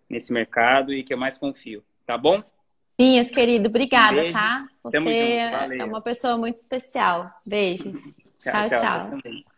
nesse 0.08 0.32
mercado 0.32 0.92
e 0.92 1.02
que 1.02 1.12
eu 1.12 1.18
mais 1.18 1.36
confio. 1.36 1.84
Tá 2.06 2.16
bom? 2.16 2.42
Pinhas, 2.96 3.30
querido, 3.30 3.68
obrigada, 3.68 4.20
Beijo. 4.20 4.32
tá? 4.32 4.62
Você 4.82 4.96
é 4.96 5.84
uma 5.84 6.00
pessoa 6.00 6.36
muito 6.36 6.56
especial. 6.56 7.30
Beijos. 7.46 7.92
tchau, 8.38 8.68
tchau. 8.68 8.80
tchau. 8.80 9.20
tchau. 9.20 9.57